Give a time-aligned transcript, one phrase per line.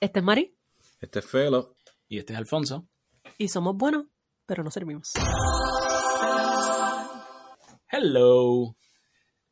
[0.00, 0.54] Este es Mari.
[1.00, 1.76] Este es Felo.
[2.08, 2.88] Y este es Alfonso.
[3.36, 4.06] Y somos buenos,
[4.46, 5.12] pero no servimos.
[7.90, 8.76] Hello.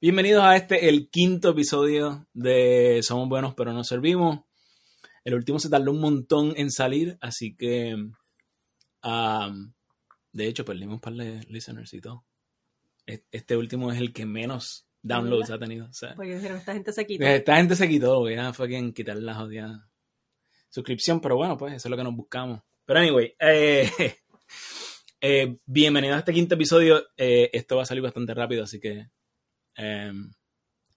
[0.01, 4.41] Bienvenidos a este, el quinto episodio de Somos Buenos, pero no servimos.
[5.25, 7.95] El último se tardó un montón en salir, así que.
[9.03, 9.73] um,
[10.33, 12.25] de hecho, perdimos un par de listeners y todo.
[13.07, 15.87] E- Este último es el que menos downloads ha tenido.
[15.87, 17.35] o sea, Porque dijeron, esta gente se quita.
[17.35, 19.89] esta gente se quitó, voy a fucking quitar la jodida
[20.77, 22.61] suscripción, pero bueno, pues eso es lo que nos buscamos.
[22.85, 23.91] Pero anyway, eh,
[25.23, 27.03] eh, bienvenidos a este quinto episodio.
[27.17, 29.09] Eh, esto va a salir bastante rápido, así que
[29.79, 30.13] eh,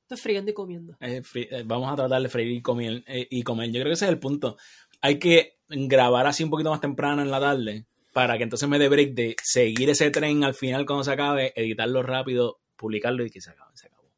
[0.02, 0.98] Estoy friendo y comiendo.
[1.00, 1.22] eh,
[1.66, 3.68] vamos a tratar de freír y comer, y comer.
[3.68, 4.58] Yo creo que ese es el punto.
[5.00, 8.80] Hay que grabar así un poquito más temprano en la tarde para que entonces me
[8.80, 13.30] dé break de seguir ese tren al final cuando se acabe, editarlo rápido, publicarlo y
[13.30, 13.72] que se acabe.
[13.78, 14.10] Se acabó.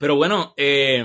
[0.00, 1.04] Pero bueno, eh,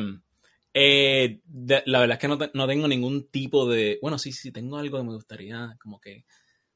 [0.81, 1.41] eh,
[1.85, 3.99] la verdad es que no, no tengo ningún tipo de...
[4.01, 6.25] Bueno, sí, sí, tengo algo que me gustaría como que...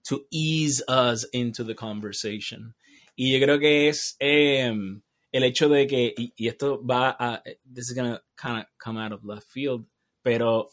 [0.09, 2.75] To ease us into the conversation.
[3.15, 7.41] Y yo creo que es em, el hecho de que, y, esto va a,
[7.73, 9.85] this is gonna kind of come out of left field,
[10.21, 10.67] pero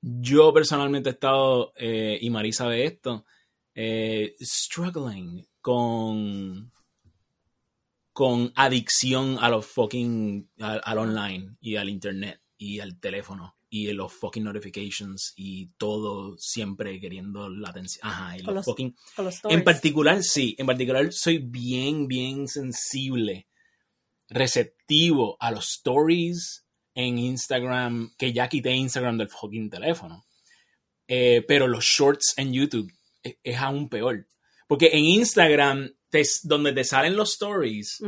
[0.00, 3.24] yo personalmente he estado, eh, y Marisa sabe esto,
[3.74, 6.70] eh, struggling con,
[8.12, 13.90] con adicción a los fucking, al, al online y al internet y al teléfono y
[13.94, 18.06] los fucking notifications y todo siempre queriendo la atención.
[18.06, 23.46] Ajá, y los los fucking los en particular, sí, en particular soy bien, bien sensible,
[24.28, 30.26] receptivo a los stories en Instagram, que ya quité Instagram del fucking teléfono.
[31.08, 34.28] Eh, pero los shorts en YouTube es, es aún peor.
[34.68, 37.98] Porque en Instagram, te- donde te salen los stories,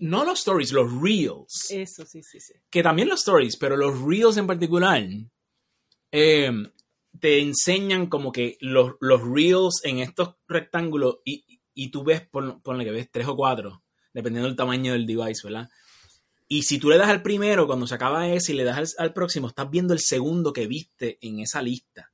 [0.00, 2.54] no los stories, los reels Eso, sí, sí, sí.
[2.70, 5.02] que también los stories, pero los reels en particular,
[6.10, 6.50] eh,
[7.20, 12.60] te enseñan como que los, los reels en estos rectángulos y, y tú ves, pon-
[12.62, 15.68] ponle que ves tres o cuatro, dependiendo del tamaño del device, ¿verdad?
[16.48, 19.06] Y si tú le das al primero, cuando se acaba ese y le das al,
[19.06, 22.12] al próximo, estás viendo el segundo que viste en esa lista.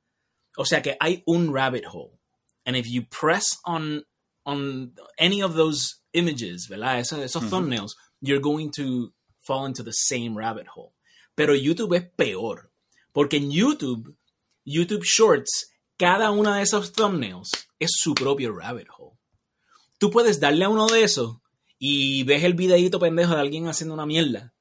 [0.57, 2.17] O sea que hay un rabbit hole.
[2.65, 4.03] And if you press on,
[4.45, 6.99] on any of those images, ¿verdad?
[6.99, 7.91] Esos, thumbnails,
[8.21, 10.93] you're going to fall into the same rabbit hole.
[11.35, 12.71] Pero YouTube es peor.
[13.13, 14.15] Porque en YouTube,
[14.65, 17.49] YouTube Shorts, cada una de esos thumbnails
[17.79, 19.17] es su propio rabbit hole.
[19.97, 21.37] Tú puedes darle a uno de esos
[21.77, 24.53] y ves el videíto pendejo de alguien haciendo una mierda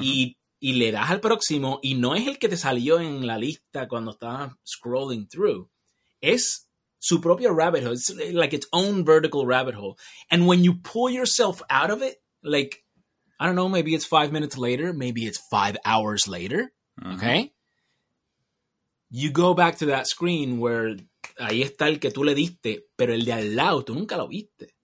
[0.00, 3.38] y, y le das al próximo y no es el que te salió en la
[3.38, 5.70] lista cuando estabas scrolling through.
[6.20, 6.65] Es
[6.98, 7.92] su propio rabbit hole.
[7.92, 9.96] It's like its own vertical rabbit hole.
[10.30, 12.82] And when you pull yourself out of it, like,
[13.38, 17.16] I don't know, maybe it's five minutes later, maybe it's five hours later, Ujú.
[17.16, 17.52] okay?
[19.10, 20.96] You go back to that screen where
[21.38, 24.26] ahí está el que tú le diste, pero el de al lado tú nunca lo
[24.28, 24.74] viste.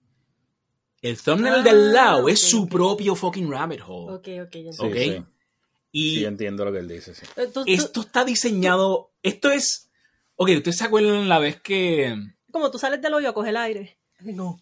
[1.01, 2.69] El thumbnail Ah, de al lado es su ok.
[2.71, 4.13] propio fucking rabbit hole.
[4.15, 4.85] Ok, ok, ya Sí, Ok.
[4.95, 5.27] entiendo.
[5.27, 5.33] sí.
[5.95, 7.25] Y Sí, entiendo lo que él dice, sí.
[7.35, 9.11] Eh, tú- tú- esto está diseñado.
[9.21, 9.91] Esto es.
[10.35, 12.15] Ok, ¿ustedes se acuerdan la vez que.
[12.51, 13.99] como tú sales del hoyo a coger el aire.
[14.21, 14.57] No.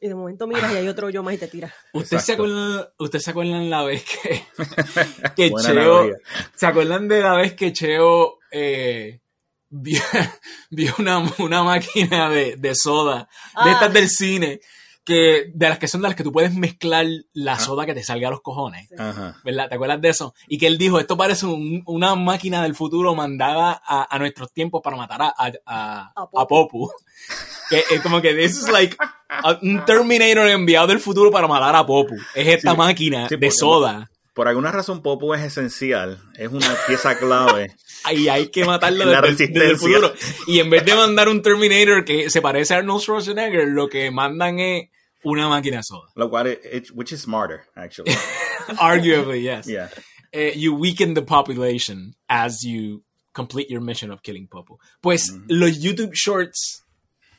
[0.00, 1.72] Y de momento miras y hay otro hoyo más y te tiras.
[1.92, 4.42] ¿Ustedes se acuerdan, ¿Ustedes se acuerdan la vez que.
[5.36, 5.80] que Buena Cheo.
[5.98, 6.16] analogía.
[6.54, 9.20] ¿Se acuerdan de la vez que Cheo eh,
[9.68, 10.00] vio,
[10.70, 13.28] vio una, una máquina de, de soda?
[13.64, 13.72] De Ah.
[13.72, 14.60] estas del cine.
[15.04, 17.58] Que, de las que son de las que tú puedes mezclar la Ah.
[17.58, 18.88] soda que te salga a los cojones.
[18.96, 19.36] Ajá.
[19.44, 19.68] ¿verdad?
[19.68, 20.32] ¿Te acuerdas de eso?
[20.46, 24.52] Y que él dijo, esto parece un- una máquina del futuro mandada a, a nuestros
[24.52, 26.38] tiempos para matar a, a, a- A Popu.
[26.38, 26.90] a Popu.
[27.70, 28.96] que es como que this is like
[29.28, 32.14] a- un Terminator enviado del futuro para matar a Popu.
[32.34, 34.08] Es esta Sí, máquina sí, de soda.
[34.34, 36.20] Por alguna razón, Popo es esencial.
[36.36, 37.74] Es una pieza clave.
[38.12, 39.76] Y hay que matarlo desde, el- desde el resistencia.
[39.78, 40.14] futuro.
[40.46, 44.10] Y en vez de mandar un Terminator que se parece a Arnold Schwarzenegger, lo que
[44.10, 44.88] mandan es
[45.22, 46.08] una máquina soda.
[46.16, 48.12] Lo cual, it- it- which is smarter, actually.
[48.78, 49.66] Arguably, yes.
[49.66, 49.88] Yeah.
[50.32, 53.02] eh, you weaken the population as you
[53.34, 54.78] complete your mission of killing Popo.
[55.00, 55.44] Pues Ujú.
[55.48, 56.84] los YouTube Shorts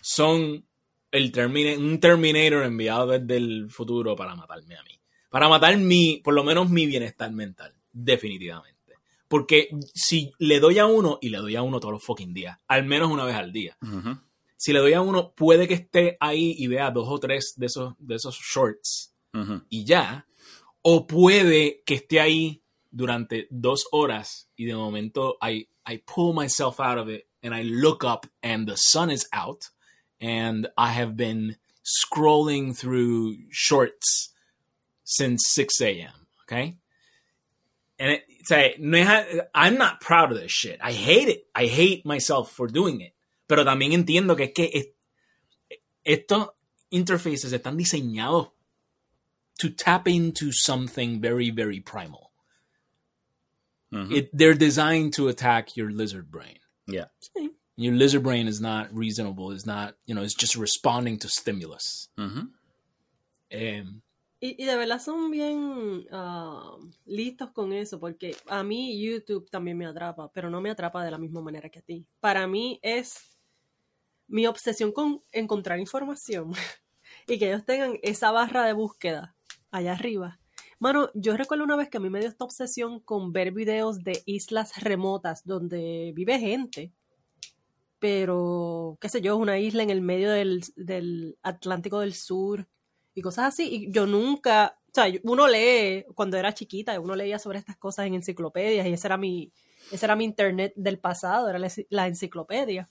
[0.01, 0.65] son
[1.11, 4.99] el termina- un Terminator enviado desde el futuro para matarme a mí.
[5.29, 8.72] Para matar mi, por lo menos mi bienestar mental, definitivamente.
[9.33, 12.59] Porque si le doy a uno, y le doy a uno todos los fucking días,
[12.67, 13.75] al menos una vez al día,
[14.57, 17.65] si le doy a uno, puede que esté ahí y vea dos o tres de
[17.65, 19.11] esos, de esos shorts
[19.69, 20.27] y ya,
[20.83, 26.79] o puede que esté ahí durante dos horas y de momento I, I pull myself
[26.79, 29.71] out of it and I look up and the sun is out
[30.21, 34.31] and I have been scrolling through shorts
[35.03, 36.27] since 6 a.m.
[36.43, 36.75] Okay?
[37.97, 40.77] And it, o sea, no es, I'm not proud of this shit.
[40.81, 41.47] I hate it.
[41.55, 43.13] I hate myself for doing it.
[43.47, 44.87] Pero también entiendo que es que es-
[46.05, 46.49] estos
[46.91, 48.51] interfaces están diseñados
[49.59, 52.31] to tap into something very, very primal.
[53.93, 54.11] Ujú.
[54.15, 56.59] It, they're designed to attack your lizard brain.
[56.87, 57.05] Yeah.
[57.37, 57.49] Sí.
[57.75, 59.51] Your lizard brain is not reasonable.
[59.51, 62.09] It's not, you know, it's just responding to stimulus.
[62.19, 62.49] Ujú.
[63.53, 64.01] Um,
[64.45, 66.75] Y, de verdad son bien ah,
[67.05, 71.11] listos con eso, porque a mí YouTube también me atrapa, pero no me atrapa de
[71.11, 72.05] la misma manera que a ti.
[72.19, 73.39] Para mí es
[74.27, 76.51] mi obsesión con encontrar información
[77.27, 79.33] y que ellos tengan esa barra de búsqueda
[79.71, 80.41] allá arriba.
[80.77, 84.03] Mano, yo recuerdo una vez que a mí me dio esta obsesión con ver videos
[84.03, 86.91] de islas remotas donde vive gente,
[87.97, 92.67] pero, qué sé yo, es una isla en el medio del Atlántico del Sur
[93.15, 93.67] y cosas así.
[93.71, 98.07] Y yo nunca, o sea, uno lee, cuando era chiquita, uno leía sobre estas cosas
[98.07, 99.51] en enciclopedias y ese era mi,
[99.91, 102.89] ese era mi internet del pasado, era la, la enciclopedia.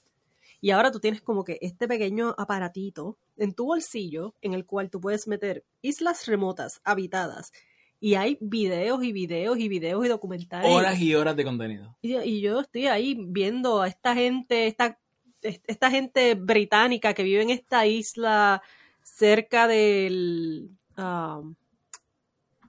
[0.60, 4.90] Y ahora tú tienes como que este pequeño aparatito en tu bolsillo en el cual
[4.90, 7.52] tú puedes meter islas remotas habitadas
[7.98, 10.70] y hay videos y videos y videos y documentales.
[10.70, 11.96] horas y horas de contenido.
[12.00, 14.98] Y, y yo estoy ahí viendo a esta gente, esta,
[15.40, 18.62] esta gente británica que vive en esta isla
[19.04, 21.54] cerca del um,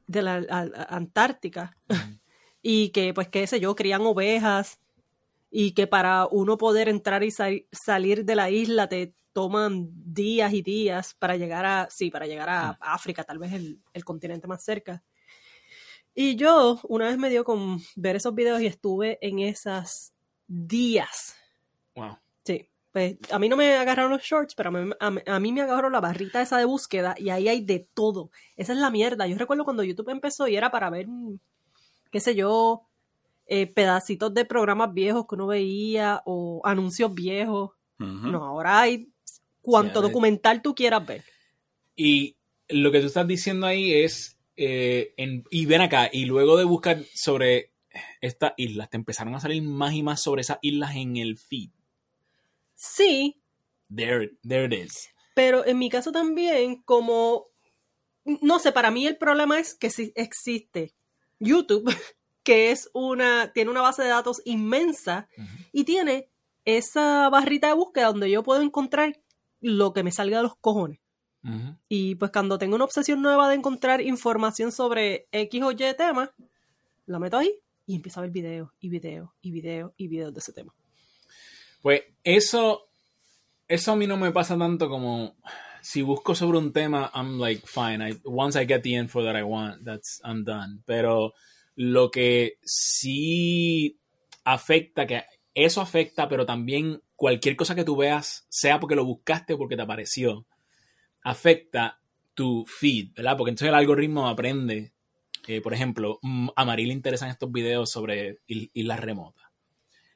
[0.07, 1.77] de la a- Antártica
[2.61, 4.79] y que pues qué sé yo, crían ovejas
[5.51, 10.53] y que para uno poder entrar y sal- salir de la isla te toman días
[10.53, 14.47] y días para llegar a, sí, para llegar a África, tal vez el, el continente
[14.47, 15.03] más cerca.
[16.15, 20.13] Y yo una vez me dio con ver esos videos y estuve en esas
[20.47, 21.35] días.
[21.95, 22.17] Wow.
[22.45, 25.39] Sí, pues a mí no me agarraron los shorts, pero a mí, a mí- a
[25.39, 28.29] mí me agarró la barrita esa de búsqueda y ahí hay de todo.
[28.55, 29.27] Esa es la mierda.
[29.27, 31.07] Yo recuerdo cuando YouTube empezó y era para ver,
[32.11, 32.83] qué sé yo,
[33.47, 37.71] eh, pedacitos de programas viejos que uno veía o anuncios viejos.
[38.31, 39.09] No, ahora hay
[39.61, 41.23] cuanto Sí, documental tú quieras ver.
[41.95, 42.35] Y
[42.69, 46.63] lo que tú estás diciendo ahí es, eh, en- y ven acá, y luego de
[46.63, 47.71] buscar sobre
[48.21, 51.69] estas islas, te empezaron a salir más y más sobre esas islas en el feed.
[52.75, 53.43] Sí,
[53.93, 55.09] There, there it is.
[55.35, 57.47] Pero en mi caso también, como,
[58.23, 60.93] no sé, para mí el problema es que sí existe
[61.39, 61.85] YouTube,
[62.43, 65.27] que es una, tiene una base de datos inmensa
[65.71, 66.29] y tiene
[66.65, 69.19] esa barrita de búsqueda donde yo puedo encontrar
[69.59, 70.99] lo que me salga de los cojones.
[71.89, 76.33] Y pues cuando tengo una obsesión nueva de encontrar información sobre X o Y tema,
[77.05, 77.53] la meto ahí
[77.85, 80.73] y empiezo a ver videos y videos y videos y videos de ese tema.
[81.83, 82.89] Pues eso,
[83.67, 85.35] eso a mí no me pasa tanto como
[85.81, 89.35] si busco sobre un tema, I'm like, fine, I, once I get the info that
[89.35, 90.81] I want, that's, I'm done.
[90.85, 91.33] Pero
[91.75, 93.99] lo que sí
[94.45, 99.55] afecta, que eso afecta, pero también cualquier cosa que tú veas, sea porque lo buscaste
[99.55, 100.45] o porque te apareció,
[101.21, 101.99] afecta
[102.33, 103.35] tu feed, ¿verdad?
[103.35, 104.93] Porque entonces el algoritmo aprende,
[105.47, 106.17] eh, por ejemplo,
[106.55, 109.42] a Marí le interesan estos videos sobre islas remotas.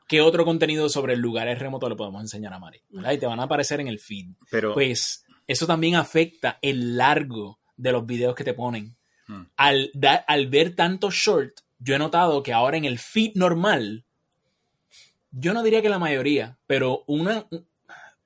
[0.08, 2.82] ¿Qué otro contenido sobre lugares remotos le podemos enseñar a Mari?
[2.90, 3.12] ¿verdad?
[3.12, 4.28] Y te van a aparecer en el feed.
[4.50, 8.96] Pero Pues eso también afecta el largo de los videos que te ponen.
[9.28, 9.44] Hmm.
[9.58, 14.06] Al, da- al ver tanto short, yo he notado que ahora en el feed normal,
[15.32, 17.46] yo no diría que la mayoría, pero una,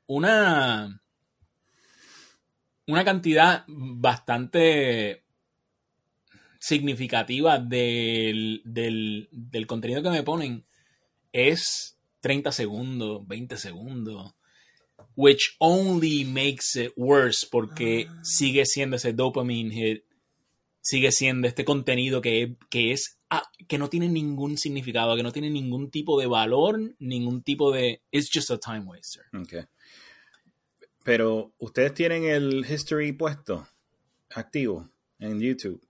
[0.06, 1.02] una,
[2.86, 5.24] una cantidad bastante
[6.60, 10.64] significativa del, del, del contenido que me ponen
[11.34, 14.34] es 30 segundos, 20 segundos,
[15.16, 18.20] which only makes it worse porque Ah.
[18.24, 20.04] sigue siendo ese dopamine hit,
[20.82, 25.32] sigue siendo este contenido que, que es ah, que no tiene ningún significado, que no
[25.32, 29.24] tiene ningún tipo de valor, ningún tipo de it's just a time waster.
[29.34, 29.68] Ok.
[31.04, 33.68] Pero ustedes tienen el history puesto
[34.30, 35.82] activo en YouTube.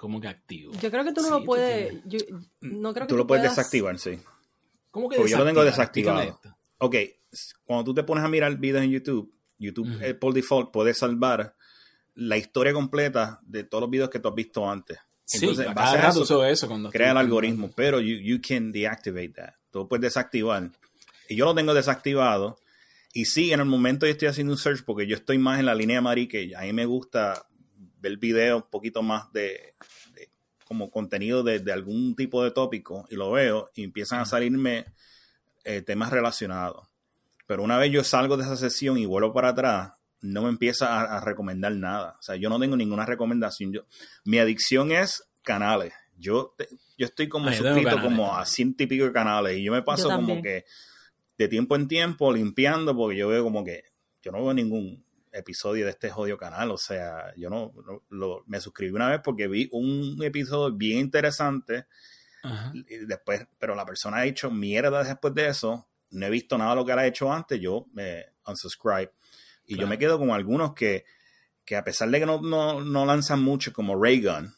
[0.00, 0.72] Como que activo.
[0.80, 3.26] Yo creo que tú no Sí, lo puedes, tienes- yo- no creo que Tú lo
[3.26, 4.18] puedes puedas- desactivar, sí.
[4.90, 6.40] ¿Cómo que Porque yo lo tengo desactivado.
[6.78, 6.96] Ok,
[7.64, 11.54] cuando tú te pones a mirar videos en YouTube, YouTube eh, por default puede salvar
[12.14, 14.98] la historia completa de todos los videos que tú has visto antes.
[15.26, 17.70] Sí, Entonces, a en cada base a rato eso, uso eso cuando crea el algoritmo,
[17.76, 19.52] pero you, you can deactivate that.
[19.70, 20.70] Tú lo puedes desactivar.
[21.28, 22.58] Y yo lo tengo desactivado.
[23.12, 25.66] Y sí, en el momento yo estoy haciendo un search porque yo estoy más en
[25.66, 27.46] la línea Mari, que a mí me gusta
[28.00, 29.74] ver videos un poquito más de,
[30.14, 30.28] de
[30.64, 34.86] como contenido de, de algún tipo de tópico y lo veo y empiezan a salirme
[35.64, 36.88] eh, temas relacionados.
[37.46, 41.00] Pero una vez yo salgo de esa sesión y vuelvo para atrás, no me empieza
[41.00, 42.16] a, a recomendar nada.
[42.18, 43.72] O sea, yo no tengo ninguna recomendación.
[43.72, 43.82] Yo,
[44.24, 45.92] mi adicción es canales.
[46.16, 49.58] Yo, te- yo estoy como Ah, suscrito canales como a ciento y pico de canales
[49.58, 50.64] y yo me paso Yo como que
[51.38, 53.82] de tiempo en tiempo limpiando porque yo veo como que
[54.22, 58.42] yo no veo ningún episodio de este jodido canal, o sea, yo no, no- lo-
[58.46, 61.86] me suscribí una vez porque vi un episodio bien interesante
[62.42, 62.72] Ajá.
[62.74, 66.70] y después, pero la persona ha hecho mierda después de eso, no he visto nada
[66.70, 69.12] de lo que él ha hecho antes, yo me unsubscribe.
[69.66, 69.88] Y yo Claro.
[69.90, 71.04] me quedo con algunos que,
[71.64, 74.52] que a pesar de que no, no, no lanzan mucho, como Raygun,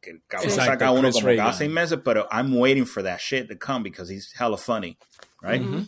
[0.00, 1.54] que el cabrón Exacto, saca uno Chris como cada Reagan.
[1.54, 4.98] seis meses, pero I'm waiting for that shit to come because he's hella funny,
[5.40, 5.62] right?
[5.62, 5.86] Ujú.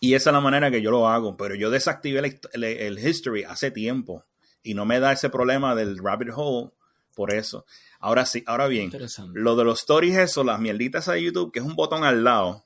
[0.00, 2.98] Y esa es la manera que yo lo hago, pero yo desactivé el, el- el
[2.98, 4.24] history hace tiempo
[4.62, 6.70] y no me da ese problema del rabbit hole
[7.14, 7.66] por eso.
[7.98, 8.90] Ahora sí, ahora bien,
[9.34, 12.64] lo de los stories, eso, las mierditas de YouTube, que es un botón al lado,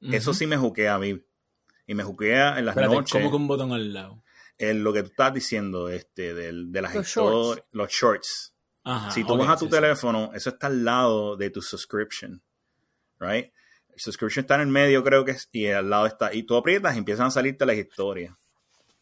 [0.00, 1.20] eso sí me juquea a mí.
[1.86, 3.12] Y me juquea en las Espérate, noches.
[3.12, 4.22] ¿cómo que un botón al lado?
[4.56, 7.62] en lo que tú estás diciendo, este, del- de las Los historias, shorts.
[7.72, 8.54] los shorts.
[8.84, 9.76] Ajá, si tú vas a tu sí, sí.
[9.80, 12.42] teléfono, eso está al lado de tu subscription,
[13.18, 13.52] right?
[13.94, 16.56] El subscription está en el medio, creo que es, y al lado está, y tú
[16.56, 18.34] aprietas y empiezan a salirte las historias.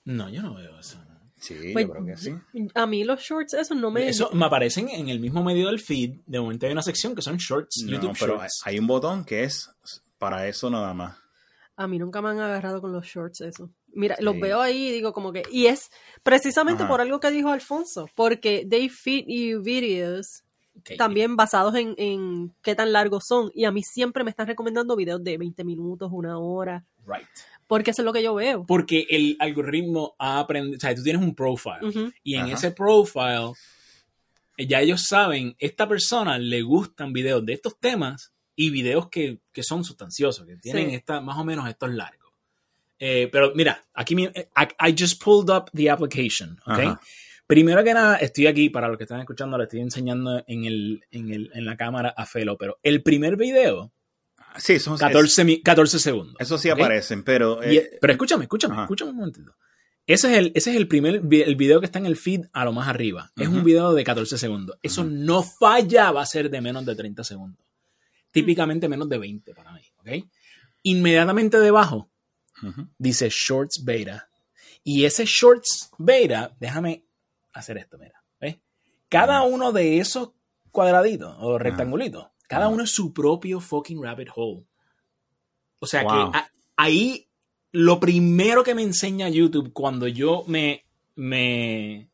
[0.05, 0.99] No, yo no veo eso.
[1.41, 2.35] Sí, Pues, yo creo que sí.
[2.75, 4.09] A mí los shorts, eso no me...
[4.09, 6.17] Eso me aparecen en el mismo medio del feed.
[6.27, 8.61] De momento hay una sección que son shorts, No, YouTube pero hay, Shorts.
[8.65, 9.71] hay un botón que es
[10.19, 11.17] para eso nada más.
[11.77, 13.71] A mí nunca me han agarrado con los shorts eso.
[13.93, 15.45] Mira, los veo ahí y digo como que...
[15.53, 15.91] Y es
[16.25, 16.91] precisamente Ajá.
[16.91, 20.43] por algo que dijo Alfonso, porque they feed you videos
[20.97, 23.51] También basados en, en qué tan largos son.
[23.55, 27.27] Y a mí siempre me están recomendando videos de 20 minutos, una hora, Right.
[27.67, 28.65] porque eso es lo que yo veo.
[28.67, 32.13] Porque el algoritmo ha aprendido, o sea, tú tienes un profile Ujú.
[32.23, 32.55] y en Ajá.
[32.55, 33.53] ese profile
[34.57, 39.39] eh, ya ellos saben, esta persona le gustan videos de estos temas y videos que,
[39.53, 40.95] que son sustanciosos, que tienen Sí.
[40.97, 42.33] esta, más o menos estos largos.
[42.99, 46.79] Eh, pero mira, aquí mi- eh, I, I just pulled up the application, ¿ok?
[46.79, 47.01] Ajá.
[47.49, 51.03] Primero que nada, estoy aquí, para los que están escuchando, le estoy enseñando en, el,
[51.11, 53.91] en, el, en la cámara a Felo, pero el primer video,
[54.59, 56.37] Sí, son, 14, mi- 14 segundos.
[56.39, 58.83] eso sí aparecen, pero Y- eh, pero escúchame, escúchame, Ajá.
[58.83, 59.55] escúchame un momentito.
[60.07, 62.65] Ese es el, ese es el primer el video que está en el feed a
[62.65, 63.31] lo más arriba.
[63.37, 64.79] Es un video de 14 segundos.
[64.83, 67.65] Eso no falla, va a ser de menos de 30 segundos.
[68.33, 70.25] Típicamente menos de 20 para mí, ¿ok?
[70.83, 72.11] Inmediatamente debajo
[72.99, 74.29] dice Shorts Beta.
[74.83, 77.05] Y ese Shorts Beta, déjame
[77.53, 78.23] hacer esto, mira.
[78.41, 78.59] ¿ves?
[79.09, 80.31] Cada uno de esos
[80.71, 84.65] cuadraditos o rectangulitos, cada uno es su propio fucking rabbit hole.
[85.81, 86.33] O sea Wow.
[86.33, 87.29] que a- ahí
[87.73, 92.11] lo primero que me enseña YouTube cuando yo me, me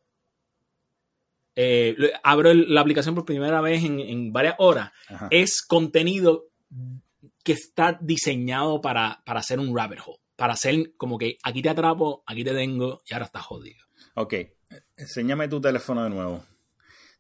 [1.57, 5.29] eh, abro el- la aplicación por primera vez en, en varias horas Ajá.
[5.31, 6.47] es contenido
[7.45, 10.19] que está diseñado para, para hacer un rabbit hole.
[10.37, 13.85] Para hacer como que aquí te atrapo, aquí te tengo y ahora estás jodido.
[14.17, 14.35] Ok,
[14.97, 16.45] enséñame tu teléfono de nuevo.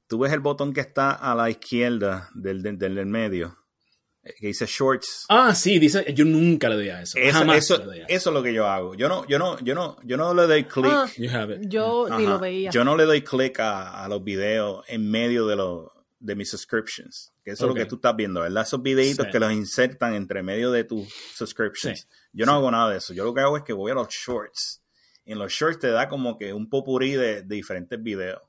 [0.06, 3.56] Tú ves el botón que está a la izquierda del, del, del medio,
[4.22, 5.24] eh, que dice Shorts.
[5.30, 7.18] Ah, sí, dice, yo nunca le doy a eso.
[7.18, 8.94] Eso, Jamás eso, le doy a eso es lo que yo hago.
[8.94, 10.92] Yo no, yo no, yo no, yo no le doy clic.
[10.92, 11.08] Ah,
[11.62, 12.70] yo ni lo veía.
[12.70, 15.88] Yo no le doy clic a, a los videos en medio de los
[16.20, 17.32] de mis subscriptions.
[17.44, 18.62] Que eso es lo que tú estás viendo, ¿verdad?
[18.62, 19.32] Esos videitos Sí.
[19.32, 22.00] que los insertan entre medio de tus subscriptions.
[22.00, 22.06] Sí.
[22.32, 23.12] Yo no hago nada de eso.
[23.12, 24.82] Yo lo que hago es que voy a los shorts.
[25.24, 28.42] Y en los shorts te da como que un popurrí de, de diferentes videos.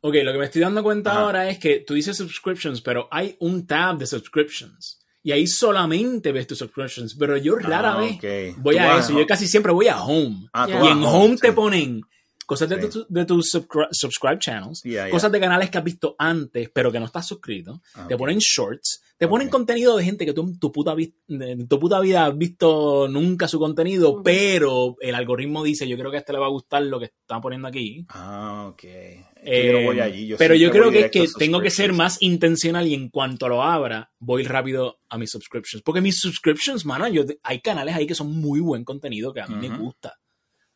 [0.00, 1.20] Ok, lo que me estoy dando cuenta Ajá.
[1.20, 5.00] ahora es que tú dices subscriptions, pero hay un tab de subscriptions.
[5.22, 9.04] Y ahí solamente ves tus subscriptions, pero yo rara Ah, vez voy Tú a vas
[9.10, 9.18] eso.
[9.18, 10.48] Yo casi siempre voy a home.
[10.52, 10.68] Ah.
[10.68, 12.02] Y en home te ponen
[12.48, 12.88] cosas de, Sí.
[12.90, 16.98] tu- de tus subscri- subscribe channels, cosas de canales que has visto antes, pero que
[16.98, 17.82] no estás suscrito.
[17.94, 19.52] Ah, Te ponen shorts, te ponen Ok.
[19.52, 20.94] contenido de gente que tú en tu puta,
[21.28, 26.10] en tu puta vida has visto nunca su contenido, pero el algoritmo dice, yo creo
[26.10, 28.06] que a este le va a gustar lo que están poniendo aquí.
[28.08, 28.82] Ah, ok.
[28.82, 30.26] Yo no Eh, voy allí.
[30.26, 31.98] Yo pero yo creo que es que tengo que ser subscriptions.
[31.98, 35.82] más intencional y en cuanto lo abra, voy rápido a mis subscriptions.
[35.82, 39.46] Porque mis subscriptions, mano, yo, hay canales ahí que son muy buen contenido que a
[39.46, 40.14] mí me gusta.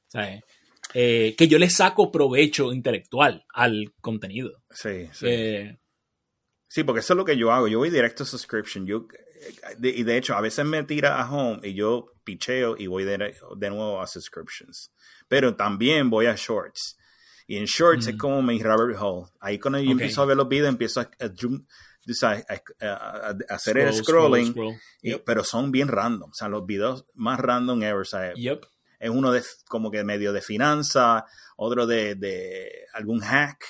[0.07, 0.43] ¿Sabes?
[0.95, 4.63] Eh, que yo le saco provecho intelectual al contenido.
[4.71, 5.27] Sí, sí.
[5.29, 5.79] Eh,
[6.69, 7.69] Sí, porque eso es lo que yo hago.
[7.69, 8.87] Yo voy directo a subscription.
[8.87, 9.07] Yo,
[9.77, 13.05] de- y de hecho, a veces me tira a home y yo picheo y voy
[13.05, 13.19] de,
[13.59, 14.91] de nuevo a subscriptions.
[15.29, 16.97] Pero también voy a shorts.
[17.47, 19.27] Y en shorts es como mi rabbit hole.
[19.41, 21.11] Ahí cuando yo empiezo a ver los videos, empiezo a,
[23.51, 24.47] hacer el scroll, scrolling.
[24.53, 24.81] scroll, scroll.
[25.03, 25.25] y- Yep.
[25.25, 26.31] pero son bien random.
[26.31, 28.07] O sea, los videos más random ever.
[28.07, 28.35] ¿sabes?
[28.37, 28.65] Yep.
[29.02, 33.62] Es uno de como que medio de finanza, otro de, de algún hack,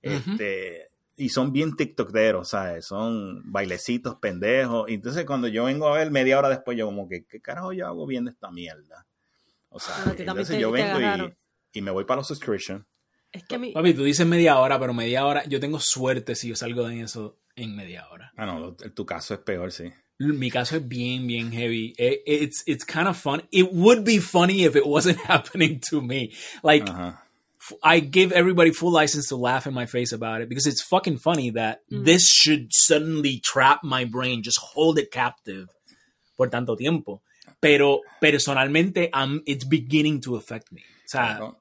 [0.00, 2.86] este, y son bien tiktokeros, ¿sabes?
[2.86, 4.88] Son bailecitos pendejos.
[4.88, 7.72] Y entonces cuando yo vengo a ver media hora después, yo como que, ¿qué carajo
[7.72, 9.04] yo hago viendo esta mierda?
[9.70, 11.34] O sea, Ah, entonces te- yo vengo y,
[11.72, 12.84] y me voy para los subscriptions
[13.32, 16.34] Es que a mí, Papi, tú dices media hora, pero media hora, yo tengo suerte
[16.36, 18.32] si yo salgo de eso en media hora.
[18.36, 19.92] Ah, no, tu caso es peor, sí.
[20.20, 21.94] Mi caso es bien, bien heavy.
[21.96, 23.42] It- it's, it's kind of fun.
[23.52, 26.32] It would be funny if it wasn't happening to me.
[26.64, 27.18] Like, Ajá.
[27.60, 30.82] f- I give everybody full license to laugh in my face about it because it's
[30.82, 32.04] fucking funny that mm.
[32.04, 35.68] this should suddenly trap my brain, just hold it captive
[36.36, 37.20] por tanto tiempo.
[37.60, 40.82] Pero personalmente, I'm, it's beginning to affect me.
[41.04, 41.56] O sea, Claro.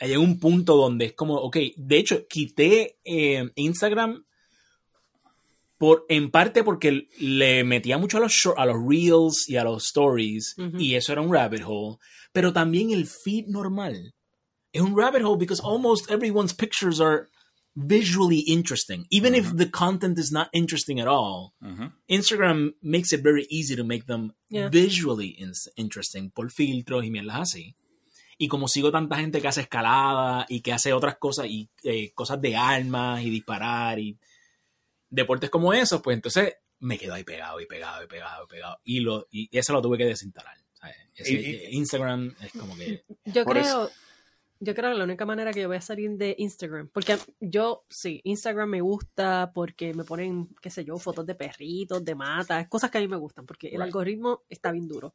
[0.00, 4.24] hay un punto donde es como, ok, de hecho, quité eh, Instagram
[5.78, 9.64] por, en parte porque le metía mucho a los, short- a los reels y a
[9.64, 11.96] los stories y eso era un rabbit hole,
[12.32, 14.12] pero también el feed normal
[14.72, 17.28] es un rabbit hole because almost everyone's pictures are
[17.74, 19.06] visually interesting.
[19.10, 21.54] Even if the content is not interesting at all.
[22.08, 24.68] Instagram makes it very easy to make them Yeah.
[24.68, 27.76] visually in- interesting por filtros y mierdas así.
[28.36, 32.12] Y como sigo tanta gente que hace escalada y que hace otras cosas y eh,
[32.14, 34.16] cosas de armas y disparar y
[35.10, 38.78] deportes como esos, pues entonces me quedo ahí pegado y pegado y pegado y pegado.
[38.84, 40.56] Y, lo, y eso lo tuve que desinstalar.
[40.74, 40.96] ¿sabes?
[41.14, 43.04] Ese- Y- y- Instagram es como que...
[43.24, 43.90] yo creo, eso-
[44.60, 47.84] yo creo que la única manera que yo voy a salir de Instagram, porque yo,
[47.88, 52.68] sí, Instagram me gusta porque me ponen, qué sé yo, fotos de perritos, de matas,
[52.68, 53.82] cosas que a mí me gustan, porque el Right.
[53.82, 55.14] algoritmo está bien duro.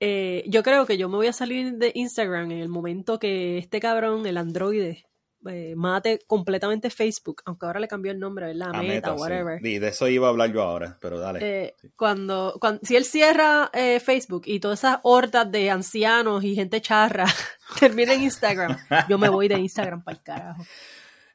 [0.00, 3.58] Eh, yo creo que yo me voy a salir de Instagram en el momento que
[3.58, 5.06] este cabrón, el androide,
[5.48, 8.68] eh, mate completamente Facebook, aunque ahora le cambió el nombre, ¿verdad?
[8.68, 9.20] A Meta, meta, sí.
[9.20, 9.66] whatever.
[9.66, 11.40] Y de eso iba a hablar yo ahora, pero dale.
[11.42, 16.54] Eh, cuando, cuando, si él cierra eh, Facebook y todas esas hordas de ancianos y
[16.54, 17.26] gente charra
[17.80, 18.76] termina en Instagram,
[19.08, 20.64] yo me voy de Instagram para el carajo.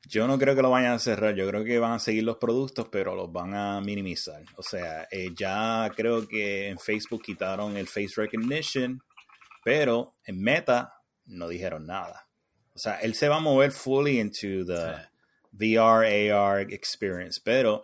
[0.10, 2.38] Yo no creo que lo vayan a cerrar, yo creo que van a seguir los
[2.38, 4.42] productos, pero los van a minimizar.
[4.56, 5.06] O sea,
[5.38, 9.02] ya creo que en Facebook quitaron el face recognition,
[9.66, 10.94] pero en Meta
[11.26, 12.27] no dijeron nada.
[12.78, 14.96] O sea, él se va a mover fully into the
[15.52, 17.84] VR, AR experience, pero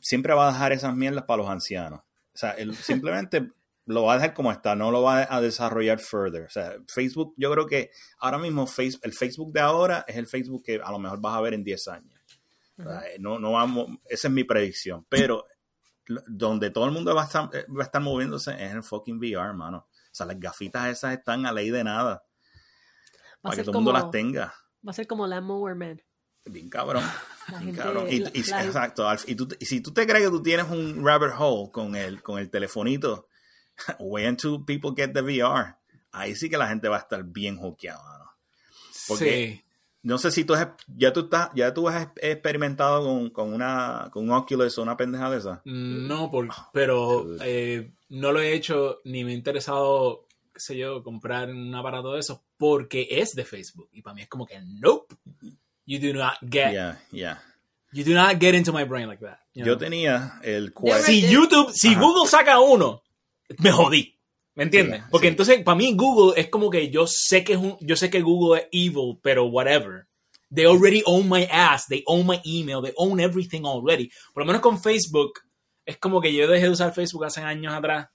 [0.00, 2.00] siempre va a dejar esas mierdas para los ancianos.
[2.00, 3.50] O sea, él simplemente
[3.86, 6.42] lo va a dejar como está, no lo va a desarrollar further.
[6.44, 10.26] O sea, Facebook, yo creo que ahora mismo face- el Facebook de ahora es el
[10.26, 12.14] Facebook que a lo mejor vas a ver en 10 años.
[12.78, 15.06] O sea, no, no vamos, esa es mi predicción.
[15.08, 15.46] Pero
[16.26, 19.16] donde todo el mundo va a estar, va a estar moviéndose es en el fucking
[19.18, 19.78] VR, hermano.
[19.88, 22.22] O sea, las gafitas esas están a ley de nada.
[23.44, 24.54] Va Para que todo el mundo las tenga.
[24.86, 26.02] va a ser como Lawnmower Man.
[26.46, 27.02] Bien cabrón.
[27.48, 28.06] La Bien gente- cabrón.
[28.10, 29.06] Y, la- y- la- exacto.
[29.26, 32.22] Y, tú- y si tú te crees que tú tienes un rabbit hole con el,
[32.22, 33.28] con el telefonito,
[33.98, 35.74] wait until people get the VR.
[36.12, 38.24] Ahí sí que la gente va a estar bien hookeada, mano.
[39.08, 39.60] Porque- Sí.
[40.06, 44.10] No sé si tú has, ya tú estás, ya tú has experimentado con, con una
[44.12, 45.62] con un Oculus o una pendeja de esa.
[45.64, 51.02] No, por, pero eh, no lo he hecho ni me ha interesado, qué sé yo,
[51.02, 53.88] comprar un aparato de esos porque es de Facebook.
[53.92, 55.14] Y para mí es como que, nope,
[55.84, 57.42] you do not get, Yeah, yeah.
[57.92, 59.38] you do not get into my brain like that.
[59.52, 61.06] you Yo tenía el Quest.
[61.06, 62.00] si YouTube, si Ajá.
[62.00, 63.02] Google saca uno,
[63.58, 64.12] me jodí.
[64.54, 65.00] ¿Me entiendes?
[65.00, 65.30] Sí, Porque sí.
[65.32, 68.22] entonces, para mí, Google es como que yo sé que es un, yo sé que
[68.22, 70.06] Google es evil, pero whatever.
[70.54, 74.08] They already own my ass, they own my email, they own everything already.
[74.32, 75.40] Por lo menos con Facebook,
[75.84, 78.06] es como que yo dejé de usar Facebook hace años atrás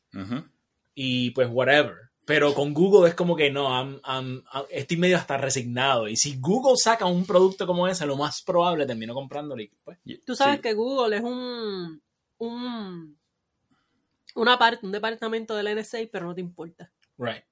[0.95, 2.08] y pues whatever.
[2.29, 6.07] Pero con Google es como que no, I'm- I'm- I'm- estoy medio hasta resignado.
[6.07, 9.97] Y si Google saca un producto como ese, lo más probable termino comprándolo y pues.
[10.25, 10.61] Tú sabes Sí.
[10.61, 11.99] que Google es un,
[12.37, 13.17] un
[14.35, 16.91] una parte, un departamento del NSA, pero no te importa.
[17.17, 17.43] Right.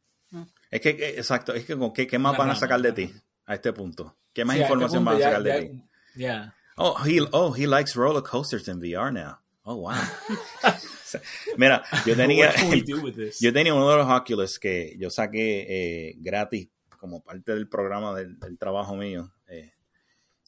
[0.69, 3.11] Es que, que- exacto, es que con qué, qué más van a sacar de ti
[3.45, 4.15] a este punto.
[4.31, 5.83] ¿Qué más Sí, este información punto van a ya- sacar de ya- ti?
[6.21, 6.55] ya.
[6.77, 9.37] Oh, he, oh, he likes roller coasters in VR now.
[9.69, 9.91] Oh, wow.
[11.57, 12.53] Mira, yo tenía,
[13.41, 15.65] yo tenía uno de los Oculus que yo saqué
[16.09, 19.29] eh, gratis como parte del programa del, del trabajo mío.
[19.47, 19.73] eh,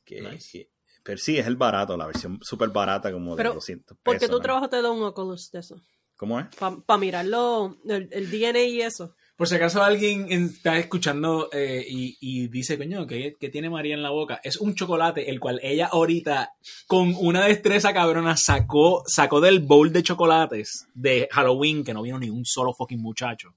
[0.05, 0.49] que, Nice.
[0.51, 0.69] que-
[1.03, 4.01] pero sí, es el barato, la versión súper barata como Pero, de 200 pesos.
[4.03, 4.41] Porque tu ¿no?
[4.41, 5.81] trabajo te da un Oculus de eso.
[6.15, 6.47] ¿Cómo es?
[6.85, 9.15] Para mirarlo, el, el DNA y eso.
[9.39, 13.95] Por si acaso alguien está escuchando eh, y, y dice, coño, ¿qué, qué tiene María
[13.95, 14.41] en la boca?
[14.43, 16.51] Es un chocolate, el cual ella ahorita,
[16.87, 22.19] con una destreza cabrona, sacó, sacó del bowl de chocolates de Halloween, que no vino
[22.19, 23.55] ni un solo fucking muchacho.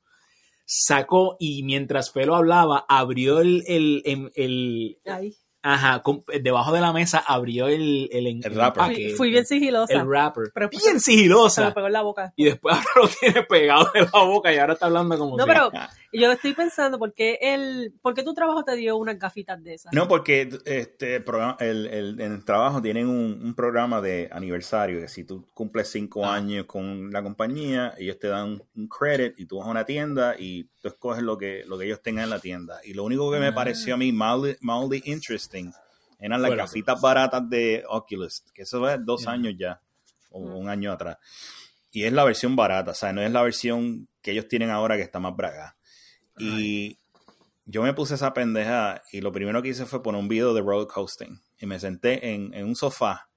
[0.64, 5.34] Sacó y mientras Felo hablaba, abrió el, el, el, el- Ahí.
[5.62, 9.92] Ajá, con- debajo de la mesa, abrió el, el, El empaque, Fui, fui bien sigilosa.
[9.94, 10.50] el wrapper.
[10.54, 11.72] Pero pues bien Se me sigilosa.
[11.74, 12.32] pegó en la boca.
[12.36, 15.44] Y después ahora lo tiene pegado en la boca y ahora está hablando como No,
[15.44, 15.70] si- pero
[16.12, 19.74] yo estoy pensando, ¿por qué, el, ¿por qué tu trabajo te dio unas gafitas de
[19.74, 19.92] esas?
[19.92, 25.00] No, porque este programa, el, el, en el trabajo tienen un, un, programa de aniversario,
[25.00, 26.34] que si tú cumples cinco Ah.
[26.34, 30.34] años con la compañía, ellos te dan un credit y tú vas a una tienda
[30.38, 32.80] y tú escoges lo que, lo que ellos tengan en la tienda.
[32.84, 33.54] Y lo único que me Ah.
[33.54, 35.72] pareció a mí mildly, mildly interesting
[36.18, 39.80] eran las gafitas baratas de Oculus, que eso es dos años ya,
[40.30, 40.56] o Mm.
[40.56, 41.16] un año atrás.
[41.90, 44.96] Y es la versión barata, o sea, no es la versión que ellos tienen ahora
[44.96, 45.76] que está más braga.
[46.38, 46.98] Y
[47.64, 50.62] yo me puse esa pendeja y lo primero que hice fue poner un video de
[50.62, 51.42] roller coasting.
[51.58, 53.28] Y me senté en, en un sofá.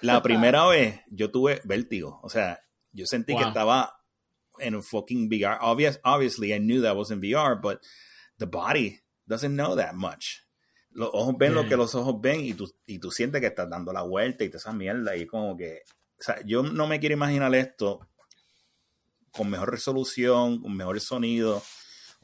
[0.00, 2.20] La primera vez yo tuve vértigo.
[2.22, 2.60] O sea,
[2.92, 3.96] yo sentí que estaba
[4.58, 5.58] en un fucking VR.
[5.60, 7.80] Obvious, obviously, I knew that was in VR, but
[8.38, 10.42] the body doesn't know that much.
[10.90, 13.68] Los ojos ven lo que los ojos ven y tú, y tú sientes que estás
[13.68, 15.14] dando la vuelta y te esa mierda.
[15.14, 15.82] Y como que,
[16.18, 18.08] o sea, yo no me quiero imaginar esto
[19.30, 21.62] con mejor resolución, con mejor sonido.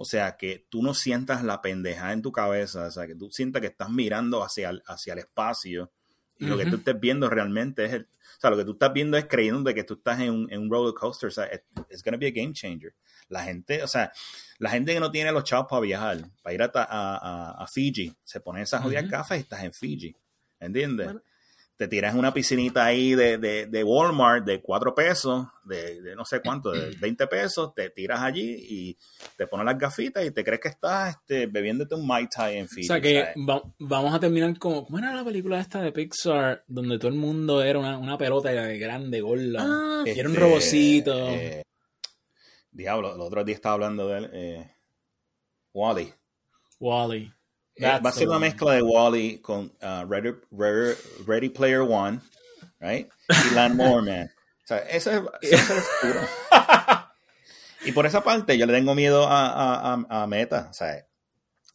[0.03, 3.31] O sea, que tú no sientas la pendeja en tu cabeza, o sea, que tú
[3.31, 5.93] sientas que estás mirando hacia el, hacia el espacio
[6.38, 8.93] y lo que tú estés viendo realmente es el, o sea, lo que tú estás
[8.93, 11.45] viendo es creyendo de que tú estás en un, en un roller coaster, o sea,
[11.45, 12.95] es it's gonna be a game changer.
[13.29, 14.11] La gente, o sea,
[14.59, 17.67] la gente que no tiene los chavos para viajar, para ir a, a, a- a
[17.69, 20.17] Fiji, se pone esas jodidas gafas y estás en Fiji,
[20.59, 21.07] ¿entiendes?
[21.07, 21.23] Bueno.
[21.83, 26.14] Te tiras en una piscinita ahí de, de, de Walmart de 4 pesos, de, de
[26.14, 28.97] no sé cuánto, de 20 pesos, te tiras allí y
[29.37, 32.68] te pones las gafitas y te crees que estás este, bebiéndote un Mai Tai en
[32.68, 32.87] Fiji.
[32.87, 33.33] O sea que
[33.81, 34.85] vamos a terminar como.
[34.85, 36.62] ¿Cómo era la película esta de Pixar?
[36.68, 39.59] Donde todo el mundo era una, una pelota grande, gorda.
[39.61, 41.29] Ah, y era un Este, robocito.
[41.31, 41.64] eh,
[42.71, 44.31] diablo, el otro día estaba hablando de él.
[44.33, 44.71] Eh,
[45.75, 46.12] Wally.
[46.79, 47.33] Wally.
[47.76, 52.20] Eh, va a ser una mezcla de Wally con uh, Ready, Ready- Ready Player One,
[52.80, 53.08] right?
[53.50, 54.30] Y Landmore Man.
[54.64, 56.20] O sea, eso es, eso es futuro.
[57.85, 60.68] Y por esa parte yo le tengo miedo a, a, a- a Meta.
[60.70, 61.06] O sea,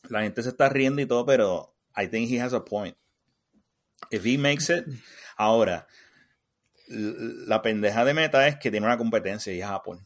[0.09, 2.95] la gente se está riendo y todo, pero I think he has a point.
[4.11, 4.85] If he makes it,
[5.35, 5.87] ahora,
[6.87, 9.99] la pendeja de Meta es que tiene una competencia y es Apple.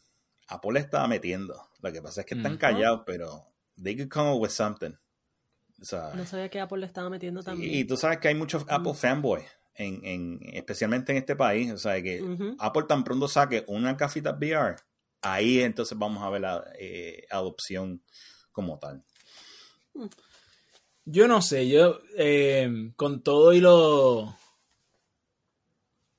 [0.47, 1.69] Apple le está metiendo.
[1.81, 3.45] Lo que pasa es que están callados, pero
[3.81, 4.93] they could come up with something.
[5.81, 7.73] O sea, No sabía que Apple le estaba metiendo también.
[7.73, 9.41] y tú sabes que hay muchos Apple fanboy,
[9.73, 11.71] en, en, especialmente en este país.
[11.71, 12.23] O sea, que.
[12.59, 14.75] Apple tan pronto saque una cafita VR,
[15.21, 18.01] ahí entonces vamos a ver la eh, adopción
[18.51, 19.03] como tal.
[21.05, 24.19] Yo no sé, yo eh, con todo y lo.
[24.19, 24.37] O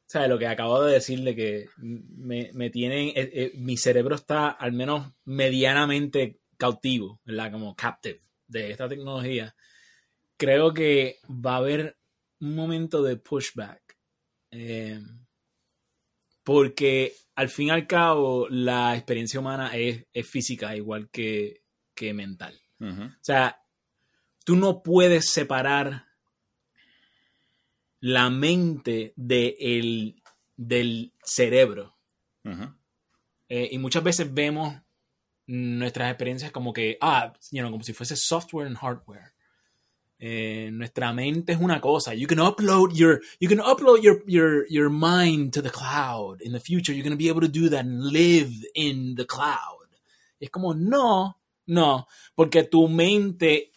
[0.07, 3.09] sea, lo que acabo de decir de que me, me tienen.
[3.11, 7.53] eh, eh, mi cerebro está al menos medianamente cautivo, ¿verdad?
[7.53, 8.21] Como captive
[8.53, 9.55] de esta tecnología.
[10.37, 11.97] Creo que va a haber
[12.41, 13.81] un momento de pushback.
[14.51, 15.01] eh,
[16.45, 21.63] porque al fin y al cabo, la experiencia humana es, es física igual que,
[21.95, 22.61] que mental.
[23.05, 23.63] O sea,
[24.45, 26.07] tú no puedes separar
[28.01, 30.23] la mente de el-
[30.57, 31.97] del cerebro.
[33.49, 34.75] Eh, y muchas veces vemos
[35.47, 39.33] nuestras experiencias como que, ah, you know, como si fuese software and hardware.
[40.25, 42.15] Eh, nuestra mente es una cosa.
[42.15, 46.41] You can upload your, you can upload your, your, your mind to the cloud.
[46.43, 49.27] In the future, you're going to be able to do that and live in the
[49.27, 49.89] cloud.
[50.39, 53.73] Y es como, no, no, porque tu mente,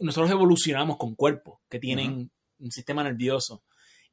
[0.00, 3.64] nosotros evolucionamos con cuerpos que tienen un sistema nervioso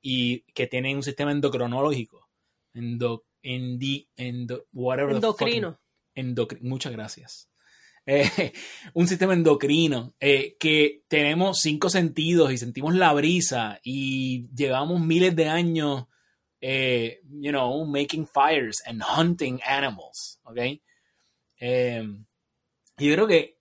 [0.01, 2.29] y que tienen un sistema endocrinológico.
[2.73, 5.77] Endo, endi, endo, whatever the fucking-
[6.15, 6.63] Endocrino.
[6.63, 7.49] endocri- muchas gracias.
[8.05, 8.23] Eh,
[8.93, 15.35] un sistema endocrino eh, que tenemos cinco sentidos y sentimos la brisa y llevamos miles
[15.35, 16.05] de años,
[16.61, 20.57] eh, you know, making fires and hunting animals, ¿ok?
[22.97, 23.57] Y yo creo que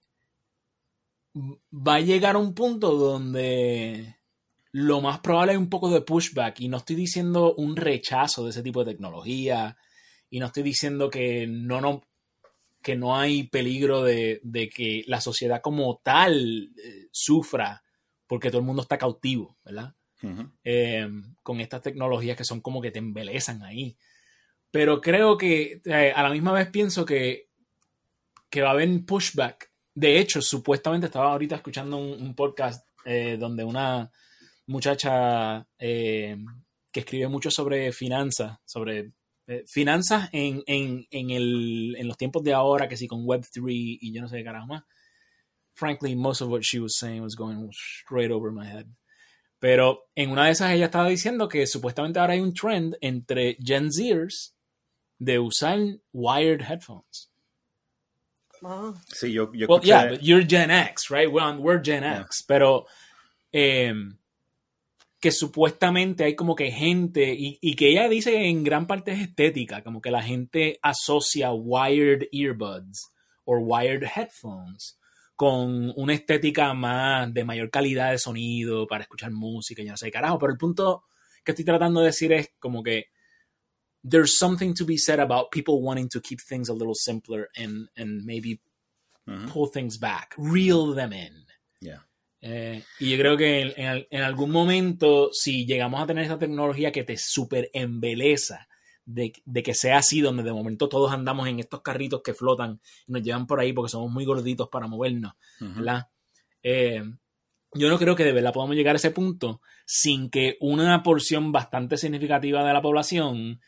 [1.72, 4.16] va a llegar un punto donde
[4.72, 8.50] lo más probable es un poco de pushback y no estoy diciendo un rechazo de
[8.50, 9.76] ese tipo de tecnología
[10.28, 12.02] y no estoy diciendo que no, no,
[12.82, 17.82] que no hay peligro de, de que la sociedad como tal eh, sufra
[18.26, 19.94] porque todo el mundo está cautivo, ¿verdad?
[20.64, 21.08] Eh,
[21.42, 23.96] con estas tecnologías que son como que te embelezan ahí.
[24.70, 27.48] Pero creo que eh, a la misma vez pienso que,
[28.48, 29.72] que va a haber pushback.
[29.94, 32.86] De hecho, supuestamente estaba ahorita escuchando un, un podcast
[33.38, 34.10] donde una
[34.66, 36.36] muchacha que
[36.92, 39.12] escribe mucho sobre finanzas, sobre
[39.50, 43.62] eh, finanzas en, en, en, el, en los tiempos de ahora, que sí, con Web3
[44.00, 44.84] y yo no sé qué carajo más.
[45.74, 48.86] Frankly, most of what she was saying was going straight over my head.
[49.58, 53.56] Pero en una de esas ella estaba diciendo que supuestamente ahora hay un trend entre
[53.62, 54.54] Gen Zers
[55.18, 55.78] de usar
[56.12, 57.30] wired headphones.
[58.62, 58.92] Ah.
[59.08, 61.30] Sí, yo, yo Well, escuché- yeah, but you're Gen X, right?
[61.30, 62.20] We're, on- we're Gen Yeah.
[62.22, 62.42] X.
[62.46, 62.86] Pero
[63.52, 63.92] eh,
[65.20, 69.12] que supuestamente hay como que gente, y, y que ella dice que en gran parte
[69.12, 73.12] es estética, como que la gente asocia wired earbuds
[73.44, 74.98] o wired headphones
[75.36, 79.96] con una estética más de mayor calidad de sonido para escuchar música y yo no
[79.96, 80.38] sé, carajo.
[80.38, 81.04] Pero el punto
[81.44, 83.06] que estoy tratando de decir es como que
[84.08, 87.88] there's something to be said about people wanting to keep things a little simpler and,
[87.96, 88.60] and maybe
[89.26, 91.46] Ujú, pull things back, reel them in.
[92.42, 96.38] Eh, y yo creo que en, en- en algún momento, si llegamos a tener esta
[96.38, 98.66] tecnología que te super embeleza,
[99.04, 102.80] de, de que sea así, donde de momento todos andamos en estos carritos que flotan
[103.06, 105.74] y nos llevan por ahí porque somos muy gorditos para movernos, Ujú.
[105.80, 106.06] ¿verdad?
[106.62, 107.02] Eh,
[107.74, 111.50] yo no creo que de verdad podamos llegar a ese punto sin que una porción
[111.52, 113.60] bastante significativa de la población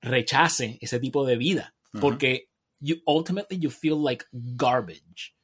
[0.00, 1.74] rechace ese tipo de vida.
[1.92, 2.00] Ujú.
[2.00, 2.48] Porque
[2.80, 5.34] you, ultimately you feel like garbage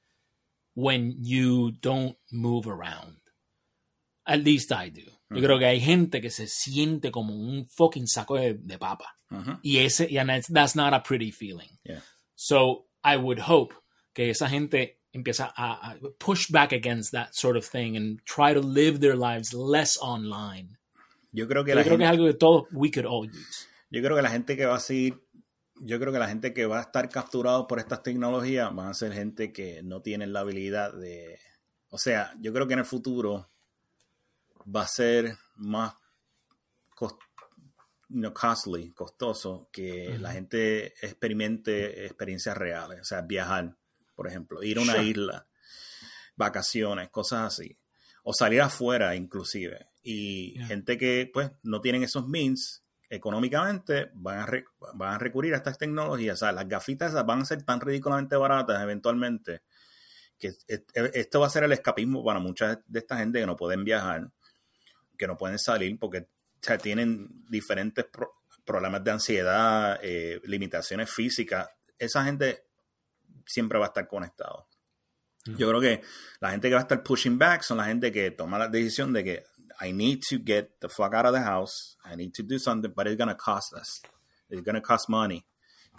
[0.75, 3.17] when you don't move around.
[4.27, 5.03] At least I do.
[5.31, 9.07] Yo creo que hay gente que se siente como un fucking saco de, de papa.
[9.63, 11.79] Y ese, y that's, that's not a pretty feeling.
[11.85, 12.01] Yeah.
[12.37, 13.73] So I would hope
[14.15, 18.53] que esa gente empieza a, a push back against that sort of thing and try
[18.53, 20.77] to live their lives less online.
[21.33, 23.27] Yo creo que Yo la creo gente, que es algo que todos we could all
[23.27, 23.67] use.
[23.91, 25.15] yo creo que la gente que va a seguir,
[25.81, 28.95] yo creo que la gente que va a estar capturado por estas tecnologías van a
[28.95, 31.39] ser gente que no tienen la habilidad de,
[31.89, 33.51] o sea, yo creo que en el futuro
[34.65, 35.95] va a ser más
[38.15, 43.75] no, costly, costoso, que la gente experimente experiencias reales, o sea, viajar,
[44.15, 45.05] por ejemplo, ir a una Sure.
[45.07, 45.47] isla,
[46.37, 47.79] vacaciones, cosas así,
[48.23, 49.89] o salir afuera inclusive.
[50.03, 50.67] Y Yeah.
[50.67, 52.82] gente que pues no tienen esos means
[53.15, 56.35] económicamente van a, re- van a recurrir a estas tecnologías.
[56.35, 59.63] O sea, las gafitas van a ser tan ridículamente baratas eventualmente
[60.39, 60.65] que es-
[61.15, 64.31] esto va a ser el escapismo para mucha de esta gente que no pueden viajar,
[65.19, 66.27] que no pueden salir porque
[66.81, 68.33] tienen diferentes pro-
[68.65, 71.69] problemas de ansiedad, eh, limitaciones físicas.
[71.99, 72.65] Esa gente
[73.45, 74.69] siempre va a estar conectado.
[75.45, 76.03] Yo creo que
[76.41, 79.13] la gente que va a estar pushing back son la gente que toma la decisión
[79.13, 79.45] de que
[79.83, 81.97] I need to get the fuck out of the house.
[82.05, 84.01] I need to do something, but it's to cost us.
[84.49, 85.45] It's to cost money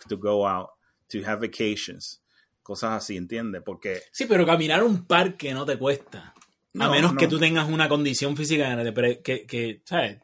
[0.07, 0.69] to go out,
[1.09, 2.21] to have vacations,
[2.63, 3.61] cosas así, ¿entiendes?
[3.65, 6.33] Porque Sí, pero caminar un parque no te cuesta.
[6.33, 6.33] a
[6.73, 7.19] No, menos no.
[7.19, 8.75] que tú tengas una condición física
[9.21, 10.21] que, que, ¿sabes?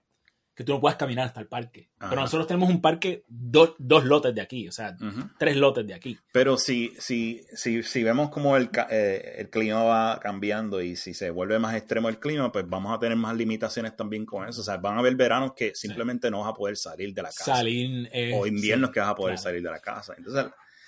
[0.59, 1.87] Que tú no puedas caminar hasta el parque.
[1.99, 2.09] Ajá.
[2.09, 4.93] Pero nosotros tenemos un parque do- dos lotes de aquí, o sea,
[5.37, 6.19] tres lotes de aquí.
[6.33, 11.13] Pero si, si, si, si vemos como el, eh, el clima va cambiando y si
[11.13, 14.59] se vuelve más extremo el clima, pues vamos a tener más limitaciones también con eso.
[14.59, 17.29] O sea, van a haber veranos que simplemente no vas a poder salir de la
[17.29, 17.55] casa.
[17.55, 18.09] Salir.
[18.11, 19.43] eh, o inviernos sí, que vas a poder claro.
[19.43, 20.13] salir de la casa.
[20.17, 20.45] Entonces,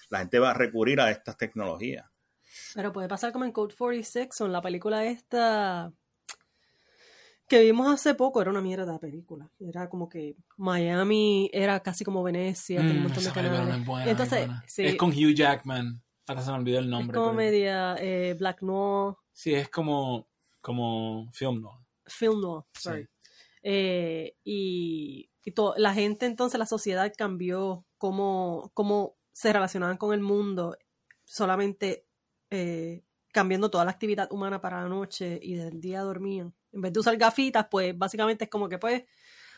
[0.10, 2.06] la gente va a recurrir a estas tecnologías.
[2.76, 5.94] Pero puede pasar como en Code 46 o en la película esta
[7.52, 9.50] que vimos hace poco, era una mierda de película.
[9.60, 13.76] Era como que Miami era casi como Venecia, tenía un Mm, montón de canales.
[13.78, 16.02] es buena, Entonces, es sí, Es con Hugh Jackman.
[16.28, 17.16] Hasta se me olvidó el es nombre.
[17.16, 20.28] como pero- media eh, Black Noir, Sí, es como,
[20.62, 21.78] como film noir.
[22.06, 22.82] film noir, Sí.
[22.82, 23.08] sorry.
[23.64, 30.14] Eh, y y to- la gente entonces, la sociedad cambió cómo, cómo se relacionaban con
[30.14, 30.78] el mundo,
[31.26, 32.06] solamente
[32.52, 36.54] eh, cambiando toda la actividad humana para la noche y del día dormían.
[36.74, 39.04] En vez de usar gafitas, pues básicamente es como que pues,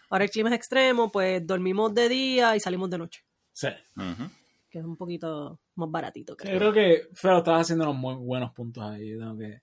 [0.09, 3.67] ahora el clima es extremo, pues dormimos de día y salimos de noche, Sí.
[3.95, 4.29] Ujú.
[4.69, 6.33] que es un poquito más baratito.
[6.33, 6.57] Yo Creo.
[6.57, 9.11] creo que Feo estás haciendo unos muy buenos puntos ahí.
[9.17, 9.61] Tengo que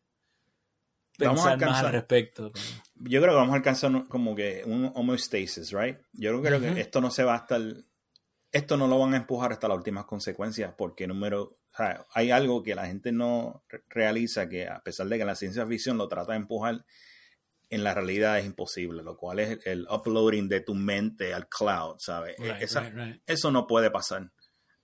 [1.18, 2.52] Vamos a pensar más alcanzar- al respecto.
[2.52, 2.64] pero-
[3.10, 5.98] Yo creo que vamos a alcanzar como que un homeostasis, right?
[6.12, 7.86] Yo creo, creo que esto no se va hasta el...
[8.52, 11.42] Esto no lo van a empujar hasta las últimas consecuencias porque número...
[11.42, 15.24] o sea, hay algo que la gente no re- realiza que a pesar de que
[15.24, 16.84] la ciencia ficción lo trata de empujar,
[17.70, 21.96] en la realidad es imposible, lo cual es el, uploading de tu mente al cloud,
[21.98, 22.36] ¿sabes?
[22.38, 23.22] Right, Esa- right, right.
[23.26, 24.30] Eso no puede pasar.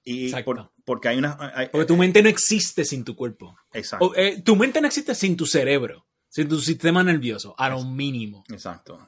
[0.05, 1.37] Y por- porque hay una...
[1.55, 3.57] hay- Porque tu mente no existe sin tu cuerpo.
[3.73, 4.07] exacto.
[4.07, 7.85] O, eh, tu mente no existe sin tu cerebro, sin tu sistema nervioso, a lo
[7.85, 8.45] mínimo.
[8.53, 9.05] Exacto.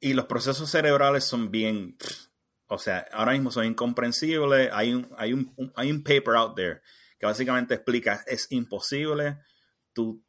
[0.00, 1.96] Y los procesos cerebrales son bien,
[2.66, 4.68] o sea, ahora mismo son incomprensibles.
[4.72, 6.82] Hay un, hay un, un- hay un paper out there
[7.18, 9.38] que básicamente explica, es imposible
[9.94, 10.22] tú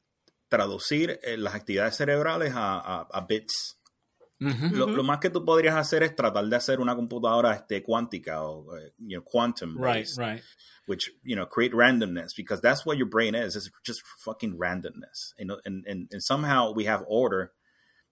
[0.49, 3.77] traducir eh, las actividades cerebrales a, a- a bits.
[4.39, 8.73] Lo, más que tú podrías hacer es tratar de hacer una computadora este, cuántica o
[8.77, 10.41] eh, you know, quantum Right, based, right.
[10.88, 13.57] which you know create randomness because that's what your brain is.
[13.57, 15.33] It's just fucking randomness.
[15.38, 17.51] And, and, and, and somehow we have order,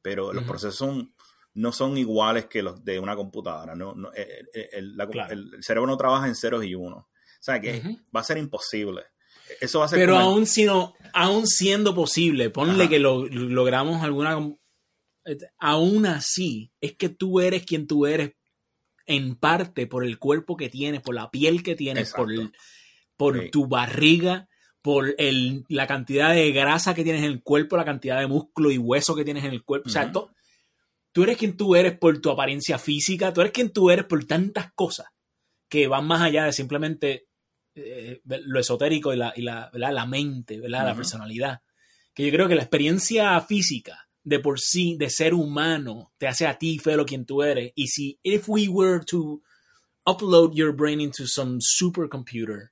[0.02, 1.14] pero los procesos son,
[1.56, 3.74] no son iguales que los de una computadora.
[3.74, 5.32] No, no, el, el- la- Claro.
[5.32, 7.04] el- cerebro no trabaja en ceros y unos.
[7.06, 7.82] O sea que
[8.14, 9.04] va a ser imposible.
[9.62, 12.90] Eso va a ser Pero como el- aún, sino, aún siendo posible, ponle Ajá.
[12.90, 14.38] que lo, logramos alguna...
[15.60, 18.32] Aún así, es que tú eres quien tú eres
[19.06, 22.58] en parte por el cuerpo que tienes, por la piel que tienes, por, Exacto.
[23.18, 23.50] por Sí.
[23.52, 24.48] tu barriga,
[24.82, 28.72] por el, la cantidad de grasa que tienes en el cuerpo, la cantidad de músculo
[28.72, 29.90] y hueso que tienes en el cuerpo.
[29.90, 30.32] O sea, to-
[31.12, 34.24] tú eres quien tú eres por tu apariencia física, tú eres quien tú eres por
[34.26, 35.08] tantas cosas
[35.70, 37.27] que van más allá de simplemente
[37.78, 39.94] eh, lo esotérico y la, y la, ¿verdad?
[39.94, 40.86] la mente, ¿verdad?
[40.86, 41.62] la personalidad.
[42.14, 46.48] Que yo creo que la experiencia física de por sí, de ser humano, te hace
[46.48, 47.72] a ti, Felo, quien tú eres.
[47.76, 49.42] Y si, if we were to
[50.06, 52.70] upload your brain into some supercomputer,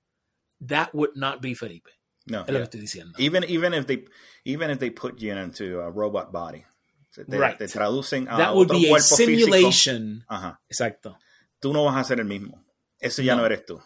[0.68, 1.90] that would not be Felipe.
[2.28, 2.58] no, Es lo yeah.
[2.60, 3.14] que estoy diciendo.
[3.20, 4.04] even even if they
[4.46, 6.64] even if they put you into a robot body,
[7.14, 7.58] te, Right.
[7.58, 9.16] te traducen a That would be a físico.
[9.16, 10.26] simulation.
[10.28, 10.60] Ajá.
[10.68, 11.18] Exacto.
[11.60, 12.64] Tú no vas a ser el mismo.
[13.00, 13.42] Eso ya No.
[13.42, 13.80] no, eres tú.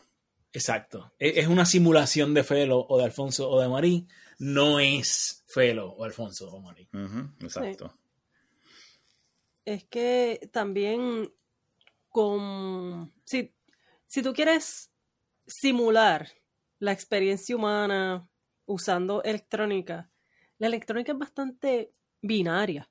[0.53, 1.13] Exacto.
[1.19, 4.07] E- Es una simulación de Felo o de Alfonso o de Marí.
[4.39, 6.87] No es Felo o Alfonso o Marí.
[7.41, 7.93] Exacto.
[9.65, 11.31] Es que también
[12.09, 13.53] con si,
[14.07, 14.91] si tú quieres
[15.45, 16.27] simular
[16.79, 18.27] la experiencia humana
[18.65, 20.09] usando electrónica,
[20.57, 22.89] la electrónica es bastante binaria.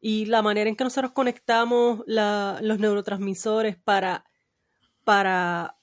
[0.00, 4.24] Y la manera en que nosotros conectamos la- los neurotransmisores para,
[5.04, 5.76] para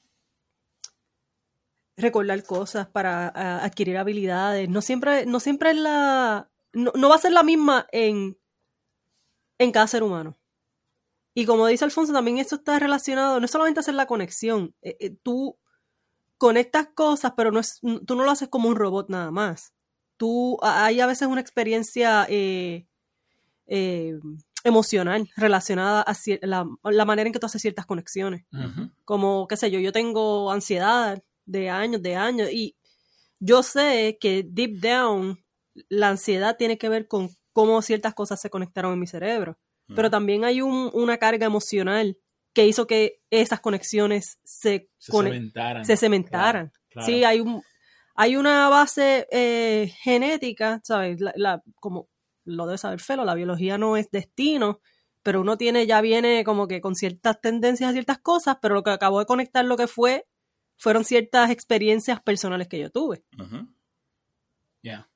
[1.98, 3.28] recordar cosas, para
[3.64, 6.50] adquirir habilidades, no siempre, no siempre es la.
[6.74, 8.38] No, no va a ser la misma en,
[9.58, 10.38] en cada ser humano.
[11.34, 14.98] Y como dice Alfonso, también esto está relacionado, no es solamente hacer la conexión, eh,
[15.00, 15.58] eh, tú
[16.38, 19.74] conectas cosas, pero no es, tú no lo haces como un robot nada más.
[20.18, 22.88] Tú, hay a veces una experiencia eh,
[23.68, 24.20] eh,
[24.64, 28.46] emocional relacionada a la, la manera en que tú haces ciertas conexiones.
[29.06, 32.76] Como, qué sé yo, yo tengo ansiedad de años, de años, y
[33.40, 35.44] yo sé que deep down
[35.90, 39.58] la ansiedad tiene que ver con cómo ciertas cosas se conectaron en mi cerebro.
[39.88, 40.12] Pero Ujú.
[40.12, 42.18] también hay un- una carga emocional
[42.54, 45.86] que hizo que esas conexiones se, Se cementaran.
[45.86, 46.72] se cementaran.
[46.90, 47.06] Claro.
[47.08, 47.64] Sí, hay un
[48.20, 51.22] hay una base eh, genética, ¿sabes?
[51.22, 52.10] La, la- como
[52.46, 54.80] lo debe saber Felo, la biología no es destino,
[55.22, 58.82] pero uno tiene, ya viene como que con ciertas tendencias a ciertas cosas, pero lo
[58.84, 60.26] que acabó de conectar lo que fue,
[60.78, 63.24] fueron ciertas experiencias personales que yo tuve.
[63.38, 63.68] Ujú.
[64.84, 65.10] Ya.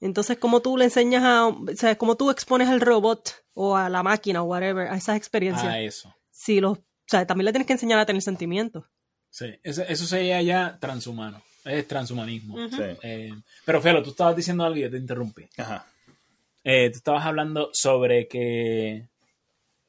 [0.00, 3.88] Entonces, ¿cómo tú le enseñas a, o sea, cómo tú expones al robot o a
[3.88, 5.66] la máquina o whatever a esas experiencias?
[5.66, 6.14] Ah, eso.
[6.30, 8.84] Si los, o sea, también le tienes que enseñar a tener sentimientos.
[9.30, 9.58] Sí.
[9.62, 11.42] Eso, eso sería ya transhumano.
[11.64, 12.68] Es transhumanismo.
[12.68, 12.82] Sí.
[13.02, 15.48] Eh, pero Felo, tú estabas diciendo algo y yo te interrumpí.
[15.56, 15.86] Ajá.
[16.62, 19.08] Eh, tú estabas hablando sobre que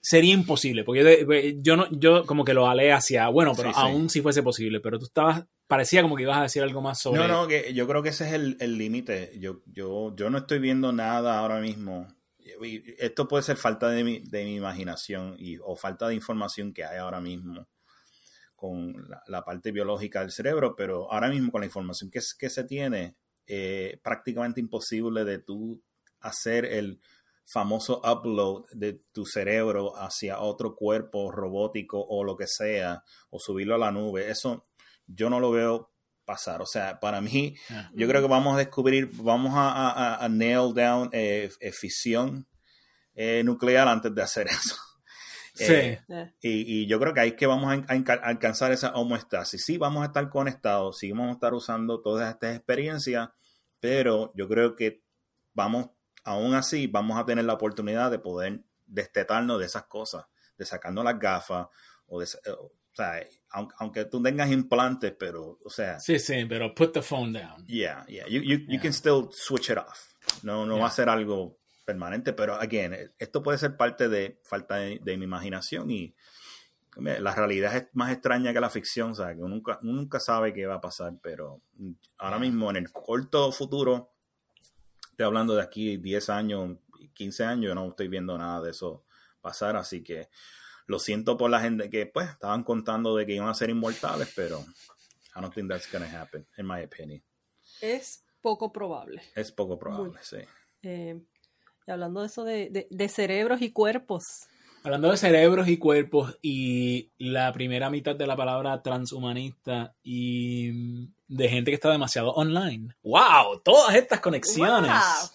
[0.07, 3.75] sería imposible, porque yo, yo no, yo como que lo alé hacia, bueno, pero Sí,
[3.75, 3.81] sí.
[3.83, 7.01] aún si fuese posible, pero tú estabas, parecía como que ibas a decir algo más
[7.01, 7.19] sobre...
[7.19, 9.33] No, no, que yo creo que ese es el el límite.
[9.37, 12.07] Yo, yo, yo no estoy viendo nada ahora mismo.
[12.99, 16.85] Esto puede ser falta de mi, de mi imaginación y, o falta de información que
[16.85, 17.67] hay ahora mismo
[18.55, 22.63] con la, la parte biológica del cerebro, pero ahora mismo con la información que se
[22.63, 25.83] tiene, eh, prácticamente imposible de tú
[26.21, 27.01] hacer el
[27.49, 33.75] famoso upload de tu cerebro hacia otro cuerpo robótico o lo que sea, o subirlo
[33.75, 34.29] a la nube.
[34.29, 34.67] Eso
[35.07, 35.91] yo no lo veo
[36.25, 36.61] pasar.
[36.61, 40.25] O sea, para mí, Ah, yo creo que vamos a descubrir, vamos a, a- a-
[40.25, 42.45] a nail down eh, eh, fisión
[43.15, 44.75] eh, nuclear antes de hacer eso.
[45.55, 45.63] Sí.
[45.73, 49.63] Eh, Eh, y, y yo creo que ahí es que vamos a alcanzar esa homeostasis.
[49.65, 53.29] Sí, vamos a estar conectados, sí vamos a estar usando todas estas experiencias,
[53.79, 55.01] pero yo creo que
[55.53, 55.87] vamos,
[56.27, 60.25] aún así, vamos a tener la oportunidad de poder destetarnos de esas cosas,
[60.57, 61.67] de sacarnos las gafas,
[62.07, 62.25] o de,
[62.59, 67.01] o sea, aunque, aunque tú tengas implantes, pero, o sea, Sí, sí, pero put the
[67.01, 67.65] phone down.
[67.65, 68.25] Yeah, yeah.
[68.27, 68.81] You, you, you Yeah.
[68.81, 70.13] can still switch it off.
[70.43, 70.87] No, no va Yeah.
[70.87, 75.23] a ser algo permanente, pero again, esto puede ser parte de falta de, de mi
[75.25, 76.13] imaginación y
[76.97, 80.19] la realidad es más extraña que la ficción, o sea, que uno nunca, uno nunca
[80.19, 81.61] sabe qué va a pasar, pero
[82.17, 84.15] ahora mismo en el corto futuro,
[85.17, 86.77] estoy hablando de aquí 10 años,
[87.15, 89.03] 15 años, yo no estoy viendo nada de eso
[89.41, 90.29] pasar, así que
[90.85, 94.31] lo siento por la gente que pues estaban contando de que iban a ser inmortales,
[94.35, 94.59] pero
[95.35, 97.23] I don't think that's gonna happen, in my opinion.
[97.81, 99.21] es poco probable.
[99.33, 100.37] Es poco probable, sí.
[100.83, 101.19] Eh,
[101.87, 104.47] y hablando de eso de, de- de cerebros y cuerpos,
[104.87, 111.13] Hablando de cerebros y cuerpos y la primera mitad de la palabra transhumanista y mm,
[111.27, 112.95] de gente que está demasiado online.
[113.03, 113.59] ¡Wow!
[113.65, 114.89] Todas estas conexiones.
[114.89, 115.29] Wow.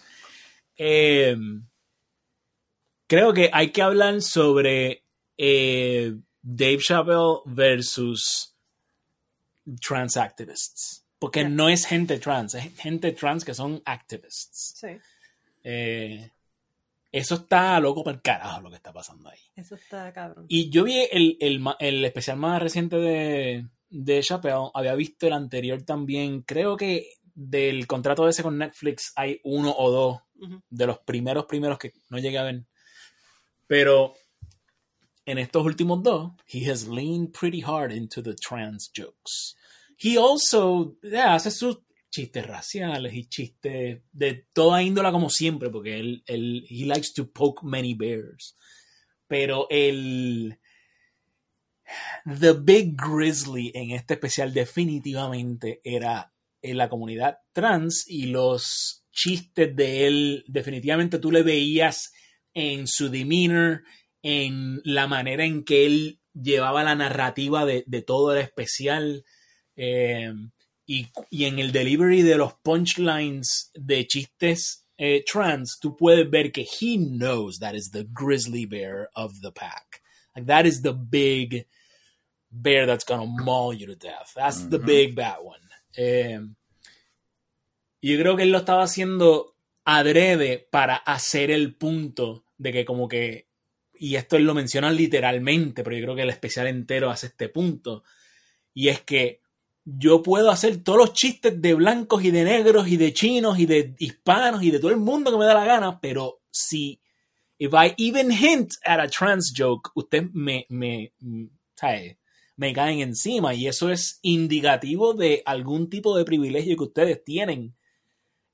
[0.78, 1.36] Eh,
[3.06, 5.04] creo que hay que hablar sobre
[5.36, 8.56] eh, Dave Chappelle versus
[9.86, 11.04] trans activists.
[11.18, 14.78] Porque no es gente trans, es gente trans que son activists.
[14.80, 14.98] Sí,
[15.62, 16.30] Eh,
[17.12, 19.38] eso está loco para el carajo lo que está pasando ahí.
[19.54, 20.46] eso está cabrón.
[20.48, 25.34] Y yo vi el, el, el especial más reciente de, de Chappelle, había visto el
[25.34, 26.40] anterior también.
[26.42, 30.20] Creo que del contrato ese con Netflix hay uno o dos
[30.70, 32.64] de los primeros primeros que no llegué a ver.
[33.66, 34.14] Pero
[35.24, 39.54] en estos últimos dos, he has leaned pretty hard into the trans jokes.
[39.96, 41.78] He also yeah, hace sus
[42.12, 47.32] chistes raciales y chistes de toda índola como siempre, porque él, él he likes to
[47.32, 48.56] poke many bears.
[49.26, 50.58] Pero el
[52.24, 59.74] The Big Grizzly en este especial definitivamente era en la comunidad trans y los chistes
[59.74, 62.12] de él definitivamente tú le veías
[62.54, 63.82] en su demeanor,
[64.22, 69.24] en la manera en que él llevaba la narrativa de, de todo el especial
[69.76, 70.32] eh,
[70.86, 76.52] y, y en el delivery de los punchlines de chistes eh, trans, tú puedes ver
[76.52, 80.02] que he knows that is the grizzly bear of the pack.
[80.34, 81.66] Like that is the big
[82.50, 84.32] bear that's gonna maul you to death.
[84.34, 84.86] That's the Ujú.
[84.86, 85.60] big bad one.
[85.96, 86.40] Eh,
[88.00, 92.84] y yo creo que él lo estaba haciendo adrede para hacer el punto de que
[92.84, 93.48] como que,
[93.94, 97.48] y esto él lo menciona literalmente, pero yo creo que el especial entero hace este
[97.48, 98.04] punto,
[98.74, 99.41] y es que
[99.84, 103.66] yo puedo hacer todos los chistes de blancos y de negros y de chinos y
[103.66, 107.00] de hispanos y de todo el mundo que me da la gana, pero si
[107.58, 111.12] if I even hint at a trans joke, usted me, me,
[112.56, 117.74] me caen encima y eso es indicativo de algún tipo de privilegio que ustedes tienen.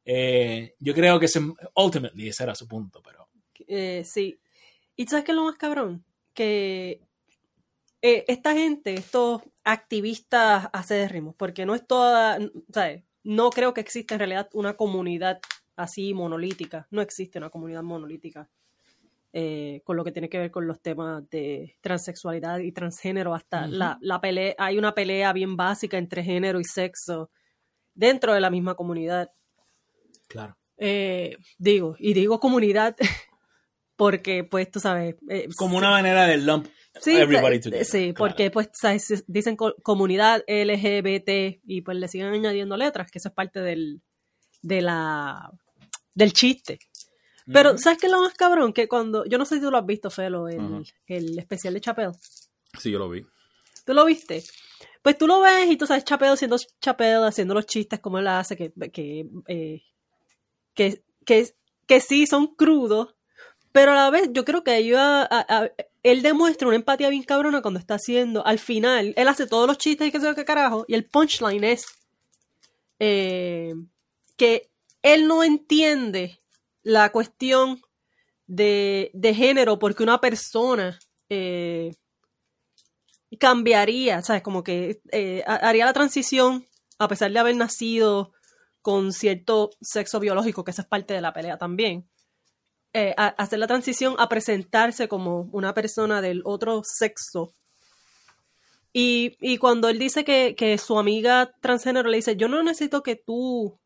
[0.04, 1.40] Eh, yo creo que ese,
[1.74, 3.28] ultimately ese era su punto, pero
[3.66, 4.40] Eh, sí.
[4.96, 6.04] ¿Y sabes qué es lo más cabrón?
[6.32, 7.02] Que
[8.02, 12.38] eh, esta gente, estos activistas acérrimos, porque no es toda,
[12.72, 13.02] ¿sabes?
[13.24, 15.40] No creo que exista en realidad una comunidad
[15.76, 16.86] así monolítica.
[16.90, 18.48] No existe una comunidad monolítica
[19.32, 23.34] eh, con lo que tiene que ver con los temas de transexualidad y transgénero.
[23.34, 27.30] Hasta la, la pelea, hay una pelea bien básica entre género y sexo
[27.94, 29.30] dentro de la misma comunidad.
[30.28, 30.56] claro.
[30.80, 32.96] Eh, digo, y digo comunidad
[33.96, 35.16] porque, pues, tú sabes.
[35.28, 36.68] eh, Como una manera de lump
[37.00, 37.84] sí, everybody eh, together.
[37.84, 38.14] Sí, claro.
[38.16, 43.28] porque, pues, sabes, dicen co- comunidad LGBT y pues le siguen añadiendo letras, que eso
[43.28, 44.00] es parte del,
[44.62, 45.50] de la,
[46.14, 46.78] del chiste.
[47.50, 47.78] Pero.
[47.78, 48.72] ¿sabes qué es lo más cabrón?
[48.74, 49.24] Que cuando.
[49.24, 52.10] Yo no sé si tú lo has visto, Felo, el, el especial de Chapel.
[52.78, 53.24] Sí, yo lo vi.
[53.86, 54.42] ¿Tú lo viste?
[55.00, 58.26] Pues tú lo ves y tú sabes Chapel siendo Chapel, haciendo los chistes como él
[58.26, 59.80] hace, que, que, eh,
[60.74, 61.48] que, que,
[61.86, 63.14] que sí son crudos,
[63.78, 65.28] pero a la vez yo creo que ayuda
[66.02, 69.78] él demuestra una empatía bien cabrona cuando está haciendo, al final, él hace todos los
[69.78, 71.86] chistes y qué sé qué carajo, y el punchline es
[72.98, 73.74] eh,
[74.36, 74.68] que
[75.02, 76.40] él no entiende
[76.82, 77.80] la cuestión
[78.48, 80.98] de, de género porque una persona
[81.28, 81.92] eh,
[83.38, 84.42] cambiaría, ¿sabes?
[84.42, 86.66] Como que eh, ha- haría la transición
[86.98, 88.32] a pesar de haber nacido
[88.82, 92.08] con cierto sexo biológico, que esa es parte de la pelea también.
[92.92, 97.54] Eh, a- hacer la transición a presentarse como una persona del otro sexo.
[98.92, 103.02] Y, y cuando él dice que, que su amiga transgénero le dice, yo no necesito
[103.02, 103.78] que tú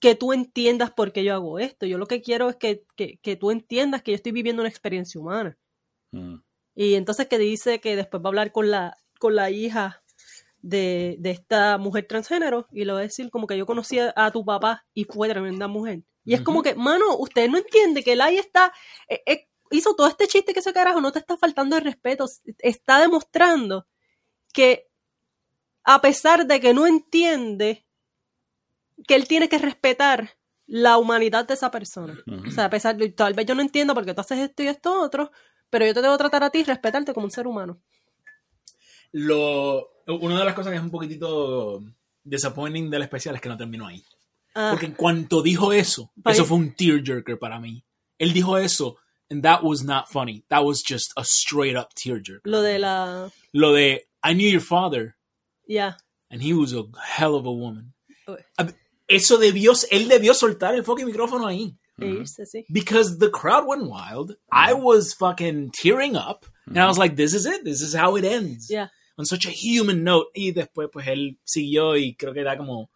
[0.00, 1.84] que tú entiendas por qué yo hago esto.
[1.84, 4.68] Yo lo que quiero es que, que, que tú entiendas que yo estoy viviendo una
[4.70, 5.58] experiencia humana.
[6.10, 6.36] Mm.
[6.74, 9.99] Y entonces que dice que después va a hablar con la, con la hija
[10.62, 14.12] de, de esta mujer transgénero y le va a decir como que yo conocí a,
[14.16, 16.02] a tu papá y fue tremenda mujer.
[16.24, 18.72] Y es como que, mano, usted no entiende que él ahí está,
[19.08, 22.26] eh, eh, hizo todo este chiste que ese carajo no te está faltando el respeto,
[22.58, 23.86] está demostrando
[24.52, 24.88] que
[25.84, 27.86] a pesar de que no entiende,
[29.06, 30.36] que él tiene que respetar
[30.66, 32.16] la humanidad de esa persona.
[32.46, 34.62] O sea, a pesar de, tal vez yo no entiendo por qué tú haces esto
[34.62, 35.32] y esto otro,
[35.68, 37.80] pero yo te debo tratar a ti y respetarte como un ser humano.
[39.12, 41.82] Lo, una de las cosas que es un poquitito
[42.24, 44.02] disappointing del especial es que no terminó ahí.
[44.54, 47.84] Ah, Porque en cuanto dijo eso, eso fue un tearjerker para mí.
[48.18, 48.96] Él dijo eso,
[49.30, 50.44] and that was not funny.
[50.48, 52.40] That was just a straight up tearjerker.
[52.44, 53.30] lo de la...
[53.52, 55.16] Lo de, I knew your father,
[55.68, 55.96] Ya.
[56.30, 57.92] and he was a hell of a woman.
[59.08, 61.76] Eso debió, él debió soltar el fucking micrófono ahí.
[62.00, 62.24] E.
[62.72, 64.36] Because the crowd went wild.
[64.50, 66.46] I was fucking tearing up.
[66.66, 67.64] And I was like, this is it.
[67.64, 68.70] This is how it ends.
[68.70, 68.88] Ya.
[69.20, 70.30] On such a human note.
[70.34, 72.90] Y después, pues él siguió y creo que da como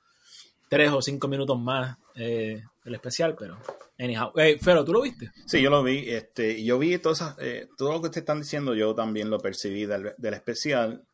[0.68, 3.58] tres o cinco minutos más eh, el especial, pero.
[3.98, 4.32] Anyhow.
[4.36, 5.30] Eh, Fero, ¿tú lo viste?
[5.46, 6.08] Sí, yo lo vi.
[6.08, 9.38] Este, yo vi todas esas, eh, todo lo que te están diciendo, yo también lo
[9.38, 11.04] percibí del, del especial.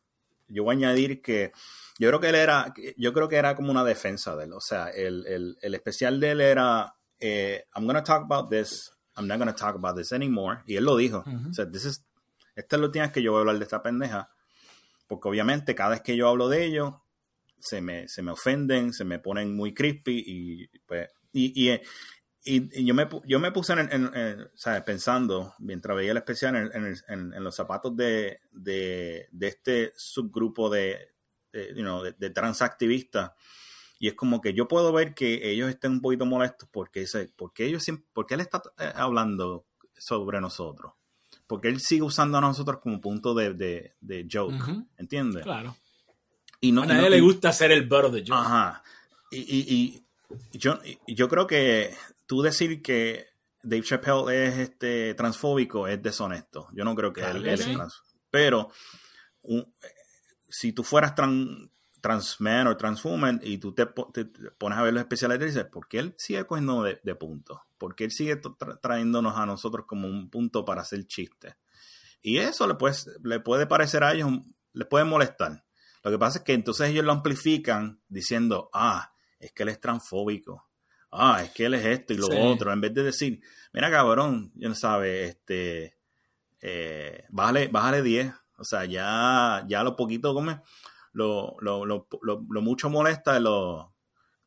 [0.47, 1.51] Yo voy a añadir que
[1.99, 4.53] Yo creo que él era, yo creo que era como una defensa de él.
[4.53, 8.91] O sea, el, el, el especial de él era, eh, I'm to talk about this,
[9.15, 10.61] I'm not to talk about this anymore.
[10.65, 11.23] Y él lo dijo.
[11.49, 12.03] O sea, this is,
[12.55, 14.31] esta es la última vez que yo voy a hablar de esta pendeja.
[15.11, 17.03] Porque obviamente cada vez que yo hablo de ello,
[17.59, 21.81] se me, se me ofenden, se me ponen muy crispy y pues, y, y,
[22.45, 24.09] y, yo, me, yo me puse en,
[24.55, 24.83] ¿sabes?
[24.83, 31.09] pensando, mientras veía el especial, en, en los zapatos de, de, de, este subgrupo de,
[31.51, 33.31] de, you transactivistas.
[33.99, 37.05] Y es como que yo puedo ver que ellos estén un poquito molestos porque,
[37.35, 40.93] porque ellos porque él está eh, hablando sobre nosotros.
[41.51, 44.55] Porque él sigue usando a nosotros como punto de, de, joke.
[44.97, 45.43] ¿Entiendes?
[45.43, 45.75] Claro.
[46.61, 48.39] Y no, a nadie le gusta ser el burro de joke.
[48.39, 48.81] Ajá.
[49.31, 50.05] Y, y,
[50.53, 51.93] y yo, yo creo que
[52.25, 53.27] tú decir que
[53.63, 56.69] Dave Chappelle es este transfóbico es deshonesto.
[56.71, 58.21] Yo no creo que él, es transfóbico.
[58.29, 58.71] Pero
[60.47, 61.15] si tú fueras
[62.01, 65.99] transman o transwoman y tú te, pones a ver los especiales y dices, ¿por qué
[65.99, 67.59] él sigue cogiendo de, de puntos?
[67.77, 68.41] ¿Por qué él sigue
[68.81, 71.55] trayéndonos a nosotros como un punto para hacer chistes?
[72.21, 74.29] Y eso le puede, le puede parecer a ellos,
[74.73, 75.63] les puede molestar.
[76.03, 79.79] Lo que pasa es que entonces ellos lo amplifican diciendo, ah, es que él es
[79.79, 80.71] transfóbico
[81.11, 83.41] ah, es que él es esto y lo otro, en vez de decir,
[83.73, 85.97] mira cabrón, yo no sabe, este,
[86.61, 90.61] eh, bájale, bájale 10, o sea, ya, ya lo poquito come,
[91.13, 93.93] lo, lo, lo, lo, mucho molesta, lo,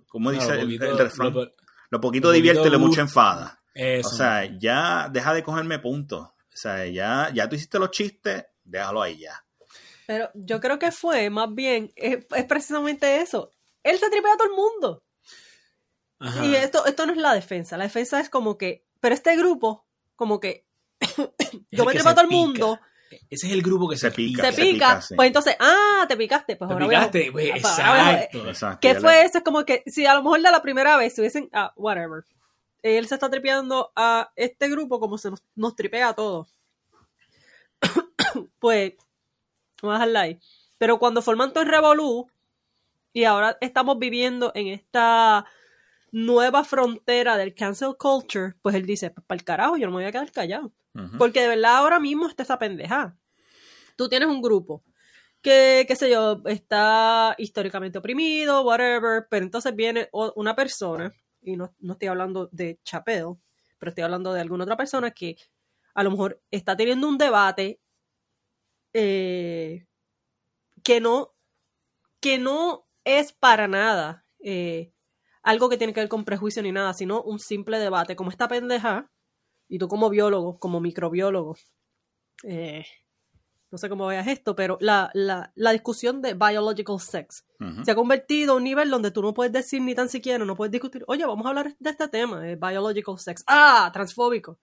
[0.09, 1.35] como dice el, refrán,
[1.91, 3.61] lo, poquito divierte, lo mucho enfada.
[3.75, 6.29] O sea, ya deja de cogerme puntos.
[6.29, 9.45] O sea, ya, ya tú hiciste los chistes, déjalo ahí ya.
[10.07, 13.51] Pero yo creo que fue más bien, es, es precisamente eso.
[13.83, 15.03] Él se tripea a todo el mundo.
[16.43, 17.77] Y esto, esto no es la defensa.
[17.77, 19.87] La defensa es como que, pero este grupo,
[20.17, 20.65] como que
[21.71, 22.81] yo me trepo a todo el mundo.
[23.31, 24.51] Ese es el grupo que se, pica.
[24.51, 25.01] Se pica.
[25.15, 26.57] Pues entonces, ah, te picaste.
[26.57, 28.49] Pues te ahora picaste, pues, exacto.
[28.49, 28.79] exacto.
[28.81, 29.39] ¿Qué fue eso?
[29.39, 32.25] Es como que si a lo mejor de la primera vez se hubiesen, ah, whatever.
[32.83, 36.49] Él se está tripeando a este grupo como se nos, nos tripea a todos.
[38.59, 38.93] pues,
[39.83, 40.39] vamos a dejarla ahí.
[40.79, 42.29] Pero cuando forman todo el revolú
[43.13, 45.47] y ahora estamos viviendo en esta
[46.15, 49.97] nueva frontera del cancel culture, pues él dice, pues para el carajo, yo no me
[49.97, 50.73] voy a quedar callado.
[51.19, 53.17] Porque de verdad ahora mismo está esa pendeja.
[53.97, 54.85] Tú tienes un grupo
[55.43, 61.13] que, qué sé yo, está históricamente oprimido, whatever, pero entonces viene una persona,
[61.43, 63.35] y no, estoy hablando de Chapel,
[63.79, 65.37] pero estoy hablando de alguna otra persona que
[65.95, 67.81] a lo mejor está teniendo un debate
[68.93, 69.85] eh,
[70.85, 71.35] que no
[72.21, 74.94] que no es para nada eh,
[75.45, 78.49] algo que tiene que ver con prejuicio ni nada, sino un simple debate, como esta
[78.49, 79.11] pendeja,
[79.69, 81.57] y tú como biólogo, como microbiólogo,
[82.43, 82.85] eh,
[83.71, 85.11] no sé cómo veas esto, pero la,
[85.73, 87.45] discusión de biological sex
[87.85, 90.57] se ha convertido a un nivel donde tú no puedes decir ni tan siquiera, no
[90.57, 93.45] puedes discutir, oye, vamos a hablar de este tema, de biological sex.
[93.47, 94.59] Ah, transfóbico.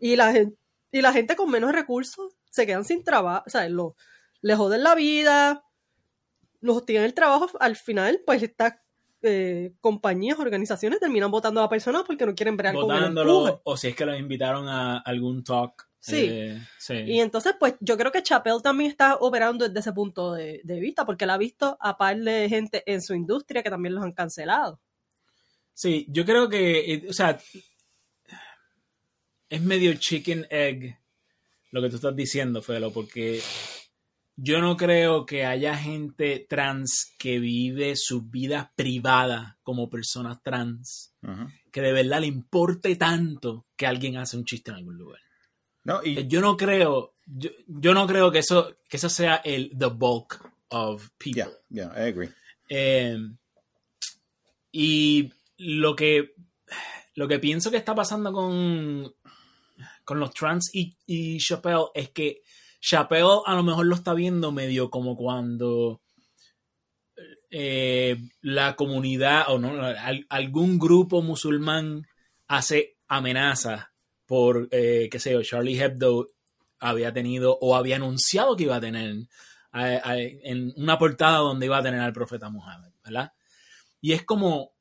[0.00, 0.58] y, la gente,
[0.92, 3.96] y la gente con menos recursos se quedan sin trabajo, o sea, lo,
[4.42, 5.64] le joden la vida,
[6.60, 8.82] los hostigan el trabajo, al final, pues está
[9.22, 13.18] eh, compañías, organizaciones terminan votando a la persona porque no quieren ver con el
[13.64, 15.88] O si es que los invitaron a algún talk.
[16.08, 16.94] Eh, sí.
[16.94, 21.04] Y entonces, pues yo creo que Chappelle también está operando desde ese punto de, vista,
[21.04, 24.12] porque él ha visto a par de gente en su industria que también los han
[24.12, 24.80] cancelado.
[25.74, 27.38] Sí, yo creo que, eh, o sea,
[29.48, 30.98] es medio chicken egg
[31.70, 33.40] lo que tú estás diciendo, Felo, porque
[34.42, 41.12] yo no creo que haya gente trans que vive su vida privada como personas trans,
[41.70, 45.20] que de verdad le importe tanto que alguien hace un chiste en algún lugar.
[45.84, 46.18] No, y...
[46.18, 50.40] Eh, yo no creo, yo, no creo que eso, que eso sea el the bulk
[50.68, 51.42] of people.
[51.68, 52.30] Yeah, yeah, I agree.
[52.70, 53.18] Eh,
[54.72, 56.34] y lo que,
[57.14, 59.14] lo que pienso que está pasando con,
[60.02, 62.42] con los trans y, y Chappelle es que
[62.80, 66.00] Chappelle a lo mejor lo está viendo medio como cuando
[67.50, 69.72] eh, la comunidad o no,
[70.28, 72.06] algún grupo musulmán
[72.46, 73.86] hace amenazas
[74.24, 76.28] por, eh, qué sé yo, Charlie Hebdo
[76.78, 79.26] había tenido o había anunciado que iba a tener
[79.72, 83.32] en una portada donde iba a tener al profeta Muhammad, ¿verdad?
[84.00, 84.72] Y es como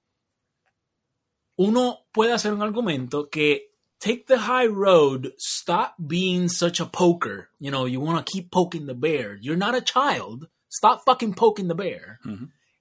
[1.57, 3.68] uno puede hacer un argumento que
[3.99, 5.33] take the high road.
[5.37, 7.49] Stop being such a poker.
[7.59, 9.37] You know, you want to keep poking the bear.
[9.41, 10.47] You're not a child.
[10.69, 12.19] Stop fucking poking the bear.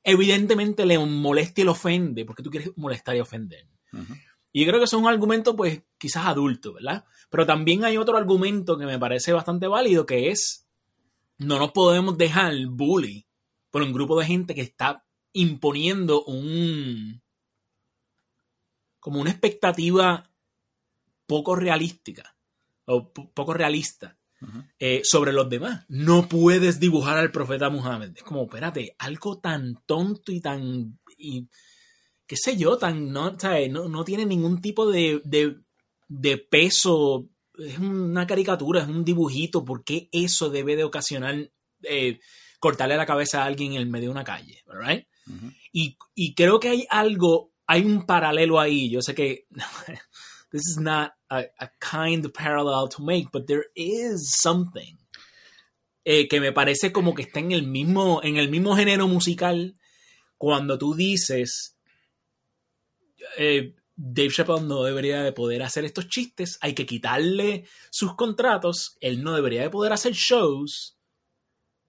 [0.05, 3.67] Evidentemente le molesta y le ofende porque tú quieres molestar y ofender.
[4.53, 7.05] Y yo creo que eso es un argumento, pues, quizás adulto, ¿verdad?
[7.31, 10.67] Pero también hay otro argumento que me parece bastante válido que es
[11.39, 13.27] no nos podemos dejar bully
[13.71, 17.23] por un grupo de gente que está imponiendo un
[18.99, 20.28] como una expectativa
[21.29, 22.35] poco realística
[22.87, 24.19] o poco realista
[24.79, 25.85] eh, sobre los demás.
[25.89, 28.11] No puedes dibujar al profeta Muhammad.
[28.17, 31.49] Es como, espérate, algo tan tonto y tan, y,
[32.27, 37.29] qué sé yo, tan, no, no, tiene ningún tipo de, de, peso.
[37.59, 39.65] Es una caricatura, es un dibujito.
[39.65, 41.51] ¿Por qué eso debe de ocasionar
[41.83, 42.21] eh,
[42.59, 44.63] cortarle la cabeza a alguien en el medio de una calle?
[44.67, 45.07] Right?
[45.73, 48.89] y, y creo que hay algo, hay un paralelo ahí.
[48.89, 49.47] Yo sé que
[50.51, 54.97] this is not a, a kind parallel to make, but there is something
[56.05, 59.77] eh, que me parece como que está en el mismo, en el mismo género musical
[60.39, 61.77] cuando tú dices
[63.37, 68.97] eh, Dave Chappelle no debería de poder hacer estos chistes, hay que quitarle sus contratos,
[69.01, 70.97] él no debería de poder hacer shows.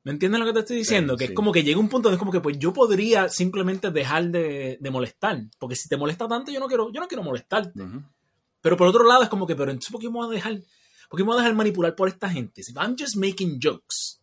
[0.04, 1.16] ¿Me entiendes lo que te estoy diciendo?
[1.16, 3.92] que es como que llega un punto de es como que pues yo podría simplemente
[3.92, 7.80] dejar de, molestar, porque si te molesta tanto yo no quiero, yo no quiero molestarte.
[8.62, 10.62] Pero por otro lado es como que, pero entonces, ¿por qué me voy a dejar,
[11.10, 12.62] por qué me voy a dejar manipular por esta gente?
[12.62, 14.22] If I'm just making jokes,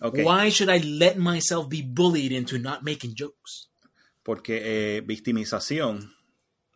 [0.00, 3.70] why should I let myself be bullied into not making jokes?
[4.22, 6.14] Porque eh, victimización,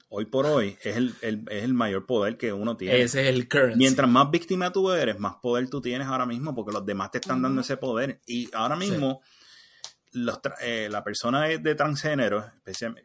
[0.09, 3.01] hoy por hoy, es el, es el mayor poder que uno tiene.
[3.01, 3.79] Ese es el currency.
[3.79, 7.19] Mientras más víctima tú eres, más poder tú tienes ahora mismo, porque los demás te
[7.19, 8.21] están dando ese poder.
[8.27, 9.21] Y ahora mismo
[10.61, 12.45] eh, la persona de, transgénero,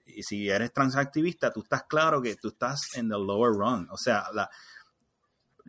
[0.05, 3.87] y si eres transactivista, tú estás claro que tú estás en the lower run.
[3.91, 4.49] O sea, la,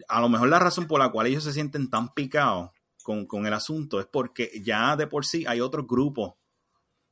[0.09, 2.71] a lo mejor la razón por la cual ellos se sienten tan picados
[3.03, 6.35] con, el asunto es porque ya de por sí hay otros grupos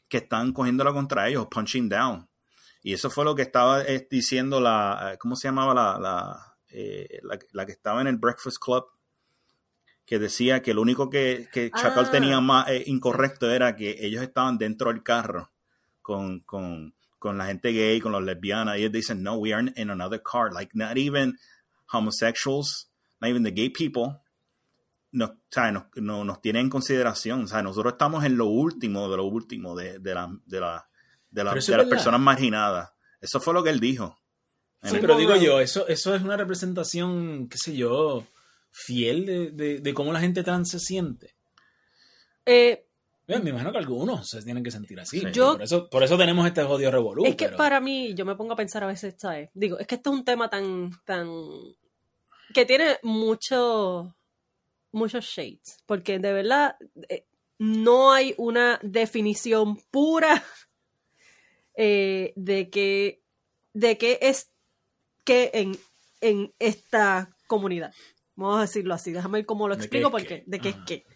[0.08, 2.28] que están cogiéndolo contra ellos, punching down.
[2.82, 7.36] Y eso fue lo que estaba eh, diciendo la, eh, ¿cómo se llamaba la, la,
[7.52, 8.84] la que estaba en el Breakfast Club?
[10.06, 12.40] Que decía que lo único que, que Chacal tenía ah.
[12.40, 15.50] más eh, incorrecto era que ellos estaban dentro del carro
[16.02, 19.72] con, con, con, la gente gay, con los lesbianas, y ellos dicen, no, we are
[19.76, 21.38] in another car, like not even
[21.92, 22.90] homosexuals,
[23.20, 24.20] not even the gay people,
[25.12, 25.30] nos,
[25.72, 29.24] nos, no, nos tienen en consideración, o sea, nosotros estamos en lo último de lo
[29.24, 30.88] último de, de, la, de, la,
[31.30, 32.92] de, la, de las personas marginadas.
[33.20, 34.18] Eso fue lo que él dijo.
[34.82, 38.26] Sí, pero digo yo, eso, eso es una representación, qué sé yo,
[38.74, 41.34] fiel de, cómo la gente trans se siente.
[42.44, 42.84] Eh,
[43.26, 45.20] me imagino que algunos se tienen que sentir así.
[45.20, 47.30] por, eso, por eso tenemos este odio revolución.
[47.30, 49.48] Es que para mí, yo me pongo a pensar a veces, ¿sabes?
[49.54, 51.30] Digo, es que esto es un tema tan, tan,
[52.52, 54.14] que tiene mucho,
[54.92, 56.76] muchos shades, porque de verdad
[57.08, 57.24] eh,
[57.58, 60.44] no hay una definición pura
[61.76, 63.22] eh, de que,
[63.72, 64.50] de qué es
[65.24, 65.78] que en,
[66.20, 67.94] en esta comunidad.
[68.36, 71.06] Vamos a decirlo así, déjame ver cómo lo explico, porque de qué es qué.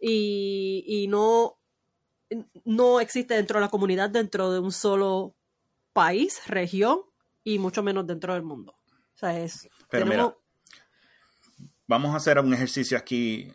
[0.00, 1.58] y, no,
[2.64, 5.36] no existe dentro de la comunidad, dentro de un solo
[5.92, 7.00] país, región,
[7.44, 8.72] y mucho menos dentro del mundo.
[8.72, 9.68] O sea, es...
[9.90, 10.34] Pero mira,
[11.86, 13.52] vamos a hacer un ejercicio aquí,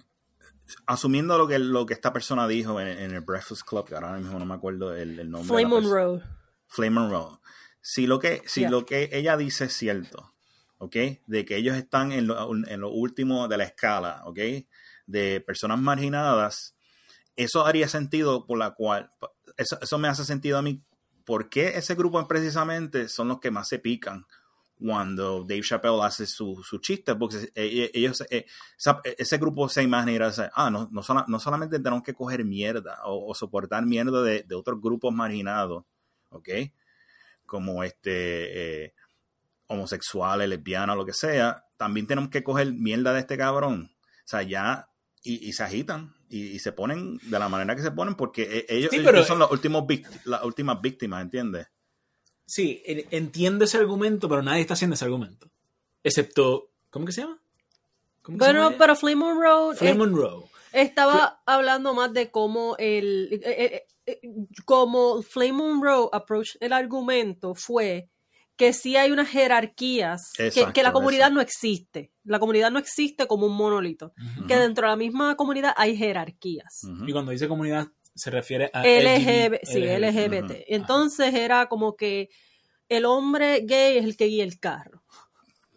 [0.86, 4.38] asumiendo lo que, lo que esta persona dijo en, el Breakfast Club, que ahora mismo
[4.38, 5.48] no me acuerdo el, nombre.
[5.48, 6.22] Flame Monroe.
[6.68, 7.40] Flame Monroe.
[7.82, 10.33] Si lo que, si lo que ella dice es cierto,
[10.84, 10.96] ¿ok?
[11.28, 14.40] De que ellos están en lo, último de la escala, ¿ok?
[15.08, 16.76] De personas marginadas.
[17.38, 19.12] Eso haría sentido por la cual,
[19.58, 20.84] eso, me hace sentido a mí,
[21.26, 24.26] ¿por qué ese grupo precisamente son los que más se pican?
[24.78, 28.46] cuando Dave Chappelle hace su, su chiste, porque e, e, ellos, e,
[29.18, 34.22] ese grupo se imagina, ah, no, no, solamente tenemos que coger mierda o, soportar mierda
[34.24, 35.86] de, otros grupos marginados,
[36.32, 36.50] ¿ok?
[37.46, 38.94] Como este, eh,
[39.74, 43.92] homosexuales, lesbianas, lo que sea, también tenemos que coger mierda de este cabrón.
[43.94, 44.88] O sea, ya,
[45.24, 48.92] y, se agitan y, se ponen de la manera que se ponen porque e, ellos,
[49.26, 49.86] son los últimos
[50.26, 51.68] las últimas víctimas, ¿entiendes?
[52.46, 55.50] Sí, entiendo ese argumento, pero nadie está haciendo ese argumento.
[56.04, 57.40] Excepto, ¿cómo que se llama?
[58.28, 59.76] bueno, pero Flame Monroe.
[59.76, 60.46] Flame Monroe.
[60.74, 63.30] Estaba hablando más de cómo el.
[63.32, 64.20] Eh, eh, eh,
[64.66, 68.10] como Flame Monroe approach el argumento fue
[68.64, 72.14] que sí hay unas jerarquías, que, la comunidad no existe.
[72.24, 74.14] La comunidad no existe como un monolito.
[74.48, 76.80] Que dentro de la misma comunidad hay jerarquías.
[77.06, 79.60] Y cuando dice comunidad se refiere a LGBT.
[79.64, 80.64] sí, LGBT.
[80.68, 82.30] Entonces era como que
[82.88, 85.04] el hombre gay es el que guía el carro.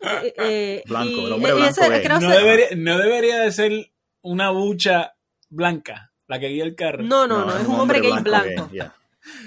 [0.00, 2.20] Eh, eh, blanco, el hombre blanco.
[2.20, 3.90] no, debería, no debería de ser
[4.22, 5.16] una bucha
[5.48, 7.02] blanca la que guía el carro.
[7.02, 8.70] No, no, no, es un, hombre, gay blanco.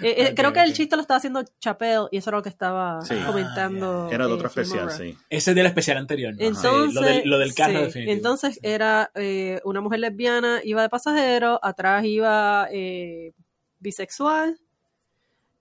[0.02, 0.76] Eh, Ok, creo que el ok.
[0.76, 3.16] chiste lo estaba haciendo Chappelle y eso era lo que estaba Sí.
[3.26, 4.10] comentando.
[4.12, 5.18] Era de eh, otro especial, sí.
[5.30, 6.34] Ese es del especial anterior.
[6.36, 6.42] ¿no?
[6.44, 8.14] Entonces, Sí, lo, del, lo del carro sí, definitivo.
[8.18, 13.34] entonces era eh, una mujer lesbiana, iba de pasajero, atrás iba eh,
[13.80, 14.60] bisexual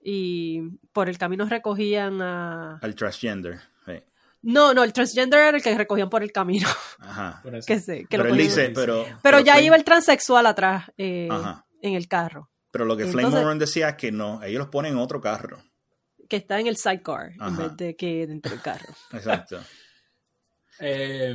[0.01, 0.61] y
[0.93, 2.77] por el camino recogían a...
[2.81, 3.59] Al transgender.
[4.41, 6.65] No, no, el transgender era el que recogían por el camino.
[6.99, 7.43] Ajá.
[7.67, 9.05] Que sé, que Pero lo él dice, pero.
[9.21, 11.65] Pero ya Flame- iba el transexual atrás eh, Ajá.
[11.81, 14.93] en el carro, Pero lo que Flame Moran decía es que no, ellos los ponen
[14.93, 15.61] en otro carro.
[16.27, 18.93] que está en el sidecar en vez de que dentro del carro.
[19.13, 19.59] Exacto.
[20.79, 21.33] Eh,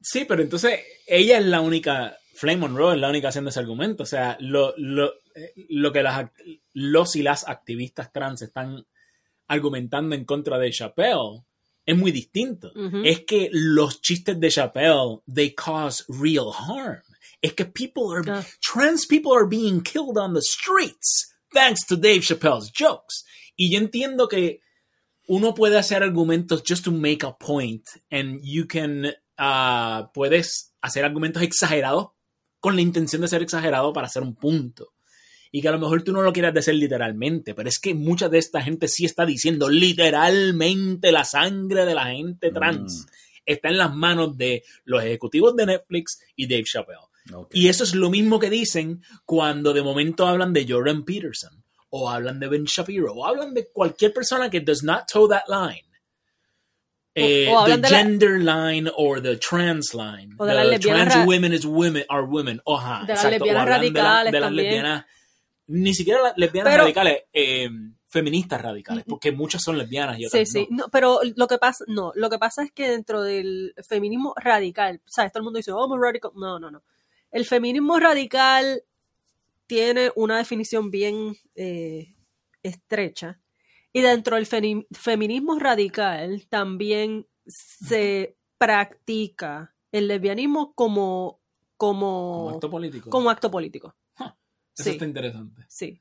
[0.00, 4.02] sí, pero entonces ella es la única, Flame Monroe es la única haciendo ese argumento.
[4.02, 6.30] O sea, lo, lo, eh, lo que las,
[6.72, 8.84] los y las activistas trans están
[9.46, 11.44] argumentando en contra de Chappelle
[11.84, 12.72] es muy distinto.
[13.04, 17.02] Es que los chistes de Chappelle, they cause real harm.
[17.42, 18.44] Es que people are, Ah.
[18.60, 23.24] trans people are being killed on the streets thanks to Dave Chappelle's jokes.
[23.56, 24.60] Y yo entiendo que
[25.28, 29.06] uno puede hacer argumentos just to make a point and you can
[29.38, 32.08] uh, puedes hacer argumentos exagerados
[32.60, 34.92] con la intención de ser exagerado para hacer un punto
[35.50, 38.28] y que a lo mejor tú no lo quieras decir literalmente pero es que mucha
[38.28, 43.06] de esta gente sí está diciendo literalmente la sangre de la gente trans
[43.46, 46.98] está en las manos de los ejecutivos de Netflix y Dave Chappelle
[47.52, 52.10] Y eso es lo mismo que dicen cuando de momento hablan de Jordan Peterson o
[52.10, 55.84] hablan de Ben Shapiro o hablan de cualquier persona que does not toe that line.
[57.14, 60.34] Eh, o the de la- gender line or the trans line.
[60.38, 62.60] O de the las trans ra- women is women are women.
[62.64, 63.44] Oja, De las exacto.
[63.44, 65.04] O lesbianas hablan de la- radicales de las lesbianas,
[65.66, 67.68] ni siquiera las lesbianas Pero- radicales, eh,
[68.08, 70.76] feministas radicales, porque muchas son lesbianas y Sí, otras sí, no.
[70.84, 75.00] no, pero lo que pasa, no, lo que pasa es que dentro del feminismo radical,
[75.06, 75.32] ¿sabes?
[75.32, 76.30] Todo el mundo dice, oh, muy radical.
[76.34, 76.82] No, no, no.
[77.32, 78.84] El feminismo radical
[79.66, 82.14] tiene una definición bien eh,
[82.62, 83.40] estrecha.
[83.92, 91.40] Y dentro del feminismo radical también se practica el lesbianismo como,
[91.76, 93.10] como, Como acto político.
[93.10, 93.94] como acto político.
[94.18, 94.90] Eso sí.
[94.90, 95.64] está interesante.
[95.68, 96.00] Sí.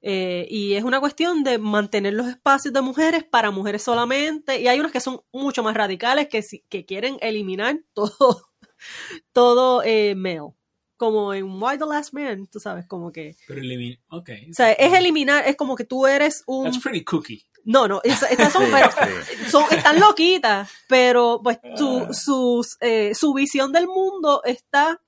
[0.00, 4.60] Eh, y es una cuestión de mantener los espacios de mujeres para mujeres solamente.
[4.60, 8.51] Y hay unos que son mucho más radicales que, que quieren eliminar todo,
[9.32, 10.52] todo eh, male.
[10.96, 13.34] Como en Why the Last Man, tú sabes, como que.
[13.48, 13.96] Pero elimina.
[14.10, 14.30] Ok.
[14.50, 16.64] O sea, es eliminar, es como que tú eres un.
[16.64, 17.44] That's pretty cookie.
[17.64, 18.90] No, no, es- estas son, Sí, pero,
[19.24, 19.50] sí.
[19.50, 25.00] son, están loquitas, pero pues su, sus, eh, su visión del mundo está,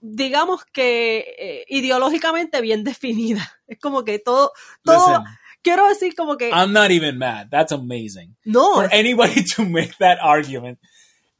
[0.00, 3.50] digamos que eh, ideológicamente bien definida.
[3.66, 4.52] Es como que todo,
[4.84, 5.24] todo, Listen,
[5.62, 7.48] quiero decir como que, I'm not even mad.
[7.50, 8.36] That's amazing.
[8.44, 10.78] no, For anybody to make that argument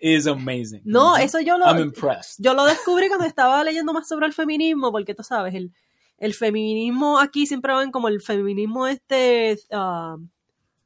[0.05, 0.83] is amazing.
[0.85, 2.37] no, eso yo lo, I'm impressed.
[2.45, 5.73] yo lo descubrí cuando estaba leyendo más sobre el feminismo, porque tú sabes, el,
[6.19, 10.17] el feminismo aquí siempre ven como el feminismo este ah,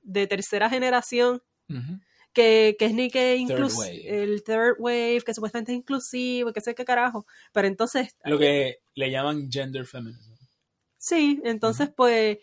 [0.03, 1.41] de tercera generación,
[2.35, 4.23] que, que es ni que Third inclus wave.
[4.23, 7.27] el third wave, que supuestamente es inclusivo, que sé qué carajo.
[7.53, 10.35] Pero entonces, Lo que le llaman gender feminism.
[10.99, 12.37] sí, entonces pues,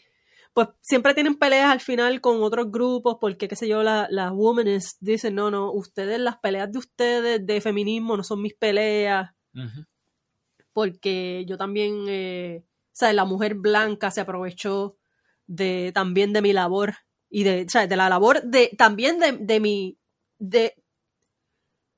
[0.54, 4.32] pues siempre tienen peleas al final con otros grupos, porque qué sé yo, la- las
[4.34, 9.32] womenist dicen, no, no, ustedes, las peleas de ustedes de feminismo no son mis peleas,
[10.74, 14.98] porque yo también, eh, o sea, la mujer blanca se aprovechó
[15.48, 16.96] de también de mi labor
[17.30, 19.98] y de, o sea, de la labor de también de, de mi
[20.40, 20.76] de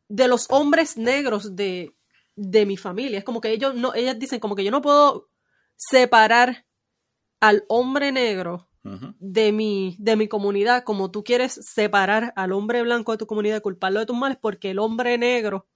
[0.07, 1.95] de los hombres negros de,
[2.35, 3.17] de mi familia.
[3.19, 5.29] Es como que ellos no, ellas dicen como que yo no puedo
[5.75, 6.65] separar
[7.47, 8.67] al hombre negro
[9.19, 13.57] de mi, de mi comunidad como tú quieres separar al hombre blanco de tu comunidad
[13.57, 15.67] y culparlo de tus males porque el hombre negro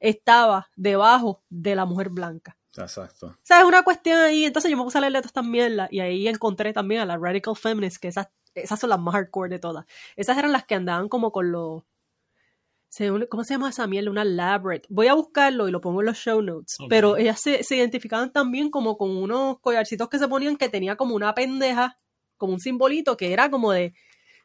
[0.00, 2.56] estaba debajo de la mujer blanca.
[2.76, 3.26] Exacto.
[3.26, 4.44] O sea, es una cuestión ahí.
[4.44, 7.20] Entonces yo me puse a leer todas estas mierdas y ahí encontré también a las
[7.20, 9.86] Radical Feminists, que esas, esas son las más hardcore de todas.
[10.16, 11.82] Esas eran las que andaban como con los...
[13.28, 14.10] ¿Cómo se llama esa mierda?
[14.10, 14.84] Una labret.
[14.88, 16.76] Voy a buscarlo y lo pongo en los show notes.
[16.88, 20.96] Pero ellas se, se identificaban también como con unos collarcitos que se ponían que tenía
[20.96, 21.98] como una pendeja,
[22.36, 23.94] como un simbolito que era como de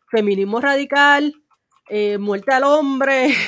[0.09, 1.33] feminismo radical,
[1.89, 3.33] eh, muerte al hombre.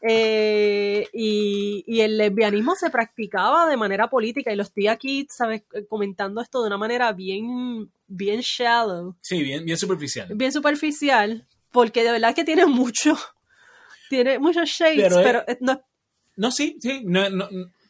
[0.00, 5.64] Eh, y, y el lesbianismo se practicaba de manera política y lo estoy aquí, ¿sabes?
[5.88, 10.28] Comentando esto de una manera bien, bien shallow, Sí, bien, bien superficial.
[10.36, 13.18] bien superficial, porque de verdad que tiene mucho,
[14.08, 15.72] tiene muchos shades, Pero, pero, eh, no.
[15.72, 15.78] Es
[16.36, 17.48] No, sí, sí, no, no,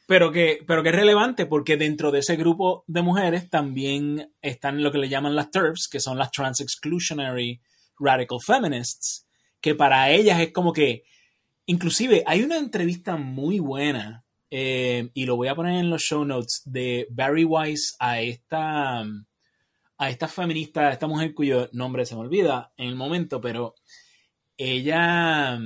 [0.09, 4.83] pero, que, pero que es relevante porque dentro de ese grupo de mujeres también están
[4.83, 7.61] lo que le llaman las TERFs, que son las Trans Exclusionary
[7.99, 9.27] Radical Feminists,
[9.61, 11.05] que para ellas es como que,
[11.67, 16.25] inclusive hay una entrevista muy buena, eh, y lo voy a poner en los show
[16.25, 22.15] notes, de Barry Weiss a esta, a esta feminista, a esta mujer cuyo nombre se
[22.15, 23.75] me olvida en el momento, pero
[24.57, 25.59] ella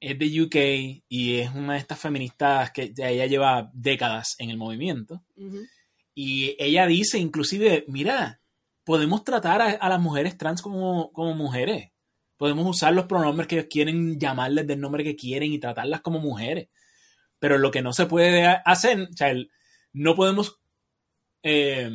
[0.00, 4.56] es de UK y es una de estas feministas que ella lleva décadas en el
[4.56, 5.24] movimiento.
[6.14, 8.40] Y ella dice inclusive, mira,
[8.84, 11.90] podemos tratar a, a las mujeres trans como, como mujeres.
[12.36, 16.20] Podemos usar los pronombres que ellos quieren, llamarles del nombre que quieren y tratarlas como
[16.20, 16.68] mujeres.
[17.40, 19.50] Pero lo que no se puede ha- hacer, o sea, el-
[19.92, 20.60] no podemos
[21.42, 21.90] eh,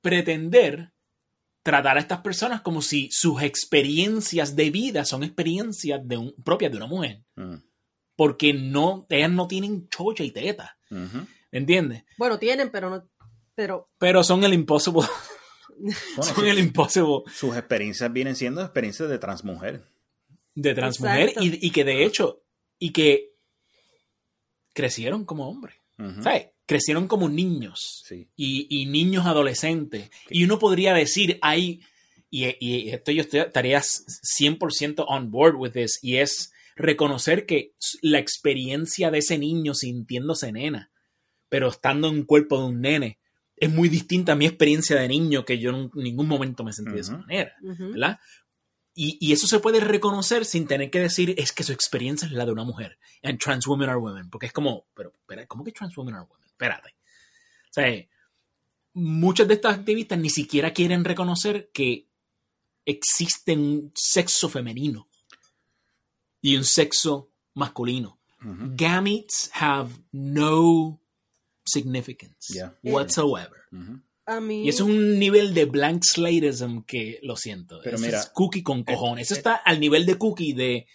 [0.00, 0.91] pretender
[1.62, 6.70] tratar a estas personas como si sus experiencias de vida son experiencias de un- propias
[6.72, 7.22] de una mujer.
[7.36, 7.54] Mm.
[8.16, 10.76] Porque no, ellas no tienen chocha y teta.
[10.90, 11.26] Ujú.
[11.50, 12.04] ¿Entiendes?
[12.18, 13.08] Bueno, tienen, pero no.
[13.54, 13.88] Pero.
[13.98, 15.02] Pero son el impossible.
[15.78, 19.82] Bueno, son su- el impossible sus experiencias vienen siendo experiencias de transmujer.
[20.54, 22.42] de transmujer y, y que de hecho,
[22.78, 23.32] y que
[24.74, 25.74] crecieron como hombres.
[26.22, 26.48] ¿Sabes?
[26.66, 28.28] Crecieron como niños Sí.
[28.36, 30.10] y, y niños adolescentes.
[30.30, 31.80] Y uno podría decir, hay,
[32.30, 37.74] y, y esto yo estoy- estaría 100% on board with this, y es reconocer que
[38.00, 40.90] la experiencia de ese niño sintiéndose nena,
[41.48, 43.18] pero estando en un cuerpo de un nene,
[43.56, 46.92] es muy distinta a mi experiencia de niño, que yo en ningún momento me sentí
[46.92, 47.54] de esa manera.
[47.62, 47.90] ujú.
[47.92, 48.18] ¿verdad?
[48.94, 52.32] Y, y eso se puede reconocer sin tener que decir es que su experiencia es
[52.32, 52.98] la de una mujer.
[53.22, 54.28] And trans women are women.
[54.30, 56.41] Porque es como, pero, espera, ¿cómo que trans women are women?
[56.62, 56.90] Espérate.
[57.70, 58.06] O sea,
[58.94, 62.08] muchas de estas activistas ni siquiera quieren reconocer que
[62.84, 65.08] existe un sexo femenino
[66.40, 68.18] y un sexo masculino.
[68.44, 71.00] Gametes have no
[71.64, 72.76] significance Yeah.
[72.82, 73.60] whatsoever.
[74.26, 74.64] A mí.
[74.64, 77.80] Y eso es un nivel de blank slatism que lo siento.
[77.84, 79.26] Pero Eso mira, es cookie con cojones.
[79.26, 80.86] Eso eh, está al nivel de cookie de,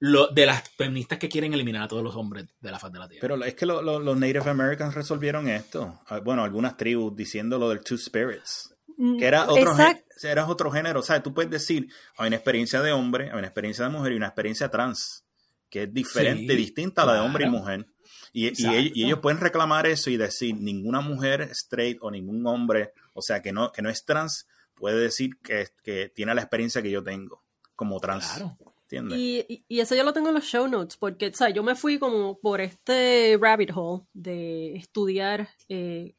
[0.00, 2.98] lo, de las feministas que quieren eliminar a todos los hombres de la faz de
[2.98, 3.20] la tierra.
[3.20, 6.00] Pero es que lo- lo- los Native Americans resolvieron esto.
[6.08, 8.74] Ah, Bueno, algunas tribus diciendo lo del Two Spirits.
[8.96, 10.04] Mm, Que era otro, Exacto.
[10.22, 11.00] gé- era otro género.
[11.00, 14.12] O sea, tú puedes decir, hay una experiencia de hombre, hay una experiencia de mujer
[14.12, 15.24] y una experiencia trans,
[15.70, 17.86] que es diferente, Sí, distinta a la de hombre y mujer.
[18.32, 18.76] Y, y Exacto.
[18.78, 23.20] ellos, y ellos pueden reclamar eso y decir, ninguna mujer straight o ningún hombre, o
[23.22, 26.90] sea, que no, que no es trans, puede decir que, que tiene la experiencia que
[26.90, 27.42] yo tengo
[27.76, 28.26] como trans.
[28.28, 28.56] Claro.
[28.90, 29.18] ¿Entiendes?
[29.18, 31.62] Y, y- y eso yo lo tengo en los show notes, porque, o sea, yo
[31.62, 36.14] me fui como por este rabbit hole de estudiar eh,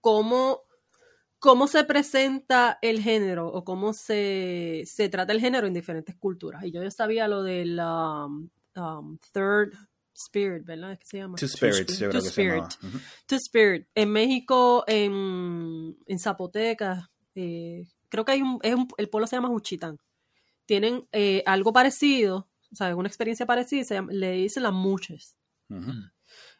[0.00, 0.62] cómo,
[1.38, 6.64] cómo se presenta el género o cómo se, se trata el género en diferentes culturas.
[6.64, 9.72] Y yo ya sabía lo del um, um, third
[10.14, 10.92] spirit, ¿verdad?
[10.92, 11.36] ¿Es que se llama?
[11.38, 12.68] Two Spirits, yo creo Two que se llamaba.
[12.68, 12.94] Spirit.
[12.94, 13.04] Ujú.
[13.26, 13.86] Two Spirit.
[13.94, 19.36] En México, en, en Zapoteca, eh, creo que hay un, es un- el pueblo se
[19.36, 19.98] llama Juchitán.
[20.70, 25.36] Tienen eh, algo parecido, o sea, una experiencia parecida, se llama- le dicen las muches.
[25.68, 25.90] Ujú.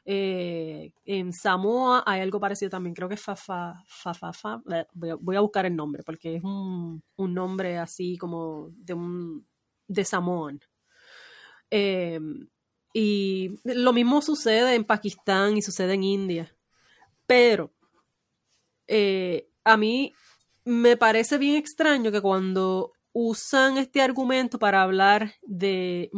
[0.04, 5.10] Eh, en Samoa hay algo parecido también, creo que es Fafa, Fafa, Fa- eh, voy,
[5.10, 9.46] a, voy a buscar el nombre, porque es un, un nombre así como de un
[9.86, 10.58] de Samoan.
[11.70, 12.18] Eh,
[12.92, 16.52] y lo mismo sucede en Pakistán y sucede en India.
[17.28, 17.72] Pero
[18.88, 20.12] eh, a mí
[20.64, 26.10] me parece bien extraño que cuando usan este argumento para hablar de,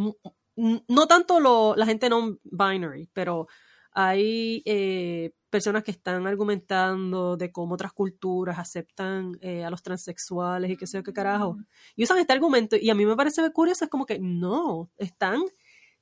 [0.56, 3.46] no tanto lo- la gente non-binary, pero
[3.92, 10.70] hay eh, personas que están argumentando de cómo otras culturas aceptan eh, a los transexuales
[10.70, 11.58] y qué sé yo qué carajo.
[11.96, 15.42] Y usan este argumento y a mí me parece curioso, es como que no, están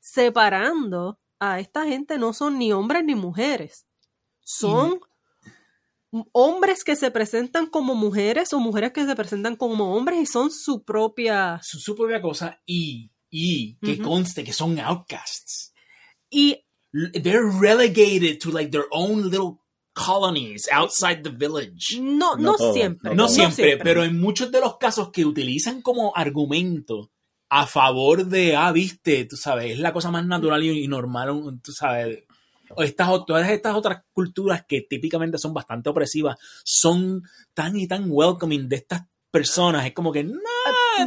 [0.00, 3.86] separando a esta gente, no son ni hombres ni mujeres,
[4.40, 5.00] son
[6.32, 10.50] hombres que se presentan como mujeres o mujeres que se presentan como hombres y son
[10.50, 11.60] su propia...
[11.62, 14.02] Su, su propia cosa y, y que Ujú.
[14.02, 15.72] conste que son outcasts.
[16.30, 19.58] Y They're relegated to like their own little
[19.94, 22.00] colonies outside the village.
[22.00, 23.10] no, No no, todo, siempre.
[23.10, 27.12] No No siempre, pero en muchos de los casos que utilizan como argumento
[27.48, 31.30] a favor de, ah, viste, tú sabes, es la cosa más natural y, y normal,
[31.30, 32.24] un- tú sabes.
[32.78, 37.22] Estas, todas estas otras culturas que típicamente son bastante opresivas son
[37.54, 39.86] tan y tan welcoming de estas personas.
[39.86, 40.38] Es como que, no,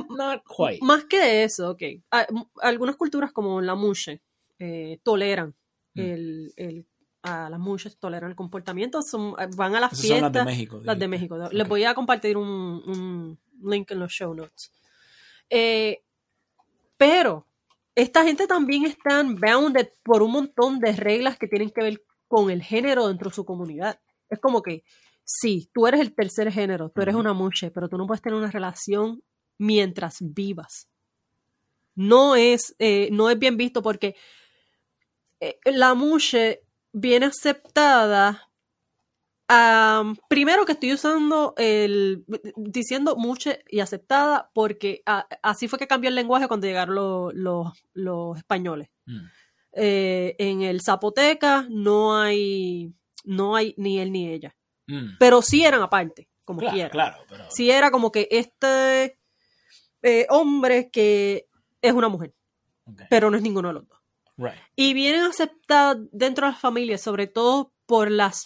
[0.09, 0.80] not quite.
[0.84, 1.82] Más que eso, ok.
[2.11, 4.22] A- m- algunas culturas como la mushe
[4.59, 5.55] eh, toleran
[5.95, 5.99] Mm.
[5.99, 6.86] el, el-
[7.22, 10.34] a las mushes toleran el comportamiento, son, van a las Esas son fiestas.
[10.34, 10.82] las de México.
[10.84, 11.07] Las de.
[11.07, 11.38] México.
[11.51, 11.70] Les Ok.
[11.70, 12.47] voy a compartir un,
[12.86, 13.39] un
[13.72, 14.72] link en los show notes.
[15.49, 16.03] Eh,
[16.97, 17.45] pero
[17.95, 22.49] esta gente también están bounded por un montón de reglas que tienen que ver con
[22.49, 23.99] el género dentro de su comunidad.
[24.29, 24.83] Es como que,
[25.23, 28.37] sí, tú eres el tercer género, tú eres una mushe, pero tú no puedes tener
[28.37, 29.21] una relación
[29.57, 30.89] mientras vivas.
[31.95, 34.15] No es, eh, no es bien visto porque
[35.39, 38.49] eh, la mushe viene aceptada
[40.29, 42.23] Primero que estoy usando el
[42.55, 47.33] diciendo mucho y aceptada porque a- así fue que cambió el lenguaje cuando llegaron los,
[47.33, 48.89] los- los españoles.
[49.05, 49.19] Mm.
[49.75, 52.93] Eh, en el zapoteca no hay
[53.25, 54.55] no hay ni él ni ella,
[54.87, 55.17] Mm.
[55.17, 56.89] pero sí eran aparte, como Claro, quiera.
[56.89, 57.45] claro, pero...
[57.49, 59.17] Sí era como que este
[60.01, 61.47] eh, hombre que
[61.81, 62.33] es una mujer,
[63.09, 63.99] pero no es ninguno de los dos.
[64.37, 64.53] right.
[64.75, 68.43] Y vienen aceptadas dentro de las familias, sobre todo por las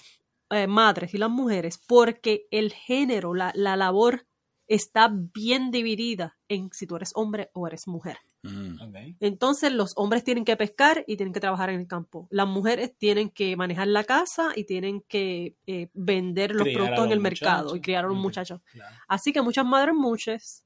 [0.50, 4.28] eh, madres y las mujeres, porque el género, la, la labor
[4.68, 8.18] está bien dividida en si tú eres hombre o eres mujer.
[8.44, 9.16] Mm.
[9.20, 12.28] Entonces los hombres tienen que pescar y tienen que trabajar en el campo.
[12.30, 17.06] Las mujeres tienen que manejar la casa y tienen que eh, vender los Criar productos
[17.06, 18.62] en el mercado y criar a los muchachos.
[18.72, 18.96] Claro.
[19.08, 20.66] Así que muchas madres muchas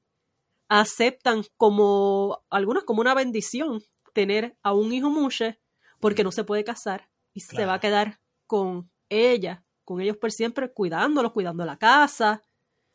[0.68, 3.82] aceptan como, algunas como una bendición,
[4.14, 5.60] tener a un hijo muche
[6.00, 10.32] porque no se puede casar y se va a quedar con ella, con ellos por
[10.32, 12.42] siempre, cuidándolos, cuidando la casa.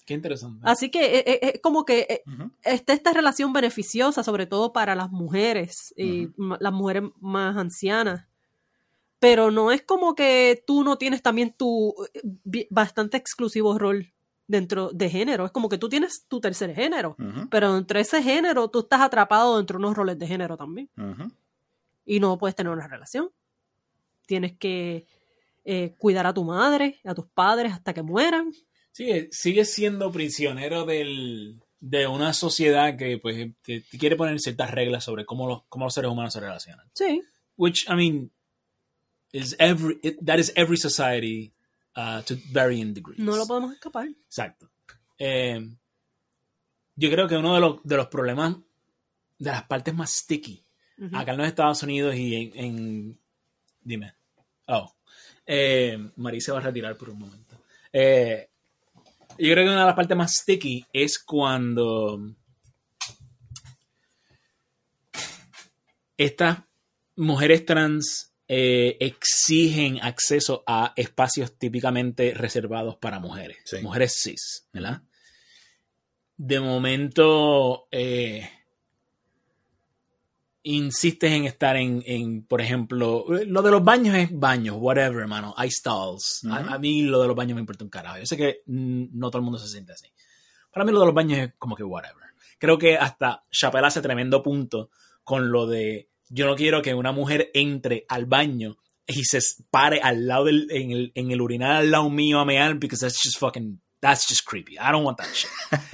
[0.07, 0.61] Qué interesante.
[0.63, 2.23] Así que eh, eh, es como que eh,
[2.63, 8.25] está esta relación beneficiosa, sobre todo para las mujeres, y las mujeres más ancianas.
[9.19, 14.13] Pero no es como que tú no tienes también tu eh, bastante exclusivo rol
[14.47, 15.47] dentro de género.
[15.47, 17.17] Es como que tú tienes tu tercer género.
[17.19, 17.49] Ujú.
[17.51, 20.89] Pero dentro de ese género, tú estás atrapado dentro de unos roles de género también.
[22.05, 23.31] Y no puedes tener una relación.
[24.27, 25.07] Tienes que
[25.67, 28.53] eh, cuidar a tu madre, a tus padres hasta que mueran.
[28.93, 34.71] Sigue, sigue siendo prisionero del, de una sociedad que pues te, te quiere poner ciertas
[34.71, 36.89] reglas sobre cómo los, cómo los seres humanos se relacionan.
[36.95, 37.21] Sí.
[37.57, 38.31] Which, I mean,
[39.33, 41.53] is every, it- that is every society
[41.97, 43.19] uh, to varying degrees.
[43.19, 44.09] No lo podemos escapar.
[44.09, 44.71] Exacto.
[45.19, 45.61] Eh,
[46.95, 48.57] yo creo que uno de los, de los problemas,
[49.39, 50.65] de las partes más sticky,
[50.99, 51.15] Ujú.
[51.17, 52.53] acá en los Estados Unidos y en...
[52.65, 53.21] en-
[53.83, 54.15] dime.
[54.69, 54.91] Oh.
[55.47, 57.63] Eh, Marí se va a retirar por un momento.
[57.93, 58.49] Eh,
[59.39, 62.21] yo creo que una de las partes más sticky es cuando
[66.17, 66.59] estas
[67.17, 73.79] mujeres trans eh, exigen acceso a espacios típicamente reservados para mujeres, Sí.
[73.83, 75.03] mujeres cis, ¿verdad?
[76.37, 78.49] De momento eh,
[80.69, 85.55] insistes en estar en, en, por ejemplo, lo de los baños es baños, whatever, hermano,
[85.57, 86.41] hay stalls.
[86.51, 86.71] A- Ujú.
[86.75, 88.19] a, mí lo de los baños me importa un carajo.
[88.19, 90.07] Yo sé que no todo el mundo se siente así.
[90.73, 92.25] Para mí lo de los baños es como que whatever.
[92.59, 94.91] Creo que hasta Chappelle hace tremendo punto
[95.25, 99.39] con lo de yo no quiero que una mujer entre al baño y se
[99.71, 103.01] pare al lado del, en el, en el urinal al lado mío a mear because
[103.05, 104.75] that's just fucking that's just creepy.
[104.79, 105.51] I don't want that shit.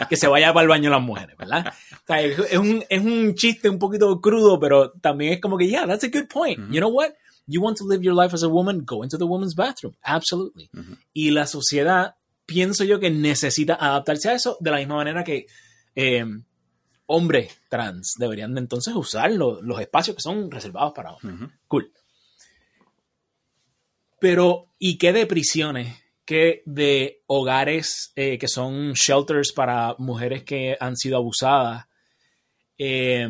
[0.09, 1.67] que se vaya para el baño las mujeres, ¿verdad?
[1.93, 5.69] O sea, es, un, es un chiste un poquito crudo, pero también es como que,
[5.69, 6.59] yeah, that's a good point.
[6.71, 7.11] You know what?
[7.47, 9.95] You want to live your life as a woman, go into the woman's bathroom.
[10.03, 10.71] Absolutely.
[10.75, 10.97] Ujú.
[11.13, 12.15] Y la sociedad,
[12.47, 15.47] pienso yo que necesita adaptarse a eso de la misma manera que
[15.95, 16.25] eh,
[17.07, 21.51] hombres trans deberían de entonces usar lo- los espacios que son reservados para hombres.
[21.69, 21.93] Cool.
[24.21, 25.97] Pero, ¿y qué de prisiones?
[26.25, 31.87] ¿Qué de hogares eh, que son shelters para mujeres que han sido abusadas?
[32.79, 33.29] Eh,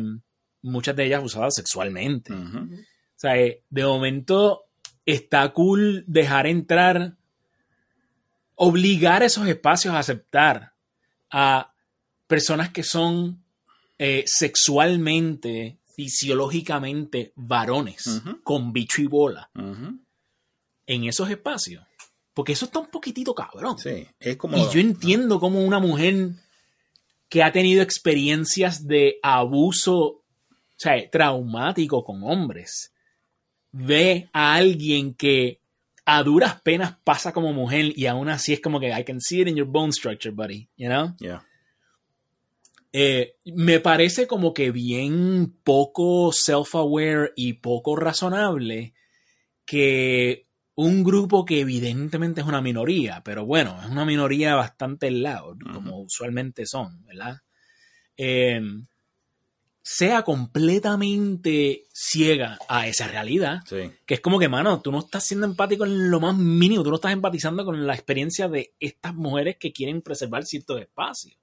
[0.61, 2.31] muchas de ellas abusadas sexualmente.
[2.33, 2.67] O
[3.15, 4.65] sea, eh, de momento
[5.05, 7.17] está cool dejar entrar,
[8.55, 10.73] obligar a esos espacios a aceptar
[11.31, 11.73] a
[12.27, 13.43] personas que son
[14.25, 19.49] sexualmente, fisiológicamente varones, con bicho y bola,
[20.85, 21.85] en esos espacios.
[22.33, 23.77] Porque eso está un poquitito cabrón.
[23.77, 24.57] Sí, es como...
[24.57, 26.31] Y yo entiendo como una mujer
[27.29, 30.23] que ha tenido experiencias de abuso, o
[30.75, 32.93] sea, traumático con hombres,
[33.71, 35.59] ve a alguien que
[36.05, 39.41] a duras penas pasa como mujer y aún así es como que I can see
[39.41, 41.15] it in your bone structure, buddy, you know?
[41.19, 41.45] Yeah.
[42.91, 48.93] Eh, me parece como que bien poco self-aware y poco razonable
[49.65, 55.57] que un grupo que evidentemente es una minoría, pero bueno, es una minoría bastante loud,
[55.73, 57.37] como usualmente son, ¿verdad?
[58.17, 58.59] Eh,
[59.85, 63.91] sea completamente ciega a esa realidad, Sí.
[64.05, 66.89] que es como que, mano, tú no estás siendo empático en lo más mínimo, tú
[66.89, 71.35] no estás empatizando con la experiencia de estas mujeres que quieren preservar ciertos espacios.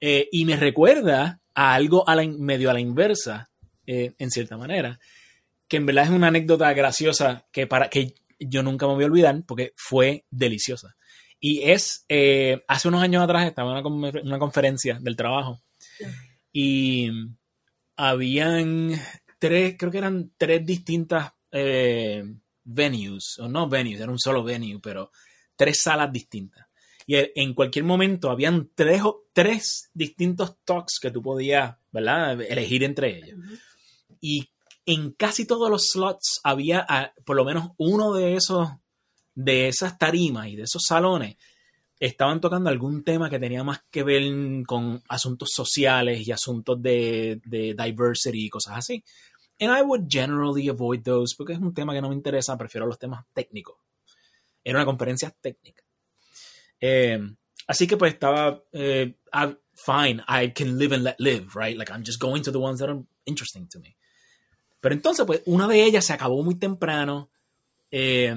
[0.00, 3.50] Eh, y me recuerda a algo a la medio a la inversa,
[3.86, 5.00] eh, en cierta manera,
[5.68, 9.08] que en verdad es una anécdota graciosa que, para, que yo nunca me voy a
[9.08, 10.96] olvidar porque fue deliciosa.
[11.40, 15.60] Y es, eh, hace unos años atrás estaba en una, una conferencia del trabajo
[16.52, 17.10] y
[17.96, 18.92] habían
[19.38, 22.24] tres, creo que eran tres distintas eh,
[22.64, 25.10] venues, o no venues, era un solo venue, pero
[25.56, 26.66] tres salas distintas.
[27.06, 29.00] Y en cualquier momento habían tres,
[29.32, 32.38] tres distintos talks que tú podías, ¿verdad?
[32.42, 33.38] Elegir entre ellos.
[34.20, 34.50] Y
[34.88, 38.70] en casi todos los slots había ah, por lo menos uno de esos,
[39.34, 41.36] de esas tarimas y de esos salones
[42.00, 44.22] estaban tocando algún tema que tenía más que ver
[44.66, 49.04] con asuntos sociales y asuntos de, de diversity y cosas así.
[49.60, 52.86] And I would generally avoid those porque es un tema que no me interesa, prefiero
[52.86, 53.76] los temas técnicos.
[54.64, 55.82] Era una conferencia técnica.
[56.80, 57.20] Eh,
[57.66, 59.18] así que pues estaba, eh,
[59.74, 61.76] fine, I can live and let live, right?
[61.76, 63.98] Like I'm just going to the ones that are interesting to me.
[64.80, 67.30] Pero entonces pues una de ellas se acabó muy temprano.
[67.90, 68.34] Eh,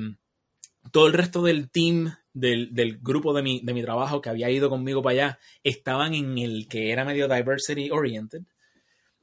[0.91, 4.49] todo el resto del team del, del, grupo de mi, de mi trabajo que había
[4.49, 8.41] ido conmigo para allá estaban en el que era medio diversity oriented.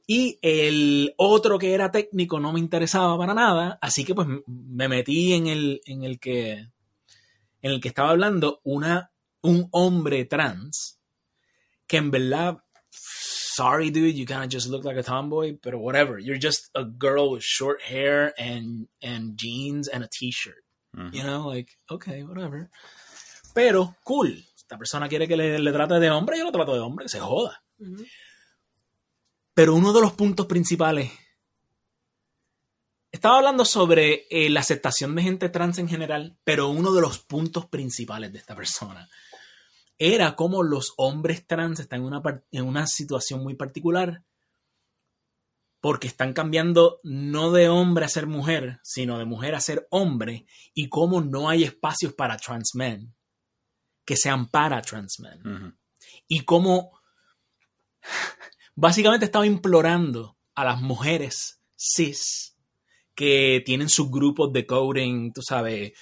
[0.07, 4.87] Y el otro que era técnico no me interesaba para nada, así que pues me
[4.87, 6.67] metí en el, en el que
[7.61, 9.11] en el que estaba hablando una,
[9.41, 10.99] un hombre trans
[11.87, 12.63] que en verdad
[13.59, 16.83] sorry dude you kind of just look like a tomboy but whatever you're just a
[17.05, 20.63] girl with short hair and and jeans and a t-shirt
[21.11, 22.69] you know like okay whatever
[23.53, 24.45] pero, cool.
[24.55, 27.19] Esta persona quiere que le, trate de hombre, yo lo trato de hombre, que se
[27.19, 27.63] joda.
[29.53, 31.11] Pero uno de los puntos principales.
[33.11, 37.17] Estaba hablando sobre eh, la aceptación de gente trans en general, pero uno de los
[37.19, 39.09] puntos principales de esta persona
[39.99, 44.23] era cómo los hombres trans están en una, en una situación muy particular
[45.81, 50.45] porque están cambiando no de hombre a ser mujer, sino de mujer a ser hombre,
[50.73, 53.15] y cómo no hay espacios para trans men
[54.05, 55.77] que sean para trans men.
[56.27, 56.99] Y cómo
[58.75, 62.57] básicamente estaba implorando a las mujeres cis
[63.15, 65.93] que tienen sus grupos de coding, tú sabes,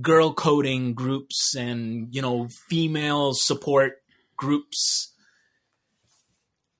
[0.00, 4.02] girl coding groups and, you know, female support
[4.36, 5.16] groups,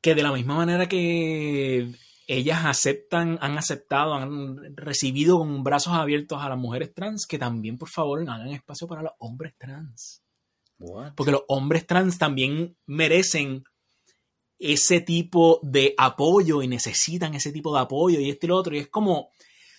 [0.00, 1.92] que de la misma manera que
[2.28, 7.78] ellas aceptan, han aceptado, han recibido con brazos abiertos a las mujeres trans, que también,
[7.78, 10.22] por favor, hagan espacio para los hombres trans.
[11.16, 13.64] Porque los hombres trans también merecen
[14.58, 18.76] ese tipo de apoyo y necesitan ese tipo de apoyo y este y lo otro.
[18.76, 19.30] Y es como,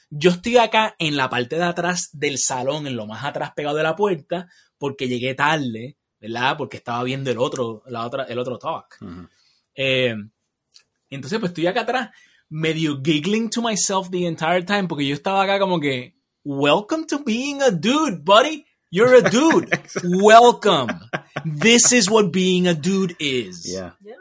[0.09, 3.77] yo estoy acá en la parte de atrás del salón, en lo más atrás pegado
[3.77, 4.47] de la puerta,
[4.77, 6.57] porque llegué tarde, ¿verdad?
[6.57, 8.97] Porque estaba viendo el otro, la otra, el otro talk.
[9.75, 10.15] Eh,
[11.09, 12.09] entonces, pues estoy acá atrás,
[12.49, 17.23] medio giggling to myself the entire time, porque yo estaba acá como que, welcome to
[17.23, 18.65] being a dude, buddy.
[18.91, 19.69] You're a dude.
[20.03, 20.89] Welcome.
[21.45, 23.71] This is what being a dude is.
[23.71, 23.91] Yeah.
[24.03, 24.15] yeah.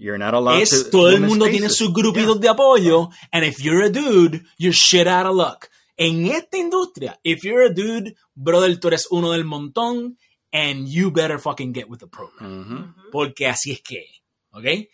[0.00, 2.40] You're not allowed es, to, todo el mundo tiene sus grupitos yeah.
[2.40, 3.10] de apoyo.
[3.30, 5.68] And if you're a dude, you're shit out of luck.
[5.94, 10.16] En esta industria, if you're a dude, brother, tú eres uno del montón.
[10.52, 12.50] And you better fucking get with the program.
[12.50, 13.10] Mm -hmm.
[13.12, 14.06] Porque así es que,
[14.50, 14.88] ¿ok?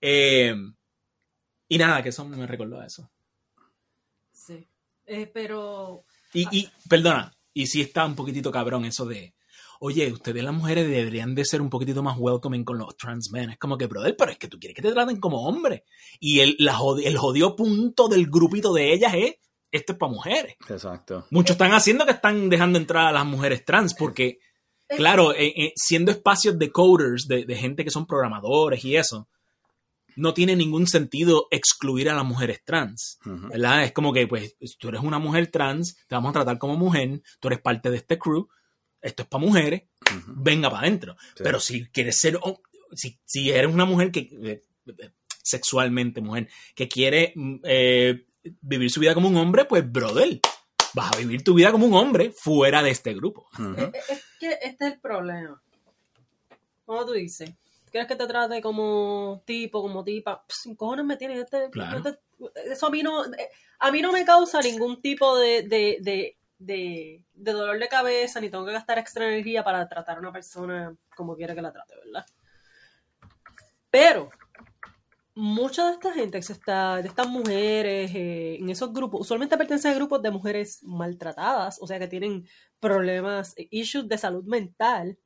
[0.00, 0.54] Eh,
[1.68, 3.08] y nada, que eso me recordó a eso.
[4.32, 4.66] Sí.
[5.04, 6.04] Eh, pero.
[6.32, 9.35] Y, y, perdona, y sí está un poquitito cabrón eso de,
[9.80, 13.50] oye, ustedes las mujeres deberían de ser un poquitito más welcoming con los trans men.
[13.50, 15.84] Es como que, brother, pero es que tú quieres que te traten como hombre.
[16.20, 19.34] Y el, la el jodido punto del grupito de ellas es,
[19.70, 20.56] esto es para mujeres.
[20.68, 21.26] Exacto.
[21.30, 24.38] Muchos están haciendo que están dejando entrar a las mujeres trans porque,
[24.88, 29.28] claro, eh, eh, siendo espacios de coders, de, de gente que son programadores y eso,
[30.16, 33.84] no tiene ningún sentido excluir a las mujeres trans, ¿verdad?
[33.84, 37.20] Es como que, pues, tú eres una mujer trans, te vamos a tratar como mujer,
[37.38, 38.48] tú eres parte de este crew,
[39.06, 39.82] esto es para mujeres,
[40.26, 41.16] venga para adentro.
[41.36, 42.38] Pero si quieres ser,
[42.94, 45.10] si, si, eres una mujer que, eh, eh,
[45.42, 48.26] sexualmente mujer, que quiere mm, eh,
[48.60, 50.40] vivir su vida como un hombre, pues, brother,
[50.94, 53.48] vas a vivir tu vida como un hombre fuera de este grupo.
[53.92, 55.62] Es, que este es el problema.
[56.84, 57.50] ¿Cómo tú dices?
[57.90, 61.38] quieres que te trate como tipo, como tipa, sin cojones me tienes.
[61.38, 62.18] Este, este,
[62.70, 63.24] eso a mí no,
[63.78, 68.50] a mí no me causa ningún tipo de, de, de, de, dolor de cabeza, ni
[68.50, 71.94] tengo que gastar extra energía para tratar a una persona como quiera que la trate,
[72.04, 72.26] ¿verdad?
[73.90, 74.30] Pero
[75.34, 80.22] mucha de esta gente de estas mujeres eh, en esos grupos, usualmente pertenecen a grupos
[80.22, 82.48] de mujeres maltratadas, o sea que tienen
[82.80, 85.18] problemas, issues de salud mental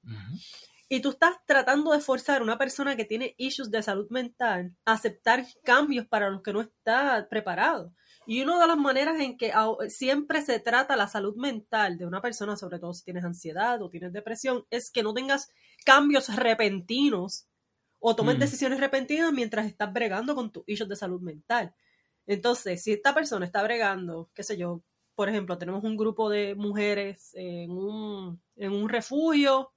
[0.92, 4.74] y tú estás tratando de forzar a una persona que tiene issues de salud mental
[4.84, 7.94] a aceptar cambios para los que no está preparado.
[8.30, 9.52] Y una de las maneras en que
[9.88, 13.90] siempre se trata la salud mental de una persona, sobre todo si tienes ansiedad o
[13.90, 15.50] tienes depresión, es que no tengas
[15.84, 17.48] cambios repentinos
[17.98, 18.38] o tomes mm.
[18.38, 21.74] decisiones repentinas mientras estás bregando con tus issues de salud mental.
[22.24, 24.80] Entonces, si esta persona está bregando, qué sé yo,
[25.16, 29.72] por ejemplo, tenemos un grupo de mujeres en un, en un refugio,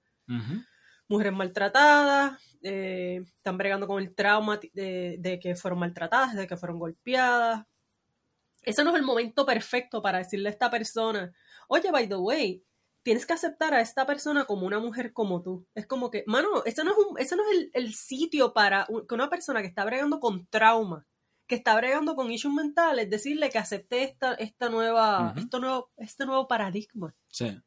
[1.07, 6.55] mujeres maltratadas, eh, están bregando con el trauma de, de que fueron maltratadas, de que
[6.55, 7.65] fueron golpeadas.
[8.64, 11.34] Ese no es el momento perfecto para decirle a esta persona,
[11.68, 12.64] oye, by the way,
[13.03, 15.65] tienes que aceptar a esta persona como una mujer como tú.
[15.76, 18.85] Es como que, mano, ese no es, un, ese no es el, el sitio para
[18.90, 21.06] un- que una persona que está bregando con trauma,
[21.45, 26.26] que está bregando con issues mentales, decirle que acepte esta, esta nueva, esto nuevo, este
[26.26, 27.60] nuevo paradigma Sí.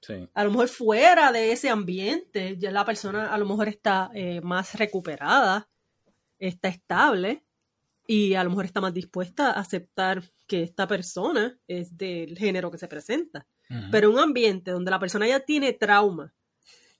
[0.00, 0.28] Sí.
[0.32, 4.40] a lo mejor fuera de ese ambiente, ya la persona a lo mejor está eh,
[4.42, 5.68] más recuperada,
[6.38, 7.42] está estable
[8.10, 12.70] y a lo mejor está más dispuesta a aceptar que esta persona es del género
[12.70, 13.46] que se presenta.
[13.70, 13.80] Ujú.
[13.92, 16.32] Pero un ambiente donde la persona ya tiene trauma,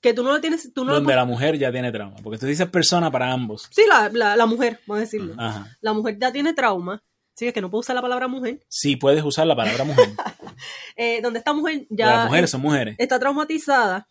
[0.02, 2.16] que tú no lo tienes, tú no Donde la mujer ya tiene trauma.
[2.22, 3.68] Porque tú dices persona para ambos.
[3.70, 5.34] Sí, la, la- la mujer, vamos a decirlo.
[5.80, 7.02] La mujer ya tiene trauma,
[7.34, 10.10] sí, es que no puedo usar la palabra mujer, Sí, puedes usar la palabra mujer.
[10.96, 12.06] eh, donde esta mujer ya...
[12.06, 12.96] Las mujeres son mujeres.
[12.98, 14.08] está traumatizada,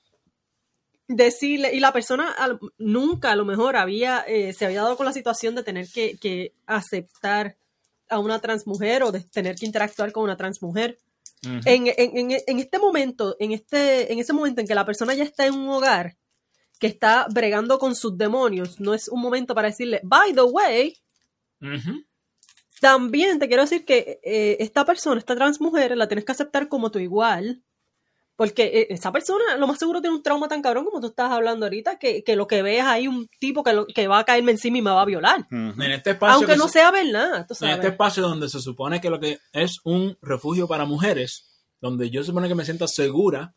[1.08, 5.06] decirle, y la persona al- nunca a lo mejor había, eh, se había dado con
[5.06, 7.56] la situación de tener que, que aceptar
[8.10, 10.98] a una transmujer o de tener que interactuar con una transmujer.
[11.66, 15.14] En, en, en, en este momento, en, este, en ese momento en que la persona
[15.14, 16.18] ya está en un hogar
[16.80, 20.96] que está bregando con sus demonios, no es un momento para decirle, by the way,
[22.82, 26.92] también te quiero decir que eh, esta persona, esta transmujer, la tienes que aceptar como
[26.92, 27.62] tu igual.
[28.38, 31.32] Porque eh, esa persona lo más seguro tiene un trauma tan cabrón como tú estás
[31.32, 34.24] hablando ahorita, que, que lo que veas ahí un tipo que, lo- que va a
[34.24, 35.46] caerme encima y me va a violar.
[35.52, 36.36] En este espacio.
[36.36, 39.20] Aunque que no se- sea verdad, tú En este espacio donde se supone que lo
[39.20, 41.50] que es un refugio para mujeres,
[41.82, 43.54] donde yo supone que me sienta segura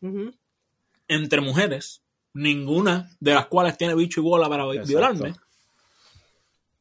[1.07, 2.01] entre mujeres,
[2.33, 4.87] ninguna de las cuales tiene bicho y bola para Exacto.
[4.87, 5.35] violarme.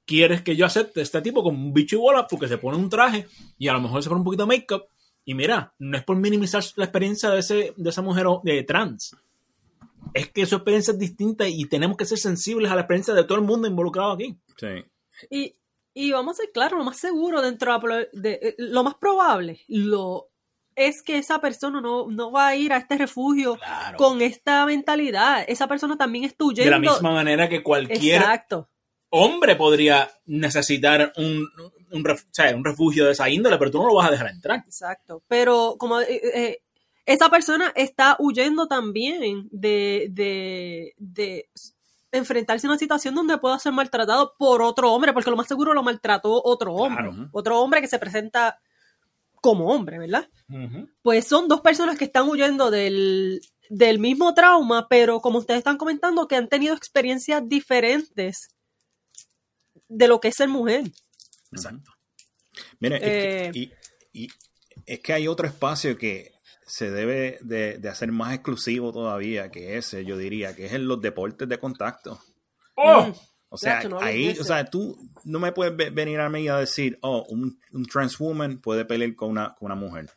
[0.06, 2.76] Quieres que yo acepte a este tipo con un bicho y bola porque se pone
[2.76, 3.26] un traje
[3.58, 4.84] y a lo mejor se pone un poquito de make-up.
[5.30, 8.64] Y mira, no es por minimizar la experiencia de, ese, de esa mujer o- de
[8.64, 9.14] trans.
[10.14, 13.22] Es que su experiencia es distinta y tenemos que ser sensibles a la experiencia de
[13.24, 14.36] todo el mundo involucrado aquí.
[14.56, 14.84] Sí.
[15.30, 15.54] Y,
[15.94, 19.60] y vamos a ser claros, lo más seguro dentro de, de- eh, lo más probable
[19.68, 20.26] lo
[20.74, 23.98] es que esa persona no, no va a ir a este refugio Claro.
[23.98, 25.44] con esta mentalidad.
[25.46, 26.64] Esa persona también está huyendo.
[26.64, 28.69] de la misma manera que cualquier Exacto.
[29.10, 31.46] Hombre podría necesitar un,
[31.92, 34.12] un, ref- o sea, un refugio de esa índole, pero tú no lo vas a
[34.12, 34.62] dejar entrar.
[34.66, 36.58] Exacto, pero como eh, eh,
[37.06, 41.48] esa persona está huyendo también de, de, de
[42.12, 45.74] enfrentarse a una situación donde pueda ser maltratado por otro hombre, porque lo más seguro
[45.74, 47.28] lo maltrató otro hombre, Claro.
[47.32, 48.58] otro hombre que se presenta
[49.40, 50.28] como hombre, ¿verdad?
[51.02, 55.78] Pues son dos personas que están huyendo del, del mismo trauma, pero como ustedes están
[55.78, 58.50] comentando, que han tenido experiencias diferentes
[59.90, 60.84] de lo que es ser mujer.
[61.52, 61.90] Exacto.
[62.78, 63.72] Mire, es Eh, que- y,
[64.24, 64.28] y
[64.86, 66.32] es que hay otro espacio que
[66.66, 70.86] se debe de, de hacer más exclusivo todavía que ese, yo diría, que es en
[70.86, 72.20] los deportes de contacto.
[72.76, 73.10] Mm.
[73.52, 76.56] O sea, no ahí, o sea, tú no me puedes ve- venir a mí a
[76.58, 80.08] decir, oh, un, un trans woman puede pelear con una, con una mujer.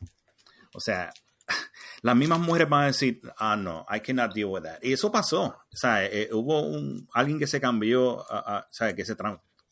[0.75, 1.11] O sea,
[2.03, 4.77] las mismas mujeres van a decir, ah, no, I cannot deal with that.
[4.83, 5.45] Y eso pasó.
[5.45, 9.15] O sea, eh, hubo un, alguien que se cambió, a- a- o sea, que se,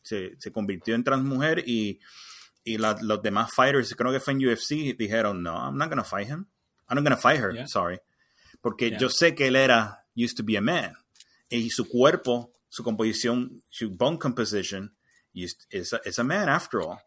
[0.02, 2.00] se, se convirtió en trans mujer y,
[2.64, 6.04] y la- los demás fighters, creo que fue en UFC, dijeron, no, I'm not gonna
[6.04, 6.46] fight him.
[6.88, 7.66] I'm not gonna fight her, Yeah.
[7.66, 7.98] sorry.
[8.60, 8.98] Porque Yeah.
[8.98, 10.94] yo sé que él era, used to be a man.
[11.48, 14.94] Y su cuerpo, su composición, su bone composition,
[15.34, 15.56] is,
[15.92, 16.98] a, is a man after all.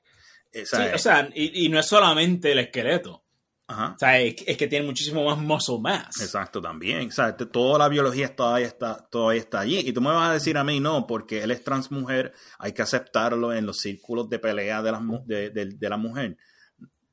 [0.51, 0.61] Sí,
[0.93, 3.24] o sea, y, y no es solamente el esqueleto.
[3.67, 3.93] Ajá.
[3.95, 6.21] O sea, es, es que tiene muchísimo más muscle mass.
[6.21, 7.07] Exacto, también.
[7.09, 9.79] O sea, te- toda la biología todavía está, todavía está allí.
[9.79, 12.73] Y tú me vas a decir a mí, no, porque él es trans mujer, hay
[12.73, 16.37] que aceptarlo en los círculos de pelea de la, mu- de, de- de la mujer.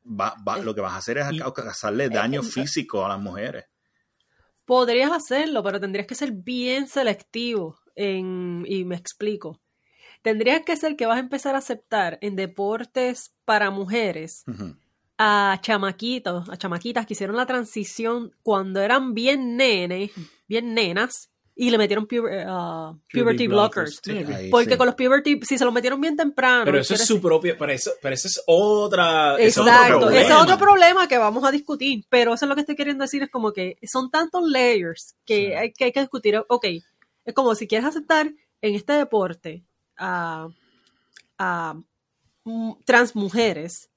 [0.04, 3.64] Va- va- lo que vas a hacer es causarle daño físico a las mujeres.
[4.64, 9.60] Podrías hacerlo, pero tendrías que ser bien selectivo en, y me explico.
[10.22, 14.76] Tendrías que ser que vas a empezar a aceptar en deportes para mujeres Ujú.
[15.18, 20.10] A chamaquitos, a chamaquitas que hicieron la transición cuando eran bien nenes,
[20.48, 24.00] bien nenas, y le metieron puber- uh, puberty, blockers.
[24.02, 24.76] Sí, ahí Porque sí.
[24.78, 26.64] con los puberty, si se los metieron bien temprano.
[26.64, 29.34] Pero eso es su propia, pero eso, pero eso es otra.
[29.36, 30.20] ese es otro Exacto, problema.
[30.22, 33.04] ese es otro problema que vamos a discutir, pero eso es lo que estoy queriendo
[33.04, 35.52] decir, es como que son tantos layers que, Sí.
[35.52, 36.42] hay, que hay que discutir.
[36.48, 36.64] Ok,
[37.24, 38.32] es como si quieres aceptar
[38.62, 39.62] en este deporte
[39.98, 40.48] a,
[41.38, 41.74] a
[42.44, 43.90] mm, trans mujeres,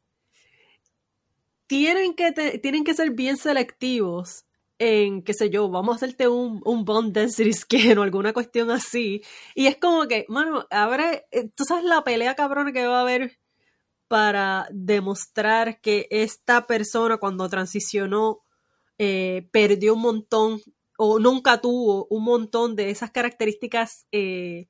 [1.68, 4.46] tienen que, te- tienen que ser bien selectivos
[4.78, 8.70] en, qué sé yo, vamos a hacerte un, un bond density scan o alguna cuestión
[8.72, 9.22] así.
[9.56, 13.02] Y es como que, mano, abre, eh, tú sabes la pelea cabrona que va a
[13.02, 13.40] haber
[14.08, 18.42] para demostrar que esta persona cuando transicionó
[18.98, 20.62] eh, perdió un montón
[20.98, 24.68] o nunca tuvo un montón de esas características eh,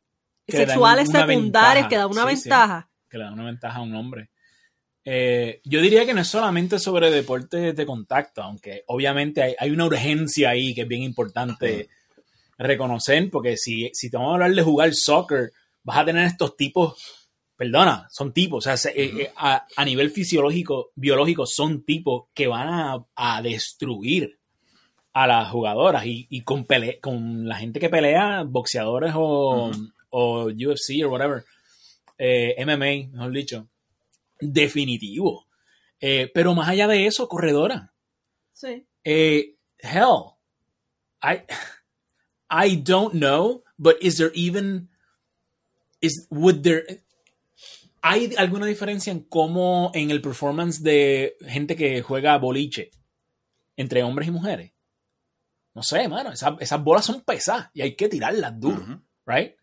[0.47, 2.49] sexuales secundarias que da una Sí, sí.
[2.49, 2.89] ventaja.
[3.09, 4.29] que le da una ventaja a un hombre.
[5.07, 9.69] Eh, yo diría que no es solamente sobre deportes de contacto, aunque obviamente hay, hay
[9.71, 11.89] una urgencia ahí que es bien importante
[12.57, 15.51] reconocer, porque si, si te vamos a hablar de jugar soccer,
[15.83, 16.95] vas a tener estos tipos,
[17.55, 22.47] perdona, son tipos, o sea, se- eh, a, a nivel fisiológico, biológico, son tipos que
[22.47, 24.39] van a, a destruir
[25.13, 29.71] a las jugadoras y, y con, pele- con la gente que pelea, boxeadores o,
[30.09, 31.43] o UFC o whatever,
[32.17, 33.67] eh, MMA, mejor dicho,
[34.39, 35.47] definitivo.
[35.99, 37.93] Eh, pero más allá de eso, corredora.
[38.53, 38.85] Sí.
[39.03, 40.35] Eh, hell,
[41.23, 41.41] I,
[42.49, 44.89] I don't know, but is there even,
[46.01, 47.03] is, would there,
[48.01, 52.91] ¿hay alguna diferencia en cómo en el performance de gente que juega boliche
[53.77, 54.71] entre hombres y mujeres?
[55.73, 59.55] No sé, mano, esa- esas bolas son pesadas y hay que tirarlas duro, right?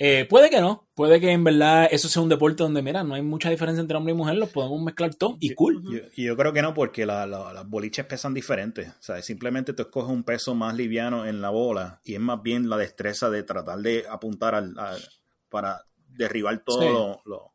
[0.00, 3.14] Eh, puede que no, puede que en verdad eso sea un deporte donde, mira, no
[3.14, 5.82] hay mucha diferencia entre hombre y mujer, los podemos mezclar todos y cool.
[5.90, 8.88] Yo, y yo creo que no, porque la- la- las boliches pesan diferentes.
[8.88, 12.40] O sea, simplemente tú escoges un peso más liviano en la bola y es más
[12.42, 15.02] bien la destreza de tratar de apuntar al, al-
[15.48, 16.88] para derribar todo Sí.
[16.88, 17.52] lo, lo-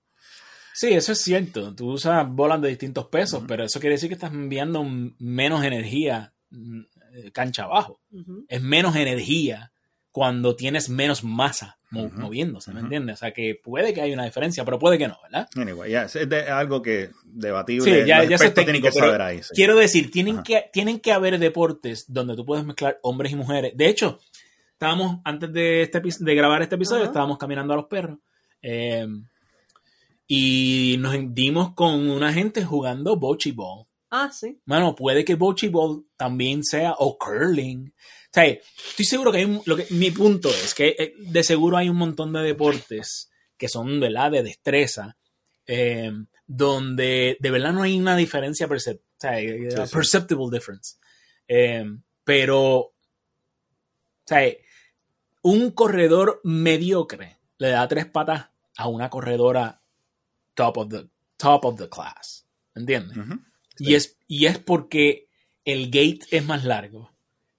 [0.76, 1.74] Sí, eso es cierto.
[1.76, 4.84] Tú usas bolas de distintos pesos, pero eso quiere decir que estás enviando
[5.20, 6.80] menos energía mm,
[7.14, 8.00] eh, cancha abajo.
[8.48, 9.72] Es menos energía
[10.14, 12.22] cuando tienes menos masa mo- Ujú.
[12.22, 12.86] moviéndose, ¿me Ujú.
[12.86, 13.16] entiendes?
[13.16, 15.50] O sea que puede que haya una diferencia, pero puede que no, ¿verdad?
[15.58, 17.84] Anyway, ya, es de- algo que debatible.
[18.04, 19.44] Sí, ya, ya tienen técnico, que saber ahí.
[19.44, 19.50] sí.
[19.54, 23.74] quiero decir, tienen que, tienen que haber deportes donde tú puedes mezclar hombres y mujeres.
[23.76, 24.20] De hecho,
[24.72, 28.20] estábamos, antes de, este, de grabar este episodio, estábamos caminando a los perros.
[28.62, 29.06] eh,
[30.28, 33.86] y nos dimos con una gente jugando bocce ball.
[34.10, 34.60] Ah, sí.
[34.66, 37.92] Mano, puede que bocce ball también sea o curling.
[38.34, 41.44] O sea, estoy seguro que hay un, lo que mi punto es que eh, de
[41.44, 44.32] seguro hay un montón de deportes que son ¿verdad?
[44.32, 45.16] de destreza
[45.68, 46.12] eh,
[46.48, 49.94] donde de verdad no hay una diferencia percep- o sea, eh, Sí, sí.
[49.94, 50.96] perceptible difference.
[51.48, 51.86] Eh,
[52.24, 52.94] pero o
[54.26, 54.52] sea,
[55.44, 58.48] un corredor mediocre le da tres patas
[58.78, 59.82] a una corredora
[60.56, 61.08] top of the
[61.38, 62.48] top of the class.
[62.74, 63.16] ¿Entiendes?
[63.16, 63.40] Ujú.
[63.78, 65.28] Y, es, y es porque
[65.66, 67.13] el gate es más largo.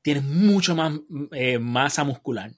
[0.05, 0.93] Tienes mucho más
[1.33, 2.53] eh, masa muscular.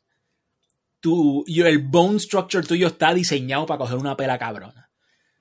[0.99, 4.91] Tu, el bone structure tuyo está diseñado para coger una pela cabrona.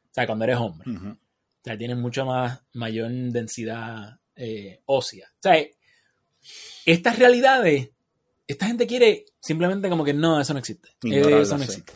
[0.04, 0.88] O sea, cuando eres hombre.
[0.88, 1.18] O
[1.64, 5.28] sea, tienes mucha más, mayor densidad eh, ósea.
[5.34, 5.66] O sea,
[6.86, 7.90] estas realidades,
[8.46, 10.90] esta gente quiere simplemente como que no, eso no existe.
[11.02, 11.72] Ignorarlas, Eso no sí.
[11.72, 11.94] existe.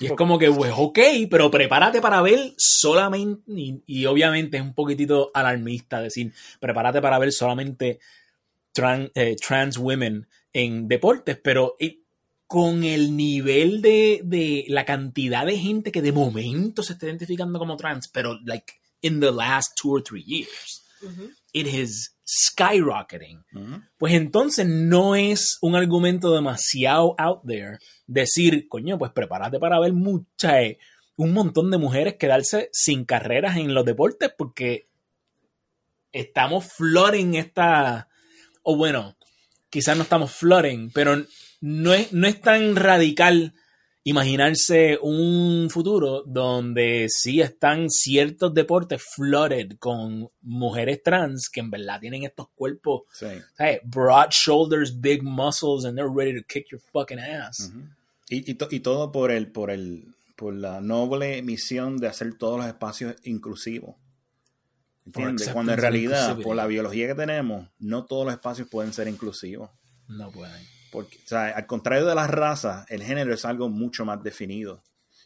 [0.00, 0.98] Y es como que, pues, ok,
[1.30, 7.18] pero prepárate para ver solamente, y, y obviamente es un poquitito alarmista decir, prepárate para
[7.18, 8.00] ver solamente
[8.74, 11.98] tran- eh, trans women en deportes, pero eh,
[12.46, 17.58] con el nivel de, de la cantidad de gente que de momento se está identificando
[17.58, 20.84] como trans, pero like in the last two or three years,
[21.52, 23.42] it is skyrocketing.
[23.96, 29.92] Pues entonces no es un argumento demasiado out there decir, coño, pues prepárate para ver
[29.94, 30.78] mucha, eh,
[31.16, 34.88] un montón de mujeres quedarse sin carreras en los deportes porque
[36.12, 38.08] estamos flooding esta,
[38.62, 39.16] o bueno,
[39.70, 41.24] quizás no estamos flooding, pero
[41.60, 43.52] no es, no es tan radical
[44.04, 52.00] imaginarse un futuro donde sí están ciertos deportes flooded con mujeres trans que en verdad
[52.00, 53.26] tienen estos cuerpos Sí.
[53.56, 53.80] ¿sabes?
[53.84, 57.70] broad shoulders, big muscles, and they're ready to kick your fucking ass.
[58.28, 62.34] Y, y to- y todo por el, por el, por la noble misión de hacer
[62.36, 63.94] todos los espacios inclusivos.
[65.04, 65.48] ¿Entiendes?
[65.50, 69.70] Cuando en realidad, por la biología que tenemos, no todos los espacios pueden ser inclusivos.
[70.08, 70.62] No pueden.
[70.92, 74.82] Porque, o sea, al contrario de las razas, el género es algo mucho más definido.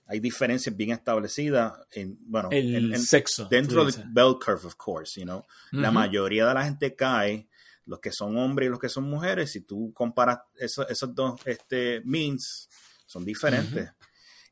[0.07, 3.47] Hay diferencias bien establecidas en, bueno, El en- en- sexo.
[3.51, 5.44] dentro del bell curve, of course, you know.
[5.73, 7.48] La mayoría de la gente cae,
[7.85, 11.40] los que son hombres y los que son mujeres, si tú comparas eso- esos dos
[11.44, 12.69] este, means,
[13.05, 13.90] son diferentes.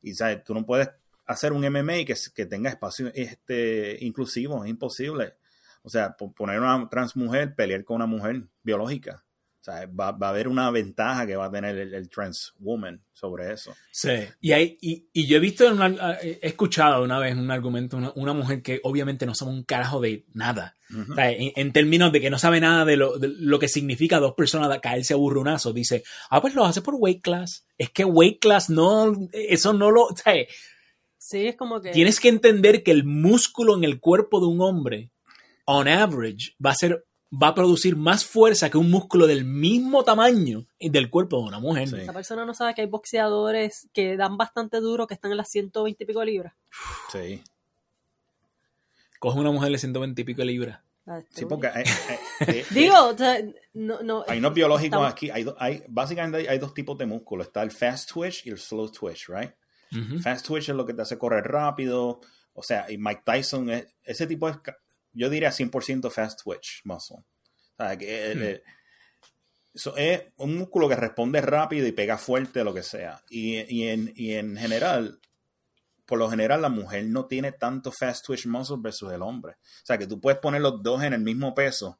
[0.01, 0.43] Y ¿sabes?
[0.43, 0.89] tú no puedes
[1.25, 5.35] hacer un MMA que, que tenga espacio este, inclusivo, es imposible.
[5.81, 9.23] O sea, po- poner una trans mujer, pelear con una mujer biológica.
[9.61, 12.53] O sea, va, va a haber una ventaja que va a tener el, el trans
[12.59, 13.73] woman sobre eso.
[13.91, 14.11] Sí.
[14.39, 18.11] Y, hay, y, y yo he visto, una- he escuchado una vez un argumento, una,
[18.15, 20.75] una mujer que obviamente no sabe un carajo de nada.
[20.91, 21.13] Ujú.
[21.13, 23.67] O sea, en, en términos de que no sabe nada de lo, de lo que
[23.67, 27.65] significa dos personas caerse a burronazo, dice, ah, pues lo hace por weight class.
[27.79, 30.35] Es que weight class no, eso no lo, o sea,
[31.25, 31.89] Sí, es como que.
[31.89, 35.09] Tienes que entender que el músculo en el cuerpo de un hombre,
[35.65, 37.03] on average, va a ser
[37.33, 41.59] va a producir más fuerza que un músculo del mismo tamaño del cuerpo de una
[41.59, 41.89] mujer.
[41.89, 41.95] Sí.
[41.97, 45.49] Esa persona no sabe que hay boxeadores que dan bastante duro, que están en las
[45.49, 46.53] 120 y pico de libras.
[47.11, 47.41] Sí.
[49.17, 50.79] Coge una mujer de 120 y pico de libras.
[51.31, 53.39] Sí, porque eh, eh, eh, Digo, o sea,
[53.73, 54.23] no, no.
[54.27, 55.31] hay unos biológicos estamos- aquí.
[55.57, 57.41] Hay, básicamente hay, hay dos tipos de músculo.
[57.41, 59.51] Está el fast twitch y el slow twitch, right?
[60.21, 62.21] Fast twitch es lo que te hace correr rápido.
[62.53, 64.57] O sea, y Mike Tyson, es, ese tipo es,
[65.13, 67.17] yo diría 100% fast twitch muscle.
[67.17, 68.63] O sea, que eh, eh,
[69.97, 73.21] es un músculo que responde rápido y pega fuerte, lo que sea.
[73.29, 75.19] Y, y en, y en general,
[76.05, 79.53] por lo general, la mujer no tiene tanto fast twitch muscle versus el hombre.
[79.53, 81.99] O sea, que tú puedes poner los dos en el mismo peso,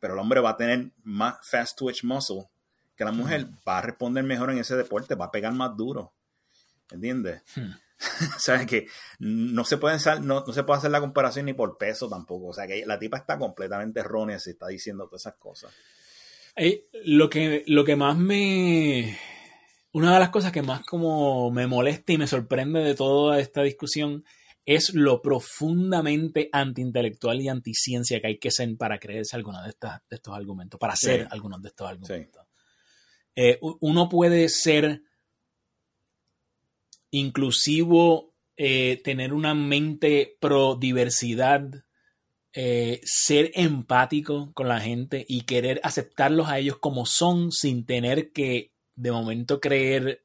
[0.00, 2.44] pero el hombre va a tener más fast twitch muscle
[2.96, 3.48] que la mujer.
[3.66, 6.12] Va a responder mejor en ese deporte, va a pegar más duro.
[6.92, 7.42] ¿Entiendes?
[7.56, 7.70] Hmm.
[8.36, 8.86] o sea, que
[9.20, 12.48] no se, puede hacer, no, no se puede hacer la comparación ni por peso tampoco.
[12.48, 15.72] O sea, que la tipa está completamente errónea si está diciendo todas esas cosas.
[16.56, 19.18] Eh, lo, que, lo que más me...
[19.94, 23.62] Una de las cosas que más como me molesta y me sorprende de toda esta
[23.62, 24.24] discusión
[24.64, 30.00] es lo profundamente antiintelectual y anticiencia que hay que ser para creerse algunos de, estas-
[30.08, 31.26] de estos argumentos, para hacer Sí.
[31.30, 32.46] algunos de estos argumentos.
[33.34, 35.02] Eh, uno puede ser
[37.12, 41.84] inclusivo, eh, tener una mente pro diversidad,
[42.54, 48.32] eh, ser empático con la gente y querer aceptarlos a ellos como son sin tener
[48.32, 50.24] que de momento creer,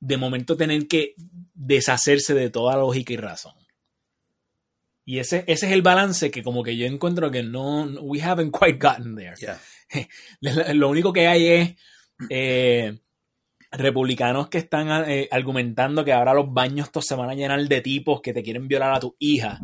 [0.00, 1.14] de momento tener que
[1.54, 3.54] deshacerse de toda lógica y razón.
[5.04, 8.52] Y ese, ese es el balance que como que yo encuentro que no, we haven't
[8.56, 9.34] quite gotten there.
[9.36, 9.60] Yeah.
[10.74, 11.76] Lo único que hay es
[12.30, 12.98] eh,
[13.72, 17.80] republicanos que están eh, argumentando que ahora los baños estos se van a llenar de
[17.80, 19.60] tipos que te quieren violar a tu hija,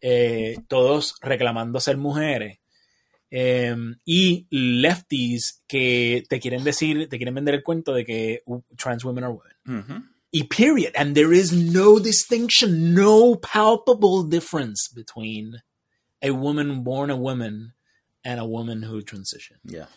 [0.00, 2.58] eh, todos reclamando ser mujeres.
[3.30, 3.74] Eh,
[4.04, 9.04] y lefties que te quieren decir, te quieren vender el cuento de que uh, trans
[9.04, 10.10] women are women.
[10.30, 10.92] Y period.
[10.96, 15.62] And there is no distinction, no palpable difference between
[16.20, 17.74] a woman born a woman
[18.24, 19.60] and a woman who transitioned.
[19.64, 19.88] Yeah.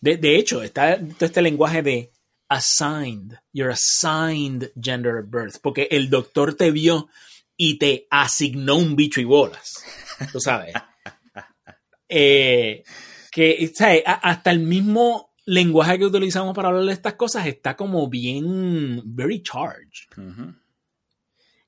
[0.00, 2.12] De, de hecho, está todo este lenguaje de
[2.48, 7.08] assigned, your assigned gender at birth, porque el doctor te vio
[7.56, 9.84] y te asignó un bicho y bolas.
[10.32, 10.74] Tú sabes.
[12.08, 12.84] Eh,
[13.32, 14.04] que, ¿sabes?
[14.06, 19.42] Hasta el mismo lenguaje que utilizamos para hablar de estas cosas está como bien, very
[19.42, 20.06] charged.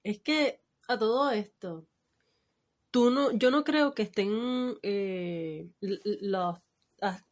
[0.04, 1.88] Es que a todo esto,
[2.92, 6.58] tú no, yo no creo que estén eh, los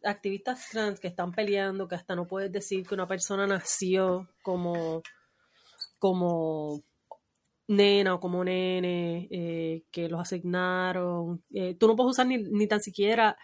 [0.04, 5.02] activistas trans que están peleando, que hasta no puedes decir que una persona nació como,
[5.98, 6.82] como
[7.68, 11.42] nena o como nene, eh, que los asignaron.
[11.52, 13.36] eh, tú no puedes usar ni, ni tan siquiera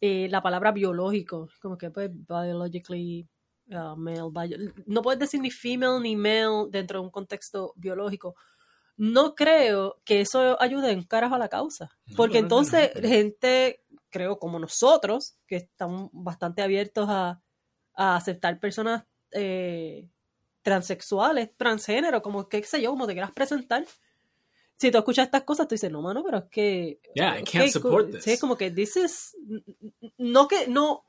[0.00, 3.28] eh, la palabra biológico, como que pues biologically
[3.70, 8.34] uh, male, bio- no puedes decir ni female ni male dentro de un contexto biológico.
[8.96, 14.58] No creo que eso ayude en carajo a la causa, porque entonces gente, creo como
[14.58, 17.40] nosotros, que estamos bastante abiertos a,
[17.94, 20.08] a aceptar personas eh,
[20.62, 23.86] transexuales, transgénero, como que, qué sé yo, como te quieras presentar.
[24.76, 27.00] Si tú escuchas estas cosas, tú dices, no, mano, pero es que...
[27.14, 28.24] Yeah, I can't que- support this.
[28.24, 29.36] Sí, como que dices,
[30.16, 31.04] no que, no,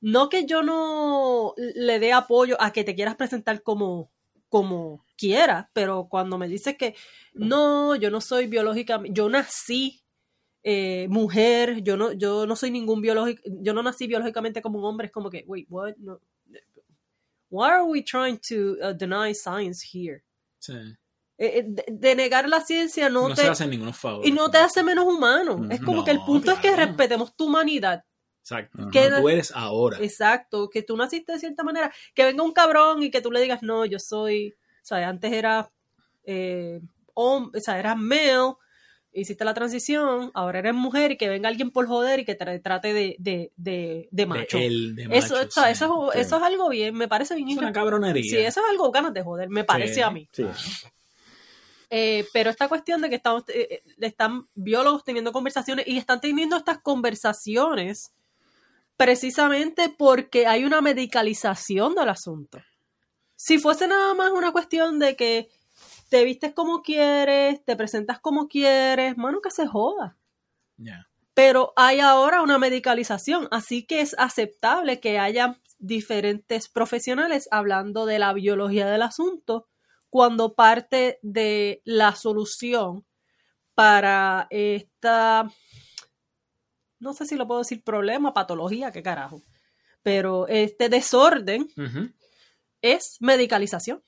[0.00, 4.10] no que yo no le dé apoyo a que te quieras presentar como,
[4.48, 6.94] como quieras, pero cuando me dices que
[7.34, 10.00] no, yo no soy biológica, yo nací
[10.62, 14.84] eh, mujer, yo no, yo no soy ningún biológico, yo no nací biológicamente como un
[14.84, 15.94] hombre, es como que, wait, what?
[15.98, 16.20] No.
[17.50, 20.22] Why are we trying to uh, deny science here?
[20.58, 20.74] Sí.
[21.38, 24.26] Eh, eh, de, de negar la ciencia no, No, te se hacen ningún favor.
[24.26, 25.66] y no te hace menos humano.
[25.70, 28.04] Es como No, que el punto es que respetemos tu humanidad.
[28.40, 28.88] Exacto.
[28.92, 29.98] Que- No, tú eres ahora.
[30.00, 33.40] Exacto, que tú naciste de cierta manera, que venga un cabrón y que tú le
[33.40, 35.70] digas, no, yo soy, o sea, antes era,
[36.24, 36.80] eh,
[37.14, 38.54] o sea, eras male,
[39.18, 42.58] hiciste la transición, ahora eres mujer y que venga alguien por joder y que te
[42.60, 44.58] trate de, de, de, de macho.
[44.58, 45.72] De él, de eso, macho, o sea, sí.
[45.72, 46.20] eso, sí.
[46.20, 47.50] eso es algo bien, me parece bien.
[47.50, 48.22] Es una cabronería.
[48.22, 50.00] Sí, eso es algo ganas de joder, me parece Sí.
[50.00, 50.28] a mí.
[50.32, 50.44] Sí.
[51.90, 56.20] Eh, pero esta cuestión de que estamos, eh, eh, están biólogos teniendo conversaciones y están
[56.20, 58.12] teniendo estas conversaciones
[58.96, 62.60] precisamente porque hay una medicalización del asunto.
[63.36, 65.48] Si fuese nada más una cuestión de que
[66.08, 70.16] te vistes como quieres, te presentas como quieres, mano, que se joda.
[71.34, 78.18] Pero hay ahora una medicalización, así que es aceptable que haya diferentes profesionales hablando de
[78.18, 79.68] la biología del asunto
[80.10, 83.06] cuando parte de la solución
[83.74, 85.48] para esta,
[86.98, 89.42] no sé si lo puedo decir, problema, patología, qué carajo,
[90.02, 91.68] pero este desorden
[92.82, 94.02] es medicalización.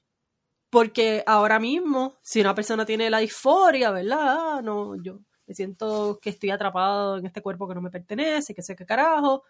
[0.70, 4.18] Porque ahora mismo, si una persona tiene la disforia, ¿verdad?
[4.58, 8.54] Ah, no, yo me siento que estoy atrapado en este cuerpo que no me pertenece,
[8.54, 9.42] que sé qué carajo.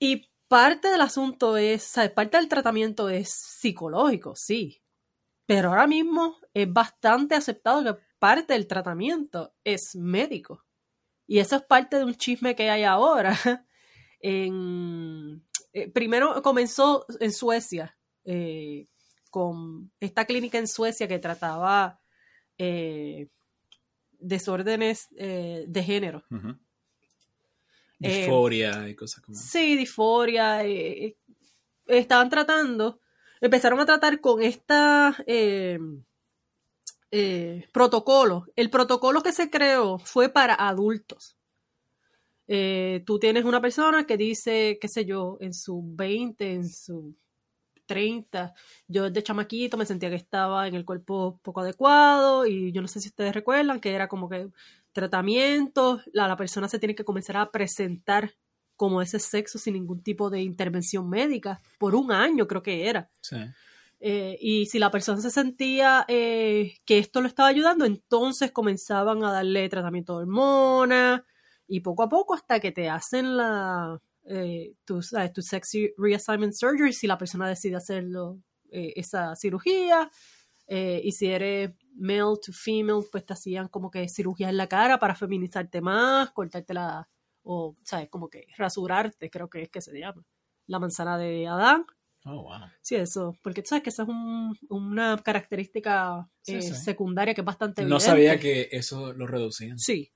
[0.00, 2.10] Y parte del asunto es, ¿sabes?
[2.10, 4.82] Parte del tratamiento es psicológico, sí.
[5.46, 10.64] Pero ahora mismo es bastante aceptado que parte del tratamiento es médico.
[11.26, 13.32] Y eso es parte de un chisme que hay ahora.
[15.70, 18.88] Eh, primero comenzó en Suecia, eh,
[19.30, 22.00] con esta clínica en Suecia que trataba
[22.58, 23.28] eh,
[24.18, 26.24] desórdenes eh, de género.
[28.00, 30.62] Eh, Disforia y cosas como Sí, disforia.
[31.86, 33.00] estaban tratando,
[33.40, 35.16] empezaron a tratar con esta
[37.72, 38.46] protocolo.
[38.56, 41.38] El protocolo que se creó fue para adultos.
[42.50, 47.14] Eh, tú tienes una persona que dice, qué sé yo, en sus 20, en sus
[47.88, 48.54] 30,
[48.86, 52.86] yo desde chamaquito me sentía que estaba en el cuerpo poco adecuado y yo no
[52.86, 54.48] sé si ustedes recuerdan que era como que
[54.92, 58.34] tratamiento, la, la persona se tiene que comenzar a presentar
[58.76, 63.10] como ese sexo sin ningún tipo de intervención médica por un año creo que era.
[63.20, 63.36] Sí.
[64.00, 69.24] Eh, y si la persona se sentía eh, que esto lo estaba ayudando, entonces comenzaban
[69.24, 71.22] a darle tratamiento de hormonas
[71.66, 76.52] y poco a poco hasta que te hacen la eh, tu, sabes, tu sexy reassignment
[76.52, 78.40] surgery si la persona decide hacerlo
[78.70, 80.10] eh, esa cirugía
[80.66, 84.66] eh, y si eres male to female pues te hacían como que cirugía en la
[84.68, 87.08] cara para feminizarte más, cortarte la
[87.42, 90.22] o sabes como que rasurarte creo que es que se llama
[90.66, 91.86] la manzana de Adán
[92.24, 92.60] Oh, wow.
[92.82, 96.74] Sí, eso, porque tú sabes que esa es un- una característica Sí, eh, sí.
[96.74, 98.04] secundaria que es bastante No evidente.
[98.04, 99.78] sabía que eso lo reducían.
[99.78, 100.12] Sí,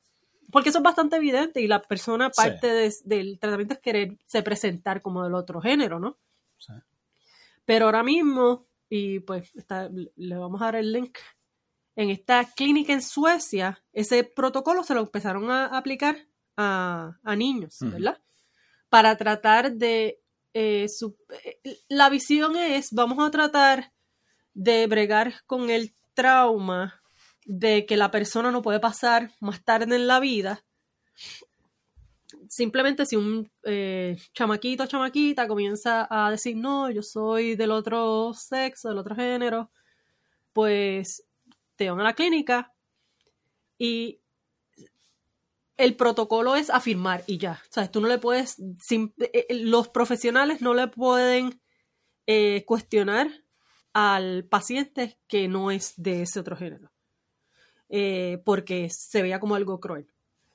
[0.51, 2.43] porque eso es bastante evidente y la persona Sí.
[2.43, 6.19] parte de- del tratamiento es quererse presentar como del otro género, ¿no?
[6.59, 6.73] Sí.
[7.65, 11.17] Pero ahora mismo, y pues está- le vamos a dar el link,
[11.95, 16.17] en esta clínica en Suecia, ese protocolo se lo empezaron a aplicar
[16.57, 17.77] a, a niños.
[17.81, 18.21] ¿verdad?
[18.89, 20.19] Para tratar de...
[20.55, 23.93] eh, su- eh, la visión es, vamos a tratar
[24.55, 27.02] de bregar con el trauma
[27.45, 30.65] de que la persona no puede pasar más tarde en la vida.
[32.49, 38.33] Simplemente si un eh, chamaquito o chamaquita comienza a decir, no, yo soy del otro
[38.35, 39.71] sexo, del otro género,
[40.53, 41.25] pues
[41.77, 42.73] te van a la clínica
[43.79, 44.21] y
[45.77, 47.61] el protocolo es afirmar y ya.
[47.71, 51.61] O sea, tú no le puedes, eh, eh, los profesionales no le pueden
[52.67, 53.29] cuestionar
[53.93, 56.92] al paciente que no es de ese otro género.
[57.95, 60.07] Eh, porque se veía como algo cruel.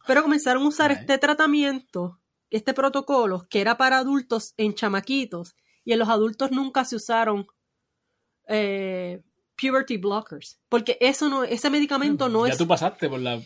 [0.08, 1.02] Pero comenzaron a usar Right.
[1.02, 2.20] este tratamiento,
[2.50, 5.56] este protocolo, que era para adultos en chamaquitos,
[5.86, 7.46] y en los adultos nunca se usaron
[8.48, 9.22] eh,
[9.62, 10.60] puberty blockers.
[10.70, 13.40] Porque eso no, ese medicamento no ya es tú pasaste por la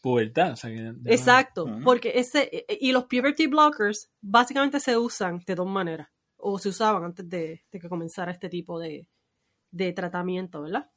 [0.00, 0.52] pubertad.
[0.52, 5.42] o sea que ya no- Exacto, porque ese y los puberty blockers básicamente se usan
[5.46, 9.08] de dos maneras, o se usaban antes de, de que comenzara este tipo de,
[9.70, 10.90] de tratamiento, ¿verdad?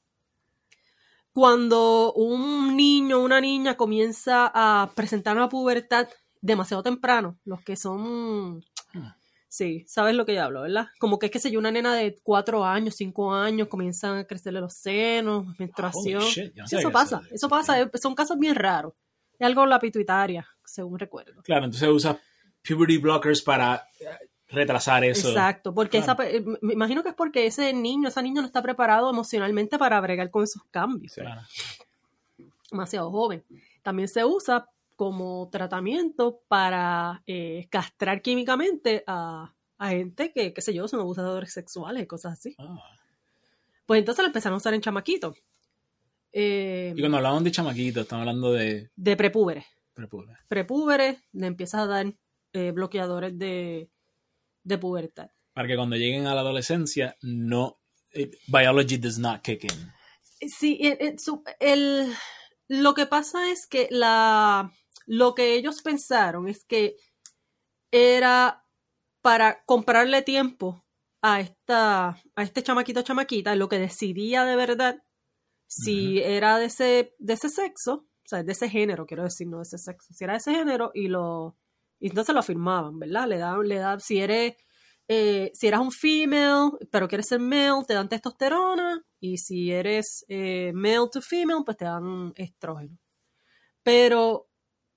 [1.33, 6.07] Cuando un niño o una niña comienza a presentar una pubertad
[6.41, 8.63] demasiado temprano, los que son,
[8.95, 9.15] Ah.
[9.47, 10.87] sí, sabes lo que yo hablo, ¿verdad?
[10.99, 14.23] Como que es que sé yo, una nena de cuatro años, cinco años, comienzan a
[14.25, 16.21] crecerle los senos, menstruación.
[16.23, 18.93] Shit, Sí, eso pasa, eso- eso pasa, son casos bien raros.
[19.37, 21.41] Es algo en la pituitaria, según recuerdo.
[21.43, 22.19] Claro, entonces usa
[22.67, 24.05] puberty blockers para eh,
[24.49, 25.29] retrasar eso.
[25.29, 26.03] Exacto, porque Claro.
[26.03, 29.09] esa, pe- eh, me imagino que es porque ese niño, esa niña no está preparado
[29.09, 31.13] emocionalmente para bregar con esos cambios.
[31.13, 31.21] Sí.
[31.21, 31.41] Claro.
[32.71, 33.43] Demasiado joven.
[33.83, 40.73] También se usa como tratamiento para eh, castrar químicamente a, a gente que, qué sé
[40.73, 42.55] yo, son abusadores sexuales y cosas así.
[42.59, 42.77] Ah.
[43.85, 45.37] Pues entonces lo empezaron a usar en chamaquitos.
[46.31, 49.65] Eh, Y cuando hablamos de chamaquitos, estamos hablando de de prepúberes.
[49.95, 50.37] prepúber.
[50.47, 52.13] prepúberes, le empiezas a dar
[52.53, 53.89] eh, bloqueadores de,
[54.63, 55.29] de pubertad.
[55.53, 57.79] Para que cuando lleguen a la adolescencia, no.
[58.13, 59.91] eh, biology does not kick in.
[60.57, 62.11] Sí, eh, eh, su- el,
[62.67, 64.71] lo que pasa es que la,
[65.05, 66.95] lo que ellos pensaron es que
[67.91, 68.63] era
[69.21, 70.83] para comprarle tiempo
[71.21, 75.03] a esta a este chamaquito chamaquita lo que decidía de verdad
[75.67, 77.93] si era de ese de ese sexo
[78.25, 80.53] o sea de ese género quiero decir no de ese sexo si era de ese
[80.55, 81.57] género y lo
[81.99, 84.55] y entonces lo afirmaban verdad le daban le si eres
[85.11, 89.03] eh, si eras un female, pero quieres ser male, te dan testosterona.
[89.19, 92.95] Y si eres eh, male to female, pues te dan estrógeno.
[93.81, 94.49] Pero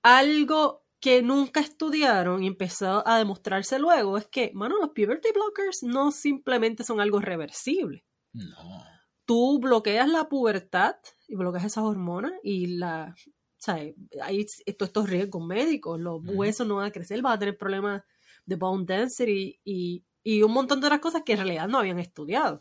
[0.03, 5.81] algo que nunca estudiaron y empezó a demostrarse luego es que, mano, los puberty blockers
[5.81, 8.05] no simplemente son algo reversible.
[8.33, 8.83] No.
[9.25, 10.95] Tú bloqueas la pubertad
[11.27, 13.15] y bloqueas esas hormonas y la,
[13.63, 13.75] o sea,
[14.21, 18.03] hay todos estos riesgos médicos, los huesos no van a crecer, vas a tener problemas
[18.45, 21.97] de bone density y, y un montón de otras cosas que en realidad no habían
[21.97, 22.59] estudiado.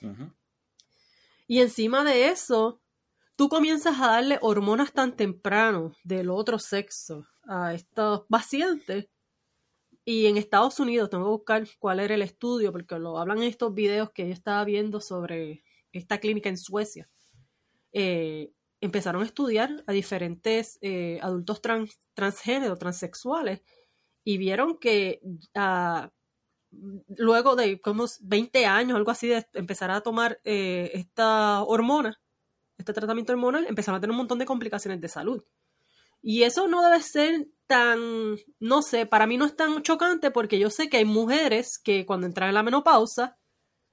[1.49, 2.81] Y encima de eso,
[3.35, 9.09] tú comienzas a darle hormonas tan temprano del otro sexo a estos pacientes.
[10.05, 13.49] Y en Estados Unidos, tengo que buscar cuál era el estudio, porque lo hablan en
[13.49, 17.09] estos videos que yo estaba viendo sobre esta clínica en Suecia.
[17.93, 18.53] Eh,
[18.83, 23.63] empezaron a estudiar a diferentes eh, adultos trans, transgénero, transexuales,
[24.25, 25.21] y vieron que
[25.55, 26.11] ah,
[27.17, 32.21] luego de como 20 años, algo así, de empezar a tomar eh, esta hormona,
[32.77, 35.45] este tratamiento hormonal, empezaron a tener un montón de complicaciones de salud.
[36.21, 40.59] Y eso no debe ser tan, no sé, para mí no es tan chocante porque
[40.59, 43.39] yo sé que hay mujeres que cuando entran en la menopausa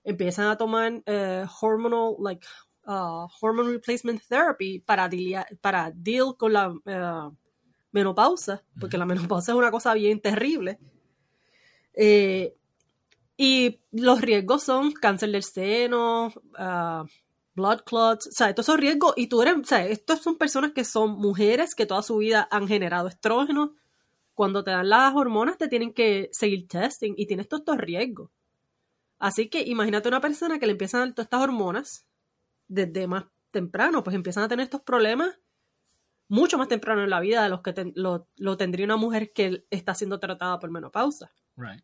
[0.03, 2.45] empiezan a tomar eh, hormonal, like,
[2.89, 7.35] uh, hormone replacement therapy para, delia- para deal con la eh,
[7.91, 10.79] menopausa, porque la menopausa es una cosa bien terrible.
[11.93, 12.55] Eh,
[13.37, 17.05] y los riesgos son cáncer del seno, ah,
[17.55, 19.13] blood clots, o sea, todos esos riesgos.
[19.15, 22.47] Y tú eres, o sea, estos son personas que son mujeres que toda su vida
[22.51, 23.75] han generado estrógeno.
[24.33, 28.29] Cuando te dan las hormonas te tienen que seguir testing y tienes todos estos riesgos.
[29.19, 32.08] Así que imagínate una persona que le empiezan a dar todas estas hormonas
[32.69, 35.37] desde más temprano, pues empiezan a tener estos problemas
[36.29, 39.33] mucho más temprano en la vida de los que ten- lo, lo tendría una mujer
[39.33, 41.83] que está siendo tratada por menopausa Right.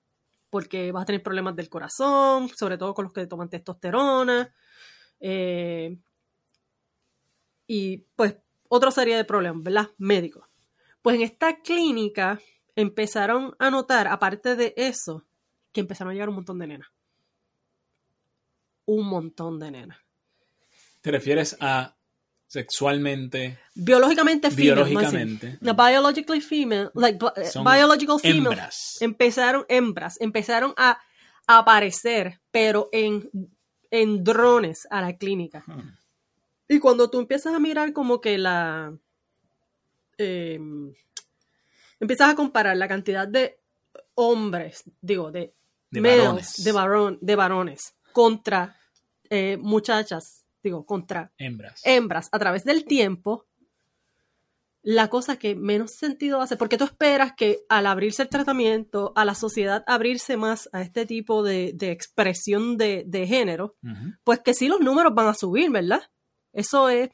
[0.49, 4.53] porque vas a tener problemas del corazón, sobre todo con los que toman testosterona.
[5.19, 5.97] eh,
[7.67, 8.37] y pues
[8.67, 9.89] otra serie de problemas, ¿verdad?
[9.97, 10.47] Médicos.
[11.01, 12.39] Pues en esta clínica
[12.75, 15.25] empezaron a notar, aparte de eso,
[15.71, 16.89] que empezaron a llegar un montón de nenas.
[18.85, 19.97] Un montón de nenas.
[21.05, 21.95] ¿Te refieres a
[22.47, 24.63] sexualmente, Biológicamente female.
[24.83, 25.57] biológicamente?
[25.61, 27.19] No, biologically female, like
[27.63, 28.55] biological female.
[28.55, 28.97] Hembras.
[29.01, 30.99] empezaron, hembras, empezaron a
[31.45, 33.29] aparecer, pero en,
[33.91, 35.63] en drones a la clínica.
[35.67, 35.95] Hmm.
[36.67, 38.91] Y cuando tú empiezas a mirar como que la...
[40.17, 40.59] eh,
[41.99, 43.59] empiezas a comparar la cantidad de
[44.15, 45.53] hombres, digo, de,
[45.91, 46.63] De males, varones.
[46.63, 48.75] de, varón, de varones contra
[49.29, 51.81] eh, muchachas, digo, contra Hembras.
[51.83, 53.45] hembras a través del tiempo,
[54.81, 59.25] la cosa que menos sentido hace, porque tú esperas que al abrirse el tratamiento, a
[59.25, 63.75] la sociedad abrirse más a este tipo de, de expresión de, de género,
[64.23, 66.01] pues que sí los números van a subir, ¿verdad?
[66.53, 67.09] Eso es,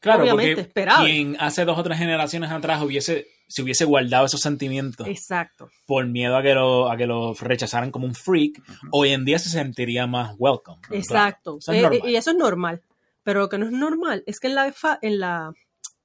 [0.00, 1.10] Claro, Obviamente, porque esperable.
[1.10, 5.68] quien hace dos o tres generaciones atrás hubiese, se hubiese guardado esos sentimientos exacto.
[5.86, 8.62] por miedo a que lo, a que lo rechazaran como un freak,
[8.92, 10.80] hoy en día se sentiría más welcome.
[10.90, 11.58] Exacto.
[11.62, 12.82] Claro, eso es Eh, y eso es normal.
[13.22, 15.52] Pero lo que no es normal es que en la, fa- en la,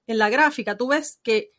[0.07, 1.51] en la gráfica tú ves que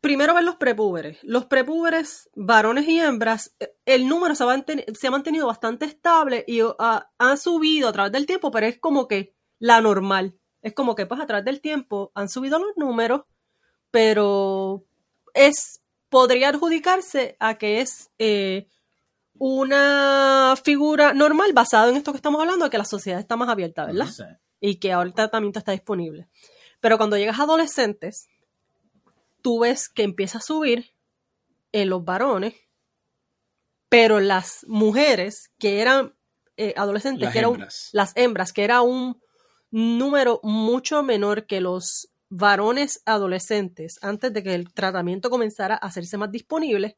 [0.00, 1.18] primero ven los prepúberes.
[1.22, 5.84] Los prepúberes, varones y hembras, eh, el número se ha, manten- se ha mantenido bastante
[5.86, 10.34] estable y ah, ha subido a través del tiempo, pero es como que la normal.
[10.64, 13.24] Es como que pues a través del tiempo han subido los números,
[13.90, 14.82] pero
[15.34, 18.66] es podría adjudicarse a que es eh,
[19.36, 23.50] una figura normal basada en esto que estamos hablando, de que la sociedad está más
[23.50, 24.08] abierta, ¿verdad?
[24.58, 26.28] Y que ahora el tratamiento está disponible.
[26.80, 28.28] Pero cuando llegas a adolescentes,
[29.42, 30.92] tú ves que empieza a subir
[31.72, 32.54] en los varones,
[33.90, 36.14] pero las mujeres que eran
[36.56, 37.90] eh, adolescentes, Las que eran hembras.
[37.92, 39.20] las hembras, que era un
[39.74, 46.16] número mucho menor que los varones adolescentes antes de que el tratamiento comenzara a hacerse
[46.16, 46.96] más disponible,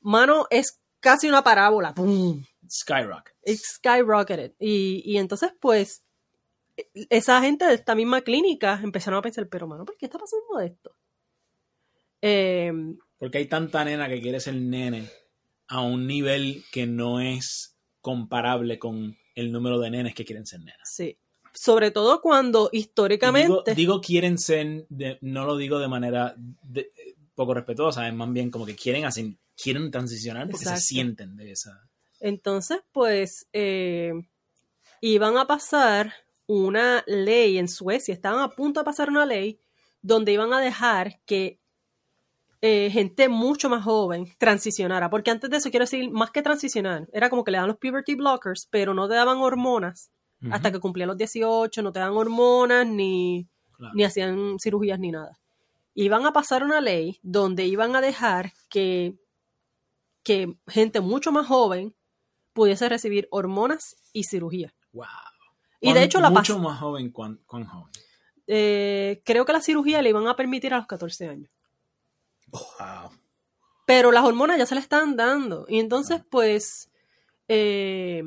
[0.00, 1.94] mano, es casi una parábola.
[1.94, 2.44] ¡Pum!
[2.70, 3.34] Skyrocket.
[3.42, 4.52] It skyrocketed.
[4.58, 6.04] Y, y entonces, pues,
[7.08, 10.60] esa gente de esta misma clínica empezaron a pensar, pero mano, ¿por qué está pasando
[10.60, 10.94] esto?
[12.20, 12.70] Eh,
[13.16, 15.08] Porque hay tanta nena que quiere ser nene
[15.68, 20.60] a un nivel que no es comparable con el número de nenes que quieren ser
[20.60, 20.90] nenas.
[20.92, 21.18] sí.
[21.60, 23.74] Sobre todo cuando Y Digo, históricamente.
[23.74, 26.92] digo quieren ser, de- no lo digo de manera de-
[27.34, 29.26] poco respetuosa, es más bien como que quieren hacer,
[29.60, 30.80] quieren transicionar porque Exacto.
[30.80, 31.88] se sienten de esa.
[32.20, 34.12] Entonces, pues, eh,
[35.00, 36.12] iban a pasar
[36.46, 39.58] una ley en Suecia, estaban a punto de pasar una ley
[40.00, 41.58] donde iban a dejar que
[42.60, 45.08] eh, gente mucho más joven transicionara.
[45.10, 47.76] Porque antes de eso, quiero decir, más que transicionar, era como que le dan los
[47.78, 50.10] puberty blockers, pero no te daban hormonas
[50.50, 53.46] hasta que cumplían los 18, no te dan hormonas ni,
[53.76, 53.94] Claro.
[53.94, 55.38] ni hacían cirugías ni nada.
[55.94, 59.14] Iban a pasar una ley donde iban a dejar que,
[60.22, 61.94] que gente mucho más joven
[62.52, 64.74] pudiese recibir hormonas y cirugía.
[64.92, 65.06] Wow.
[65.80, 67.92] Y de hecho la Mucho más joven, ¿cuán, cuán joven?
[68.48, 71.50] eh, creo que la cirugía le iban a permitir a los 14 años.
[72.48, 73.10] Wow.
[73.86, 75.66] Pero las hormonas ya se le están dando.
[75.68, 76.90] Y entonces, pues,
[77.48, 78.22] eh,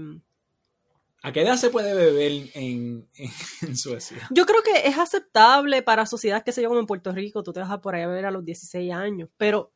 [1.24, 3.08] ¿A qué edad se puede beber en,
[3.76, 4.28] Suecia?
[4.32, 7.60] yo creo que es aceptable para sociedades, que sé yo, en Puerto Rico, tú te
[7.60, 9.30] vas a por ahí a ver a los 16 años.
[9.38, 9.72] Pero,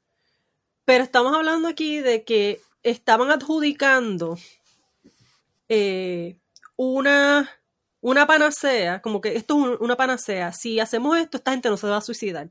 [0.86, 4.38] pero estamos hablando aquí de que estaban adjudicando
[5.70, 6.38] eh,
[6.76, 7.50] una,
[8.02, 10.52] una panacea, como que esto es un- una panacea.
[10.52, 12.50] Si hacemos esto, esta gente no se va a suicidar.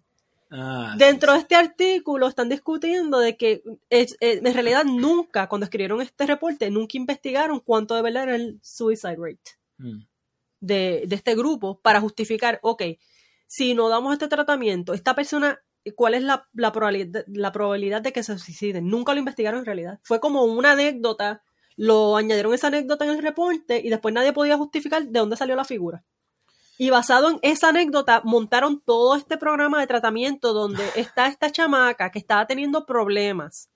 [0.56, 6.26] Ah, Dentro de este artículo están discutiendo de que en realidad nunca, cuando escribieron este
[6.26, 10.06] reporte, nunca investigaron cuánto de verdad era el suicide rate Mm.
[10.60, 12.82] de, de este grupo para justificar, ok,
[13.46, 15.60] si no damos este tratamiento, esta persona,
[15.96, 18.88] ¿cuál es la, la probabilidad, la probabilidad de que se suiciden?
[18.88, 20.00] Nunca lo investigaron en realidad.
[20.04, 21.42] Fue como una anécdota,
[21.76, 25.56] lo añadieron esa anécdota en el reporte y después nadie podía justificar de dónde salió
[25.56, 26.04] la figura.
[26.78, 32.10] Y basado en esa anécdota, montaron todo este programa de tratamiento donde está esta chamaca
[32.10, 33.70] que estaba teniendo problemas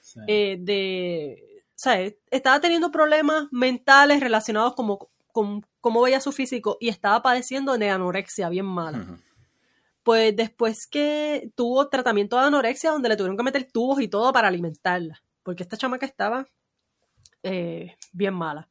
[0.00, 0.20] Sí.
[0.26, 1.96] eh, de, o sea,
[2.30, 7.88] estaba teniendo problemas mentales relacionados como, con cómo veía su físico y estaba padeciendo de
[7.88, 9.06] anorexia bien mala.
[10.02, 14.32] Pues después que tuvo tratamiento de anorexia donde le tuvieron que meter tubos y todo
[14.32, 16.46] para alimentarla, porque esta chamaca estaba
[17.42, 18.68] eh, bien mala.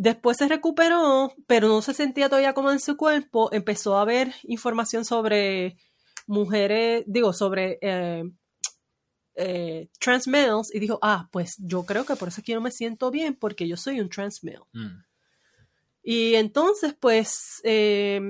[0.00, 3.52] Después se recuperó, pero no se sentía todavía como en su cuerpo.
[3.52, 5.76] Empezó a ver información sobre
[6.28, 8.22] mujeres, digo, sobre eh,
[9.34, 12.70] eh, trans males y dijo, ah, pues yo creo que por eso yo no me
[12.70, 14.60] siento bien porque yo soy un trans male.
[14.72, 15.02] Mm.
[16.04, 18.20] Y entonces, pues, eh,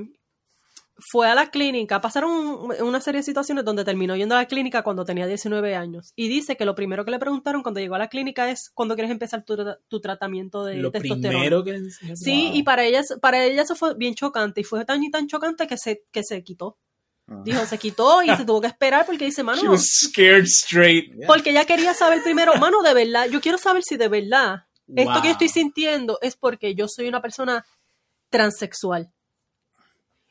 [0.99, 2.01] fue a la clínica.
[2.01, 5.77] Pasaron un- una serie de situaciones donde terminó yendo a la clínica cuando tenía 19
[5.77, 6.13] años.
[6.17, 8.95] Y dice que lo primero que le preguntaron cuando llegó a la clínica es cuándo
[8.97, 9.57] quieres empezar tu,
[9.89, 11.29] tu tratamiento de Lo testosterona.
[11.39, 11.81] primero que...
[12.17, 12.57] Sí, Wow.
[12.57, 14.61] y para ella, para ella eso fue bien chocante.
[14.61, 16.77] Y fue tan y tan chocante que se, que se quitó.
[17.29, 17.43] Ah.
[17.45, 21.13] Dijo, se quitó y se tuvo que esperar porque dice, mano, She was scared straight.
[21.27, 24.65] porque ella quería saber primero, mano, de verdad, yo quiero saber si de verdad
[24.97, 25.21] esto Wow.
[25.23, 27.65] que yo estoy sintiendo es porque yo soy una persona
[28.31, 29.13] transexual.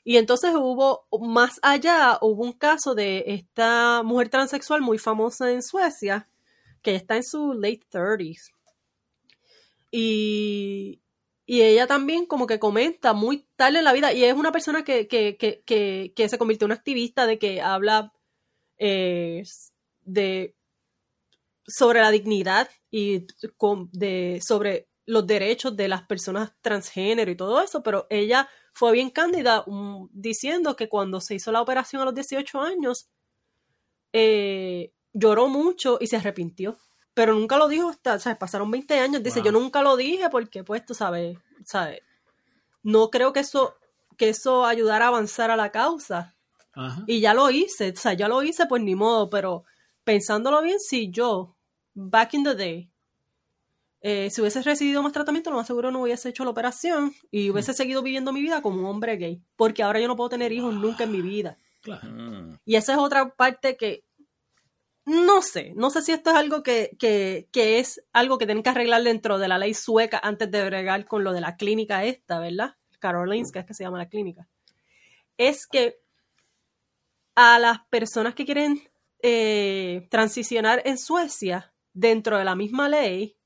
[0.09, 5.61] Y entonces hubo, más allá, hubo un caso de esta mujer transexual muy famosa en
[5.61, 6.29] Suecia,
[6.81, 8.53] que está en sus late 30s.
[9.91, 11.01] Y,
[11.45, 14.85] y ella también como que comenta muy tarde en la vida, y es una persona
[14.85, 18.13] que, que, que, que, se convirtió en una activista de que habla
[18.77, 19.43] eh,
[20.03, 20.55] de
[21.65, 23.27] sobre la dignidad y
[23.91, 28.47] de, sobre los derechos de las personas transgénero y todo eso, pero ella
[28.77, 33.09] fue bien cándida um, diciendo que cuando se hizo la operación a los 18 años,
[34.13, 36.77] eh, lloró mucho y se arrepintió.
[37.15, 38.37] Pero nunca lo dijo hasta, ¿sabes?
[38.37, 39.23] Pasaron 20 años.
[39.23, 39.45] Dice, Wow.
[39.45, 42.01] yo nunca lo dije porque, pues, tú sabes, ¿sabes?
[42.83, 43.73] No creo que eso,
[44.15, 46.35] que eso ayudara a avanzar a la causa.
[46.73, 47.03] Ajá.
[47.07, 49.63] Y ya lo hice, o sea, ya lo hice, pues ni modo, pero
[50.03, 51.55] pensándolo bien, si yo,
[51.95, 52.91] back in the day,
[54.09, 57.49] eh, si hubiese recibido más tratamiento, lo más seguro no hubiese hecho la operación y
[57.49, 60.53] hubiese seguido viviendo mi vida como un hombre gay, porque ahora yo no puedo tener
[60.53, 61.57] hijos nunca en mi vida.
[61.81, 62.07] Claro.
[62.07, 62.57] Mm.
[62.63, 64.05] Y esa es otra parte que
[65.03, 68.63] no sé, no sé si esto es algo que, que, que es algo que tienen
[68.63, 72.05] que arreglar dentro de la ley sueca antes de bregar con lo de la clínica
[72.05, 72.75] esta, ¿verdad?
[72.99, 74.47] Karolinska es que se llama la clínica.
[75.35, 75.99] Es que
[77.35, 78.81] a las personas que quieren
[79.21, 83.36] eh, transicionar en Suecia, dentro de la misma ley,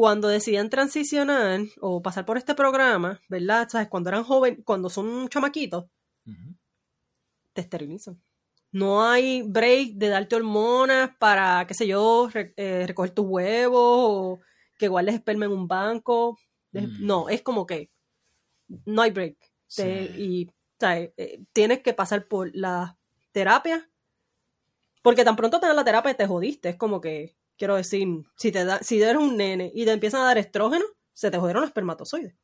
[0.00, 3.68] cuando deciden transicionar o pasar por este programa, ¿verdad?
[3.68, 3.88] ¿Sabes?
[3.88, 5.84] Cuando eran jóvenes, cuando son chamaquitos,
[7.52, 8.18] te esterilizan.
[8.72, 13.78] No hay break de darte hormonas para, qué sé yo, re- eh, recoger tus huevos
[13.84, 14.40] o
[14.78, 16.38] que guardes esperma en un banco.
[16.72, 17.04] Mm.
[17.04, 17.90] No, es como que
[18.86, 19.36] no hay break.
[19.76, 20.22] Te- Sí.
[20.22, 22.96] y sea, eh, tienes que pasar por la
[23.32, 23.86] terapia.
[25.02, 26.70] Porque tan pronto te dan la terapia te jodiste.
[26.70, 30.22] Es como que, quiero decir, si te da, si eres un nene y te empiezan
[30.22, 32.34] a dar estrógeno, se te jodieron los espermatozoides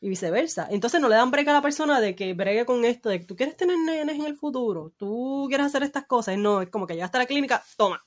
[0.00, 0.68] y viceversa.
[0.70, 3.26] Entonces no le dan break a la persona de que bregue con esto, de que
[3.26, 6.38] tú quieres tener nenes en el futuro, tú quieres hacer estas cosas.
[6.38, 8.02] No, es como que llegaste a la clínica, toma.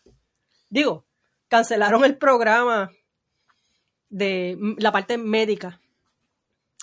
[0.67, 1.05] Digo,
[1.47, 2.89] cancelaron el programa
[4.09, 5.79] de la parte médica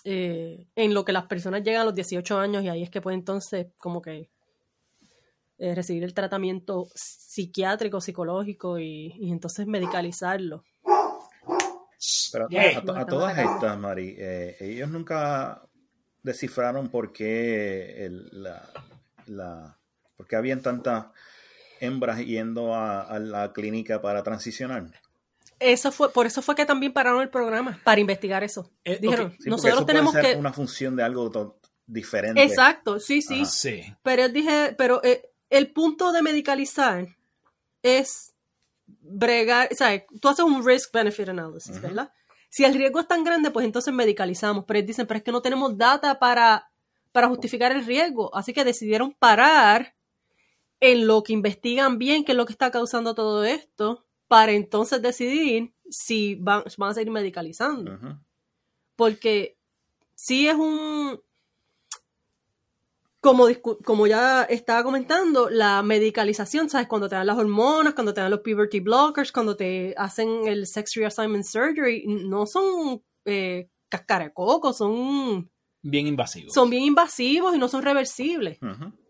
[0.04, 3.00] eh, en lo que las personas llegan a los 18 años y ahí es que
[3.00, 4.30] puede entonces como que
[5.60, 10.64] eh, recibir el tratamiento psiquiátrico, psicológico y, y entonces medicalizarlo.
[12.32, 12.74] Pero a, Yay.
[12.76, 15.62] a to- a todas estas, Mari, eh, ellos nunca
[16.22, 18.68] descifraron por qué el- la,
[19.26, 19.78] la-
[20.16, 21.06] por qué habían tantas
[21.80, 24.86] hembras yendo a, a la clínica para transicionar.
[25.58, 28.70] Eso fue, por eso fue que también pararon el programa, para investigar eso.
[28.84, 29.32] Eh, Dijeron, ok.
[29.38, 30.34] Sí, nosotros eso puede tenemos ser que...
[30.36, 32.42] una función de algo diferente.
[32.42, 33.42] Exacto, sí, sí.
[33.42, 33.44] Ajá.
[33.50, 33.82] Sí.
[34.02, 37.06] Pero dije, pero eh, el punto de medicalizar
[37.82, 38.34] es
[38.86, 41.80] bregar, o sea, tú haces un risk-benefit analysis.
[41.80, 42.12] ¿verdad?
[42.48, 44.64] Si el riesgo es tan grande, pues entonces medicalizamos.
[44.64, 46.70] Pero ellos dicen, pero es que no tenemos data para,
[47.12, 48.34] para justificar el riesgo.
[48.34, 49.94] Así que decidieron parar
[50.80, 55.02] en lo que investigan bien qué es lo que está causando todo esto, para entonces
[55.02, 57.98] decidir si van, van a seguir medicalizando
[59.00, 59.56] porque
[60.14, 61.18] sí es un
[63.20, 63.46] como,
[63.84, 66.88] como ya estaba comentando, la medicalización, ¿sabes?
[66.88, 70.66] Cuando te dan las hormonas, cuando te dan los puberty blockers, cuando te hacen el
[70.66, 75.50] sex reassignment surgery, no son eh, cascara de coco, son,
[75.82, 76.50] Bien invasivo.
[76.50, 78.58] son bien invasivos y no son reversibles.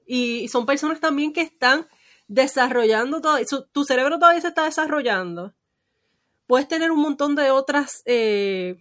[0.07, 1.87] Y son personas también que están
[2.27, 5.55] desarrollando todo, su- tu cerebro todavía se está desarrollando.
[6.47, 8.77] Puedes tener un montón de otras eh,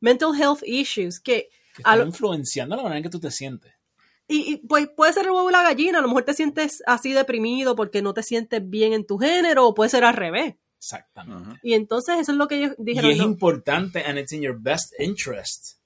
[0.00, 3.72] mental health issues que que están lo- influenciando la manera en que tú te sientes.
[4.32, 6.84] Y, y, pues puede ser el huevo y la gallina, a lo mejor te sientes
[6.86, 10.54] así deprimido porque no te sientes bien en tu género, o puede ser al revés.
[10.78, 11.58] Exactamente.
[11.64, 13.10] Y entonces eso es lo que ellos Y dijeron.
[13.10, 15.78] es no, importante, and it's in your best interest,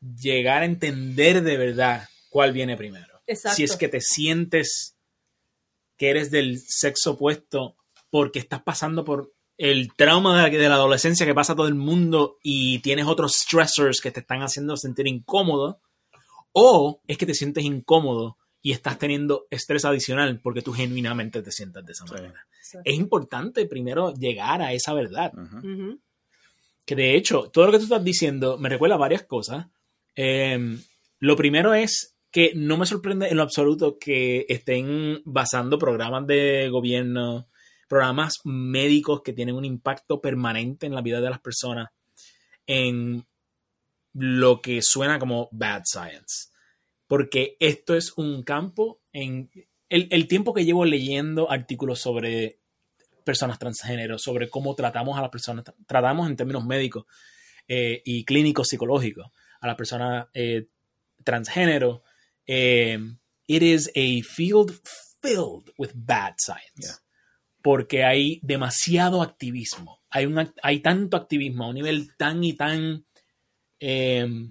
[0.00, 3.22] llegar a entender de verdad cuál viene primero.
[3.26, 3.56] Exacto.
[3.56, 4.96] Si es que te sientes
[5.96, 7.76] que eres del sexo opuesto
[8.10, 12.38] porque estás pasando por el trauma de, de la adolescencia que pasa todo el mundo
[12.42, 15.80] y tienes otros stressors que te están haciendo sentir incómodo,
[16.52, 21.50] o es que te sientes incómodo y estás teniendo estrés adicional porque tú genuinamente te
[21.52, 22.12] sientas de esa Sí.
[22.14, 22.46] manera.
[22.84, 25.32] Es importante primero llegar a esa verdad.
[26.84, 29.66] Que de hecho, todo lo que tú estás diciendo me recuerda a varias cosas.
[30.16, 30.76] Eh,
[31.20, 36.68] lo primero es que no me sorprende en lo absoluto que estén basando programas de
[36.70, 37.48] gobierno,
[37.88, 41.88] programas médicos que tienen un impacto permanente en la vida de las personas,
[42.66, 43.24] en
[44.12, 46.48] lo que suena como bad science.
[47.06, 49.50] Porque esto es un campo en
[49.88, 52.60] el, el tiempo que llevo leyendo artículos sobre
[53.24, 57.04] personas transgénero, sobre cómo tratamos a las personas, tratamos en términos médicos
[57.68, 59.30] eh, y clínicos psicológicos
[59.60, 60.68] a las personas eh,
[61.22, 62.02] transgénero,
[62.46, 62.98] eh,
[63.46, 64.72] it is a field
[65.20, 66.64] filled with bad science.
[66.76, 66.94] Yeah.
[67.62, 70.00] Porque hay demasiado activismo.
[70.08, 73.04] Hay, un, hay tanto activismo a un nivel tan y tan,
[73.80, 74.50] eh,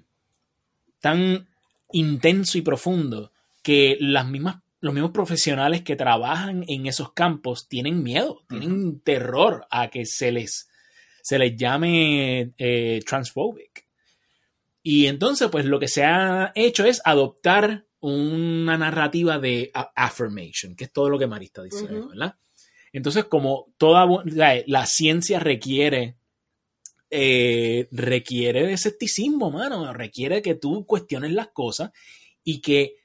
[1.00, 1.48] tan
[1.92, 3.32] intenso y profundo
[3.62, 9.66] que las mismas, los mismos profesionales que trabajan en esos campos tienen miedo, tienen terror
[9.70, 10.68] a que se les,
[11.22, 13.86] se les llame eh, transphobic.
[14.82, 20.84] Y entonces, pues lo que se ha hecho es adoptar una narrativa de affirmation, que
[20.84, 22.08] es todo lo que Mari está diciendo, Ujú.
[22.10, 22.36] ¿verdad?
[22.92, 24.06] Entonces, como toda
[24.66, 26.16] la ciencia requiere
[27.10, 31.90] eh, requiere escepticismo, mano, requiere que tú cuestiones las cosas
[32.44, 32.96] y que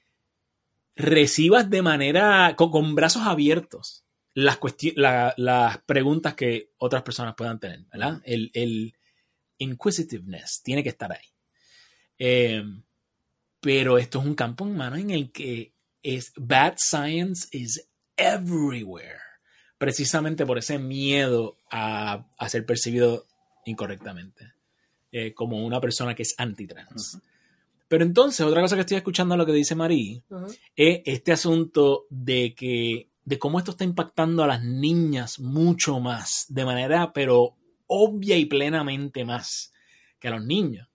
[0.95, 4.59] recibas de manera con, con brazos abiertos las,
[4.95, 8.21] la- las preguntas que otras personas puedan tener, ¿verdad?
[8.25, 8.93] El, el
[9.57, 11.25] inquisitiveness tiene que estar ahí.
[12.19, 12.63] Eh,
[13.59, 15.73] pero esto es un campo, mano, en el que
[16.03, 19.19] es bad science is everywhere.
[19.77, 23.25] Precisamente por ese miedo a, a ser percibido
[23.65, 24.53] incorrectamente.
[25.11, 27.19] eh, como una persona que es antitrans.
[27.87, 30.47] Pero entonces, otra cosa que estoy escuchando lo que dice Marí Ajá.
[30.75, 36.45] es este asunto de que de cómo esto está impactando a las niñas mucho más,
[36.49, 37.55] de manera pero
[37.87, 39.71] obvia y plenamente más
[40.19, 40.87] que a los niños.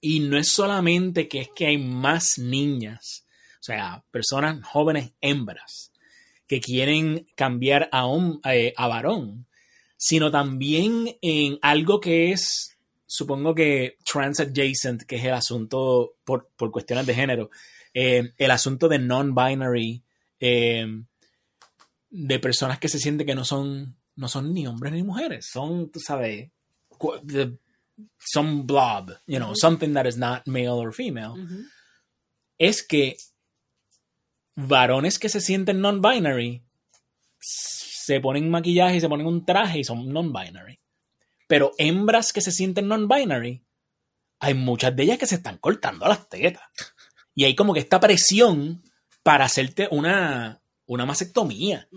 [0.00, 3.26] Y no es solamente que es que hay más niñas,
[3.58, 5.92] o sea, personas jóvenes hembras
[6.46, 8.06] que quieren cambiar a,
[8.52, 9.46] eh, a varón,
[10.06, 12.76] sino también en algo que es,
[13.06, 17.48] supongo que trans adjacent, que es el asunto por, por cuestiones de género,
[17.94, 20.02] eh, el asunto de non-binary,
[20.40, 20.86] eh,
[22.10, 25.90] de personas que se sienten que no son, no son ni hombres ni mujeres, son,
[25.90, 26.50] tú sabes,
[28.18, 31.32] some blob, you know, something that is not male or female,
[32.58, 33.16] es que
[34.54, 36.62] varones que se sienten non-binary
[38.04, 40.78] se ponen maquillaje y se ponen un traje y son non-binary.
[41.46, 43.62] Pero hembras que se sienten non-binary,
[44.40, 46.62] hay muchas de ellas que se están cortando las tetas.
[47.34, 48.82] Y hay como que esta presión
[49.22, 51.88] para hacerte una, una mastectomía.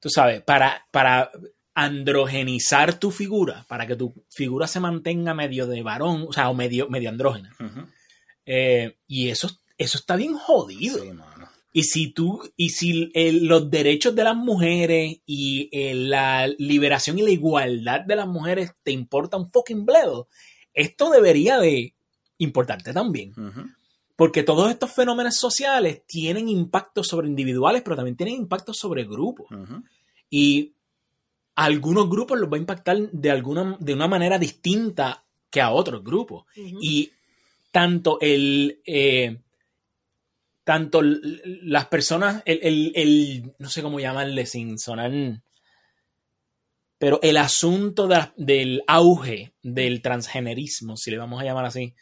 [0.00, 1.30] Tú sabes, para, para
[1.74, 6.54] androgenizar tu figura, para que tu figura se mantenga medio de varón, o sea, o
[6.54, 7.54] medio, medio andrógena.
[8.44, 9.48] Eh, y eso,
[9.78, 10.98] eso está bien jodido.
[11.02, 11.10] Sí.
[11.72, 17.18] Y si tú, y si el- los derechos de las mujeres y eh, la liberación
[17.18, 20.28] y la igualdad de las mujeres te importa un fucking bledo,
[20.74, 21.94] esto debería de
[22.38, 23.32] importarte también.
[24.16, 29.46] Porque todos estos fenómenos sociales tienen impactos sobre individuales, pero también tienen impactos sobre grupos.
[30.28, 30.72] Y
[31.54, 35.70] a algunos grupos los va a impactar de, alguna, de una manera distinta que a
[35.70, 36.44] otros grupos.
[36.82, 37.10] Y
[37.70, 38.80] tanto el.
[38.86, 39.38] eh,
[40.64, 42.42] tanto las personas.
[42.44, 45.12] El, el- el- no sé cómo llamarle sin sonar.
[46.98, 51.94] Pero el asunto de la- del auge del transgenerismo, si le vamos a llamar así.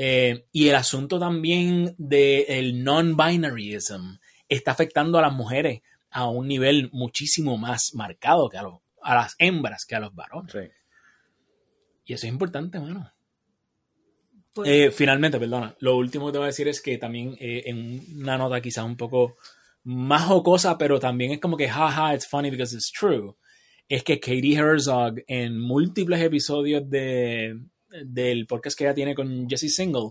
[0.00, 4.18] eh, y el asunto también del non-binaryism
[4.48, 5.80] está afectando a las mujeres
[6.10, 10.14] a un nivel muchísimo más marcado que a, los- a las hembras que a los
[10.14, 10.52] varones.
[10.52, 10.60] Sí.
[12.04, 13.12] Y eso es importante, mano.
[14.52, 17.62] Pues, Eh, finalmente, perdona, lo último que te voy a decir es que también eh,
[17.66, 19.36] en una nota quizás un poco
[19.84, 23.34] más jocosa, pero también es como que jaja, it's funny because it's true.
[23.88, 27.58] Es que Katie Herzog en múltiples episodios de,
[28.04, 30.10] del podcast que ella tiene con Jesse Single,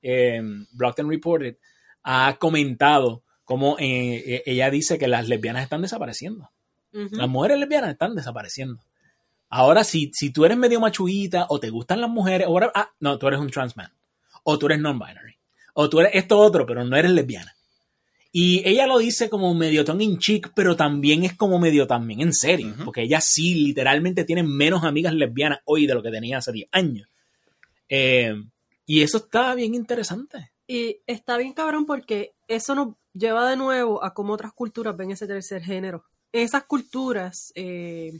[0.00, 0.40] eh,
[0.72, 1.56] Blocked and Reported,
[2.04, 6.50] ha comentado cómo eh, eh, ella dice que las lesbianas están desapareciendo.
[6.92, 8.82] Las mujeres lesbianas están desapareciendo.
[9.54, 12.90] Ahora, si, si tú eres medio machuita o te gustan las mujeres, o whatever, ah,
[13.00, 13.92] no, tú eres un trans man.
[14.44, 15.36] O tú eres non-binary.
[15.74, 17.54] O tú eres esto otro, pero no eres lesbiana.
[18.32, 22.22] Y ella lo dice como medio tongue in cheek, pero también es como medio también
[22.22, 22.74] en serio.
[22.82, 26.70] Porque ella sí, literalmente tiene menos amigas lesbianas hoy de lo que tenía hace 10
[26.72, 27.06] años.
[27.90, 28.34] Eh,
[28.86, 30.50] y eso está bien interesante.
[30.66, 35.10] Y está bien cabrón porque eso nos lleva de nuevo a cómo otras culturas ven
[35.10, 36.04] ese tercer género.
[36.32, 38.18] Esas culturas, eh,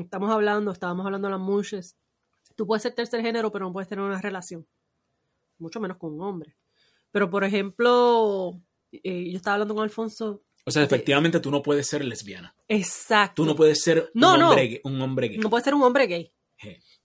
[0.00, 1.96] estamos hablando, estábamos hablando de las mushes,
[2.56, 4.66] tú puedes ser tercer género, pero no puedes tener una relación,
[5.58, 6.56] mucho menos con un hombre.
[7.10, 8.60] Pero, por ejemplo,
[8.92, 12.54] eh, yo estaba hablando con Alfonso, O sea, efectivamente tú no puedes ser lesbiana.
[12.68, 15.38] exacto, Tú no puedes ser No, un, hombre, gay- un hombre gay.
[15.38, 16.32] no puedes ser un hombre gay.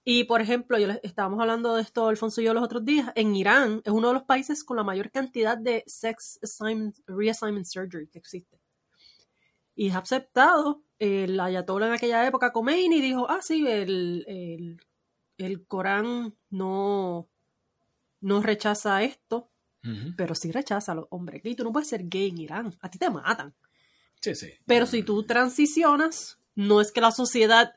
[0.06, 3.12] Y por ejemplo, yo les- estábamos hablando de esto, Alfonso y yo, los otros días.
[3.16, 7.66] En Irán es uno de los países con la mayor cantidad de sex assignment, reassignment
[7.66, 8.60] surgery que existe.
[9.76, 10.82] Y es aceptado.
[11.00, 14.82] El ayatollah en aquella época, Khomeini, dijo: Ah, sí, el, el,
[15.38, 17.30] el Corán no,
[18.22, 19.50] no rechaza esto,
[20.18, 21.56] pero sí rechaza a los hombres gay.
[21.56, 22.78] Tú no puedes ser gay en Irán.
[22.82, 23.54] A ti te matan.
[24.20, 24.50] Sí, sí.
[24.66, 27.76] Pero si tú transicionas, no es que la sociedad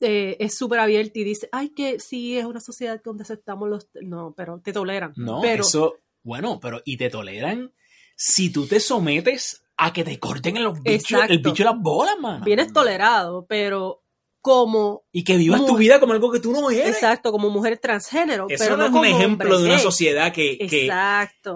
[0.00, 3.88] eh, es súper abierta y dice, ay, que sí, es una sociedad donde aceptamos los...
[4.02, 5.12] No, pero te toleran.
[5.16, 7.72] No, pero, eso, bueno, pero y te toleran
[8.16, 11.32] si tú te sometes a que te corten en los bichos, Exacto.
[11.32, 12.44] el bicho y las bolas, mano.
[12.44, 14.02] vienes tolerado, pero
[14.40, 15.02] como...
[15.10, 16.94] Y que vivas tu vida como algo que tú no eres.
[16.96, 18.46] Exacto, como mujer transgénero.
[18.48, 20.88] Eso pero no es un ejemplo hombre de una sociedad que, que,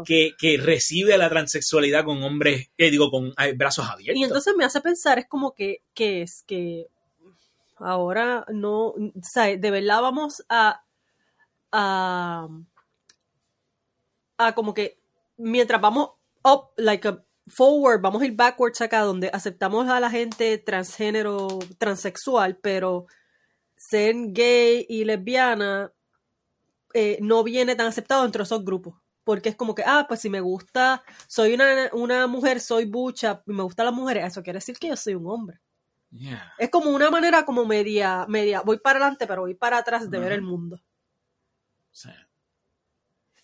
[0.04, 4.20] que, que recibe la transexualidad con hombres, eh, digo, con eh, brazos abiertos.
[4.20, 6.86] Y entonces me hace pensar, es como que, que es que
[7.78, 10.82] ahora no, o sea, de verdad vamos a,
[11.70, 12.48] a,
[14.38, 14.98] a como que
[15.36, 16.10] mientras vamos
[16.42, 21.58] up, like a forward, vamos a ir backwards acá, donde aceptamos a la gente transgénero,
[21.78, 23.06] transexual, pero
[23.76, 25.92] ser gay y lesbiana
[26.94, 28.94] eh, no viene tan aceptado entre esos grupos.
[29.22, 33.42] Porque es como que, ah, pues si me gusta, soy una, una mujer, soy bucha,
[33.46, 35.60] y me gustan las mujeres, eso quiere decir que yo soy un hombre.
[36.10, 36.54] Yeah.
[36.58, 40.18] Es como una manera como media, media, voy para adelante, pero voy para atrás de
[40.18, 40.80] ver el mundo.
[41.90, 42.28] Sea,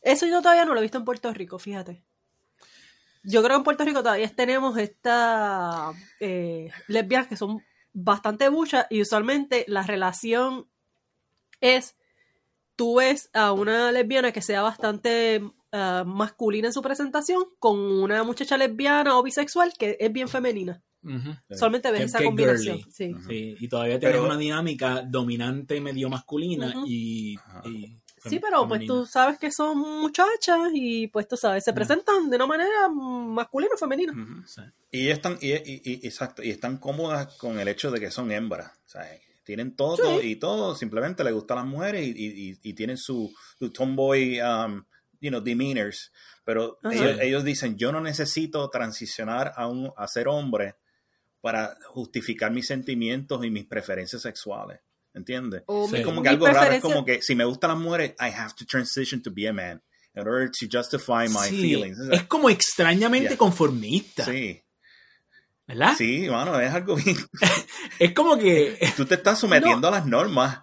[0.01, 2.05] Eso yo todavía no lo he visto en Puerto Rico, fíjate.
[3.25, 7.63] Yo creo que en Puerto Rico todavía tenemos estas eh, lesbianas que son
[7.93, 10.67] bastante buchas y usualmente la relación
[11.61, 11.97] es,
[12.75, 15.43] tú ves a una lesbiana que sea bastante
[15.73, 20.83] ah, masculina en su presentación con una muchacha lesbiana o bisexual que es bien femenina.
[21.05, 21.11] Sí.
[21.57, 22.79] Solamente ves Que- esa que combinación.
[22.93, 23.13] Sí.
[23.61, 27.35] Y todavía tienes Pero- una dinámica dominante medio masculina y
[28.31, 32.37] Sí, pero pues tú sabes que son muchachas y pues tú sabes, se presentan de
[32.37, 34.13] una manera masculina o femenina.
[34.91, 38.31] Y están, y, y- y- exacto, y están cómodas con el hecho de que son
[38.31, 38.71] hembras.
[38.87, 39.09] O sea,
[39.45, 40.29] tienen todo Sí.
[40.29, 44.41] y todo, simplemente les gustan las mujeres y, y- y- y tienen su, su tomboy,
[44.41, 44.85] um,
[45.21, 46.13] you know, demeanors.
[46.45, 50.77] Pero ellos, ellos dicen, yo no necesito transicionar a, un, a ser hombre
[51.41, 54.81] para justificar mis sentimientos y mis preferencias sexuales.
[55.15, 55.63] ¿Entiendes?
[55.91, 55.97] Sí.
[55.97, 58.55] Es como que algo raro, es como que si me gustan las mujeres, I have
[58.57, 59.83] to transition to be a man
[60.15, 61.99] in order to justify my sí, feelings.
[62.11, 63.37] Es como extrañamente Yeah.
[63.37, 64.25] conformista.
[64.25, 64.63] Sí.
[65.67, 65.95] ¿Verdad?
[65.97, 67.17] Sí, mano, es algo bien.
[67.99, 68.79] Es como que.
[68.97, 70.61] Tú te estás sometiendo a las normas.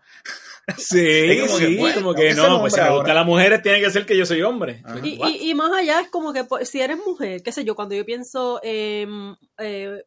[0.77, 3.25] Sí, Es como que, sí, bueno, como que que no, pues si me gustan las
[3.25, 4.83] mujeres, tiene que ser que yo soy hombre.
[5.03, 7.75] Y, y, y más allá es como que pues, si eres mujer, qué sé yo,
[7.75, 10.03] cuando yo pienso en eh,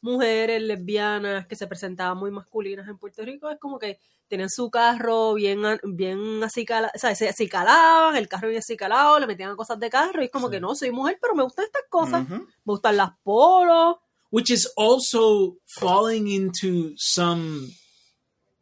[0.00, 3.98] mujeres lesbianas que se presentaban muy masculinas en Puerto Rico, es como que
[4.28, 9.26] tenían su carro bien, bien acicalado, o sea, se acicalaban, el carro bien acicalado, le
[9.26, 10.52] metían cosas de carro y es como Sí.
[10.52, 12.34] que no, soy mujer, pero me gustan estas cosas, Ujú.
[12.42, 13.96] me gustan las polos.
[14.30, 17.68] Which is also falling into some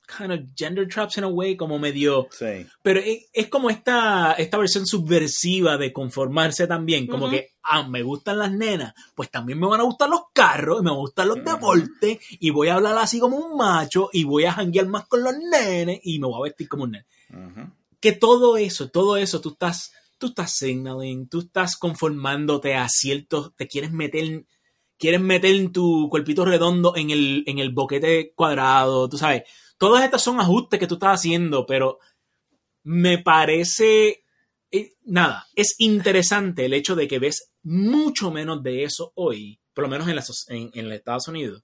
[0.07, 2.29] kind of gender traps in a way, como medio.
[2.31, 2.67] Sí.
[2.83, 7.07] Pero es, es como esta, esta versión subversiva de conformarse también.
[7.07, 10.81] Como que, ah, me gustan las nenas, pues también me van a gustar los carros,
[10.81, 11.51] y me van a gustar los Ujú.
[11.51, 15.23] deportes, y voy a hablar así como un macho, y voy a janguear más con
[15.23, 17.07] los nenes, y me voy a vestir como un nene.
[18.01, 23.55] Que todo eso, todo eso, tú estás, tú estás signaling, tú estás conformándote a ciertos,
[23.57, 24.45] te quieres meter,
[24.99, 29.43] quieres meter tu cuerpito redondo en el, en el boquete cuadrado, tú sabes.
[29.79, 31.99] Todos estos son ajustes que tú estás haciendo, pero
[32.83, 34.25] me parece,
[34.71, 39.85] eh, nada, es interesante el hecho de que ves mucho menos de eso hoy, por
[39.85, 41.63] lo menos en, la en, en los Estados Unidos,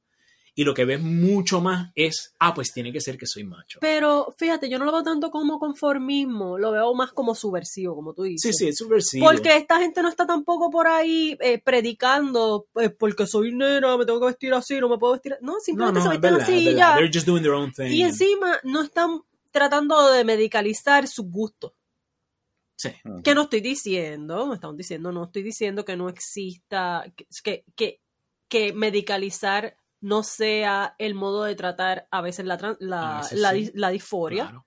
[0.55, 3.79] y lo que ves mucho más es, ah, pues tiene que ser que soy macho.
[3.81, 8.13] Pero fíjate, yo no lo veo tanto como conformismo, lo veo más como subversivo, como
[8.13, 8.57] tú Sí, dices.
[8.59, 9.25] sí, es subversivo.
[9.25, 14.05] Porque esta gente no está tampoco por ahí eh, predicando, eh, porque soy nena, me
[14.05, 15.39] tengo que vestir así, no me puedo vestir.
[15.41, 16.95] No, No, simplemente no, se es visten verdad, así y ya.
[16.97, 17.87] They're just doing their own thing.
[17.91, 21.73] Y encima no están tratando de medicalizar sus gustos.
[22.77, 22.91] Sí.
[23.23, 27.05] Que no estoy diciendo, me están diciendo, no estoy diciendo que no exista,
[27.43, 28.01] que, que,
[28.49, 33.51] que medicalizar no sea el modo de tratar a veces la, la, A veces la,
[33.53, 33.57] sí.
[33.57, 34.45] dis- la disforia.
[34.45, 34.67] Claro.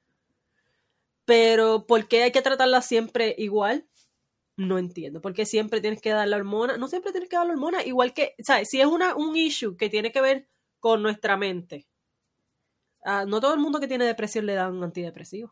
[1.26, 3.88] Pero ¿por qué hay que tratarla siempre igual?
[4.58, 5.22] No entiendo.
[5.22, 6.78] Porque siempre tienes que dar la hormona.
[6.78, 7.84] No siempre tienes que dar la hormona.
[7.84, 8.70] Igual que, ¿sabes?
[8.70, 10.48] Si es una, un issue que tiene que ver
[10.80, 11.88] con nuestra mente.
[13.04, 15.52] ah, no todo el mundo que tiene depresión le dan un antidepresivo.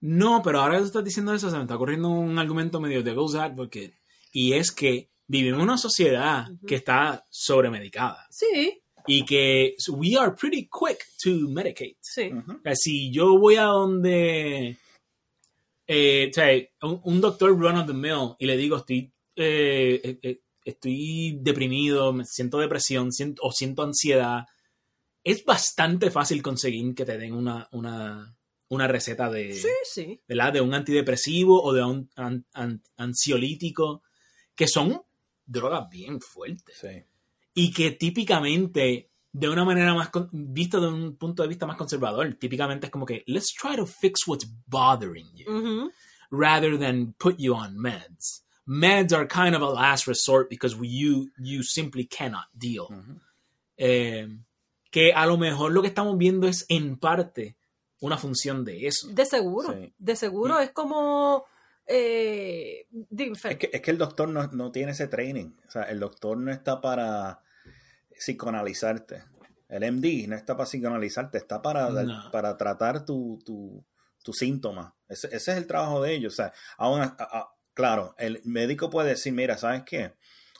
[0.00, 3.02] No, pero ahora que tú estás diciendo eso, se me está corriendo un argumento medio
[3.02, 3.98] de Ghost Advocate.
[4.32, 8.26] Y es que vivimos en una sociedad que está sobremedicada.
[8.30, 11.96] Sí, Y que we are pretty quick to medicate.
[12.00, 12.30] sí.
[12.32, 14.76] O sea, si yo voy a donde.
[15.86, 16.48] eh, o sea,
[16.82, 19.12] un, un doctor run of the mill y le digo, estoy.
[19.36, 24.46] eh, eh, estoy deprimido, me siento depresión siento, o siento ansiedad.
[25.22, 28.36] Es bastante fácil conseguir que te den una, una,
[28.70, 30.20] una receta de, Sí, sí.
[30.26, 30.52] ¿verdad?
[30.54, 34.02] de un antidepresivo o de un an- an- ansiolítico,
[34.56, 35.02] que son
[35.46, 37.04] drogas bien fuertes Sí.
[37.54, 41.76] y que típicamente de una manera más con- vista de un punto de vista más
[41.76, 45.90] conservador típicamente es como que let's try to fix what's bothering you
[46.30, 50.88] rather than put you on meds meds are kind of a last resort because we-
[50.88, 52.86] you you simply cannot deal.
[53.76, 54.26] Eh,
[54.90, 57.56] que a lo mejor lo que estamos viendo es en parte
[58.00, 59.72] una función de eso De seguro.
[59.72, 59.92] Sí.
[59.98, 60.58] De seguro.
[60.58, 61.44] Es como.
[61.86, 62.86] Eh.
[63.52, 65.52] Es que, es que el doctor no, no tiene ese training.
[65.66, 67.40] O sea, el doctor no está para
[68.18, 69.22] psicoanalizarte.
[69.68, 73.84] El MD no está para psicoanalizarte, está para, dar- para tratar tu, tu,
[74.22, 74.94] tu síntoma.
[75.08, 76.34] Ese, ese es el trabajo de ellos.
[76.34, 80.14] O sea, aún, a- a- claro, el médico puede decir, mira, ¿sabes qué?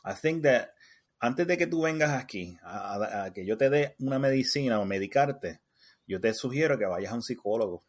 [0.05, 0.71] I think that
[1.19, 4.81] antes de que tú vengas aquí a, a- a que yo te dé una medicina
[4.81, 5.61] o medicarte,
[6.07, 7.85] yo te sugiero que vayas a un psicólogo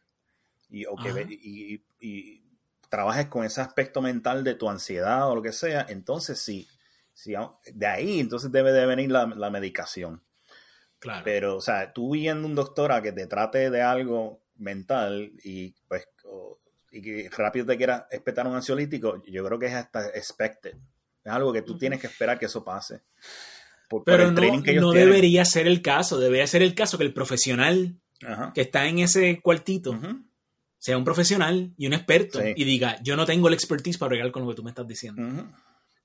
[0.70, 1.16] y, o que Ajá.
[1.18, 2.47] ve- y, y- y
[2.90, 6.68] trabajes con ese aspecto mental de tu ansiedad o lo que sea, entonces sí,
[7.14, 7.34] sí,
[7.74, 10.22] de ahí entonces debe de venir la, la medicación.
[11.00, 15.32] claro Pero, o sea, tú viendo un doctor a que te trate de algo mental
[15.44, 16.60] y pues o-
[16.92, 20.76] y que rápido te quiera espetar un ansiolítico, yo creo que es hasta expected.
[21.24, 23.02] Es algo que tú tienes que esperar que eso pase.
[23.90, 25.10] Por, por pero el no, training que ellos no tienen.
[25.10, 27.96] debería ser el caso debería ser el caso que el profesional
[28.26, 28.52] Ajá.
[28.54, 29.98] que está en ese cuartito.
[30.88, 32.54] Sea un profesional y un experto Sí.
[32.56, 34.88] y diga, yo no tengo el expertise para bregar con lo que tú me estás
[34.88, 35.22] diciendo.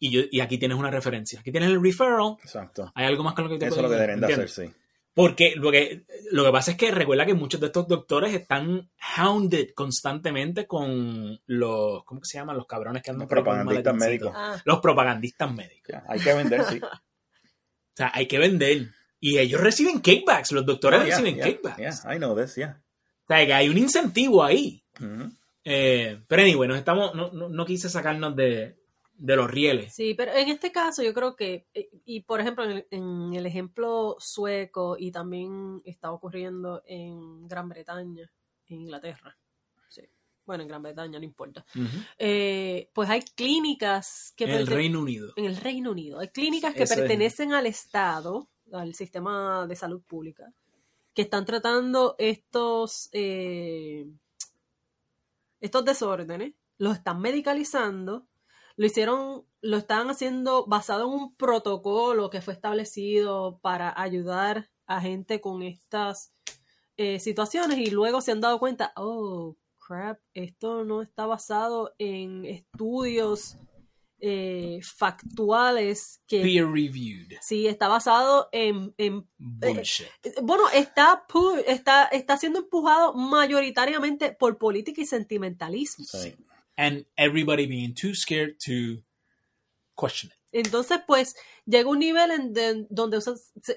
[0.00, 1.38] Y, yo, y aquí tienes una referencia.
[1.38, 2.36] Aquí tienes el referral.
[2.42, 2.90] Exacto.
[2.96, 4.64] Hay algo más con lo que te Eso es lo que deberían de hacer, sí.
[5.14, 8.90] Porque lo que, lo que pasa es que recuerda que muchos de estos doctores están
[9.16, 12.56] hounded constantemente con los, ¿cómo que se llaman?
[12.56, 14.32] Los cabrones que andan Los por ahí con propagandistas médicos.
[14.34, 15.92] Ah, Los propagandistas médicos.
[15.92, 16.80] Ya, hay que vender, sí.
[17.92, 18.88] O sea, hay que vender.
[19.20, 20.50] Y ellos reciben kickbacks.
[20.52, 21.78] Los doctores Oh, yeah, reciben yeah, kickbacks.
[21.78, 22.80] yeah, I know this, yeah.
[23.24, 24.82] O sea, que hay un incentivo ahí.
[25.00, 25.30] Ujú.
[25.64, 28.76] Eh, pero anyway, nos estamos, no, no, no quise sacarnos de,
[29.14, 29.94] de los rieles.
[29.94, 33.34] Sí, pero en este caso yo creo que, eh, y por ejemplo, en el, en
[33.34, 38.30] el ejemplo sueco y también está ocurriendo en Gran Bretaña,
[38.66, 39.36] en Inglaterra.
[39.88, 40.02] Sí.
[40.44, 41.86] bueno, en Gran Bretaña no importa, Ujú.
[42.18, 45.32] eh, pues hay clínicas que En el Reino Unido.
[45.36, 46.18] en el Reino Unido.
[46.18, 46.98] Hay clínicas que Eso es.
[47.00, 50.52] pertenecen al Estado, al sistema de salud pública,
[51.14, 54.06] que están tratando estos, eh,
[55.60, 58.26] estos desórdenes, los están medicalizando,
[58.76, 65.00] lo hicieron, lo están haciendo basado en un protocolo que fue establecido para ayudar a
[65.00, 66.32] gente con estas
[66.96, 72.44] eh, situaciones y luego se han dado cuenta, oh, crap, esto no está basado en
[72.44, 73.56] estudios
[74.24, 77.36] eh, factuales que Peer reviewed.
[77.40, 80.06] sí está basado en, en- Bullshit.
[80.42, 86.34] bueno está pu- está está siendo empujado mayoritariamente por política y sentimentalismo Sí.
[86.76, 89.02] And everybody being too scared to
[89.96, 90.38] question it.
[90.66, 91.34] entonces pues
[91.66, 93.18] llega un nivel en de- donde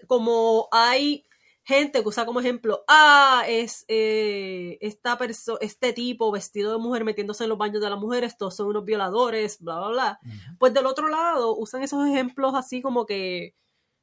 [0.08, 1.26] como hay
[1.68, 7.04] gente que usa como ejemplo ah es eh, esta perso este tipo vestido de mujer
[7.04, 10.20] metiéndose en los baños de las mujeres estos son unos violadores bla bla bla
[10.60, 13.56] Pues del otro lado, usan esos ejemplos así como que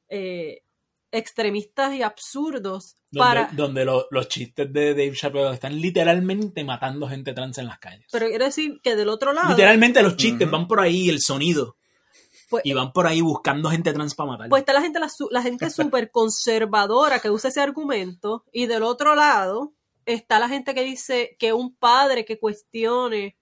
[0.09, 0.61] eh,
[1.11, 3.49] extremistas y absurdos Donde, para...
[3.53, 8.07] donde lo- los chistes de Dave Chappelle están literalmente matando gente trans en las calles.
[8.11, 11.77] Pero quiero decir que del otro lado, Literalmente los chistes van por ahí, el sonido.
[12.53, 14.49] Pues- y van por ahí buscando gente trans para matar.
[14.49, 18.83] pues está la gente, la, la gente súper conservadora que usa ese argumento, y del
[18.83, 19.73] otro lado
[20.05, 23.37] está la gente que dice que un padre que cuestione,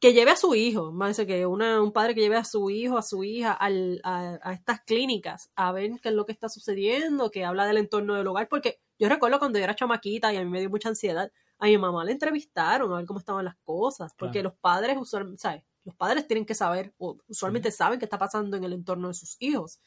[0.00, 2.68] que lleve a su hijo, más dice que una, un padre que lleve a su
[2.70, 6.32] hijo, a su hija al- a, a estas clínicas a ver qué es lo que
[6.32, 10.32] está sucediendo, que habla del entorno del hogar, porque yo recuerdo cuando yo era chamaquita
[10.32, 13.18] y a mí me dio mucha ansiedad, a mi mamá le entrevistaron a ver cómo
[13.20, 14.50] estaban las cosas, porque Claro.
[14.50, 15.62] los padres usualmente, ¿sabes?
[15.84, 19.14] Los padres tienen que saber, o usualmente saben qué está pasando en el entorno de
[19.14, 19.80] sus hijos.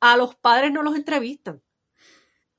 [0.00, 1.62] A los padres no los entrevistan.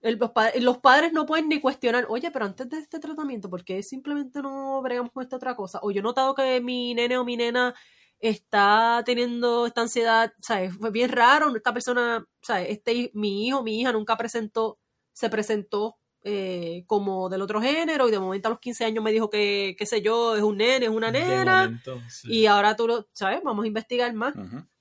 [0.02, 3.50] El- los, pa- los padres no pueden ni cuestionar, oye, pero antes de este tratamiento,
[3.50, 5.80] ¿por qué simplemente no bregamos con esta otra cosa?
[5.82, 7.74] O yo he notado que mi nene o mi nena
[8.20, 10.76] está teniendo esta ansiedad, ¿sabes?
[10.78, 12.68] Fue bien raro, esta persona, ¿sabes?
[12.70, 14.80] Este, mi hijo, mi hija nunca presentó,
[15.14, 19.12] se presentó eh, como del otro género y de momento a los 15 años me
[19.12, 22.34] dijo que, qué sé yo, es un nene, es una nena momento, sí.
[22.34, 23.42] y ahora tú lo, ¿sabes?
[23.44, 24.34] Vamos a investigar más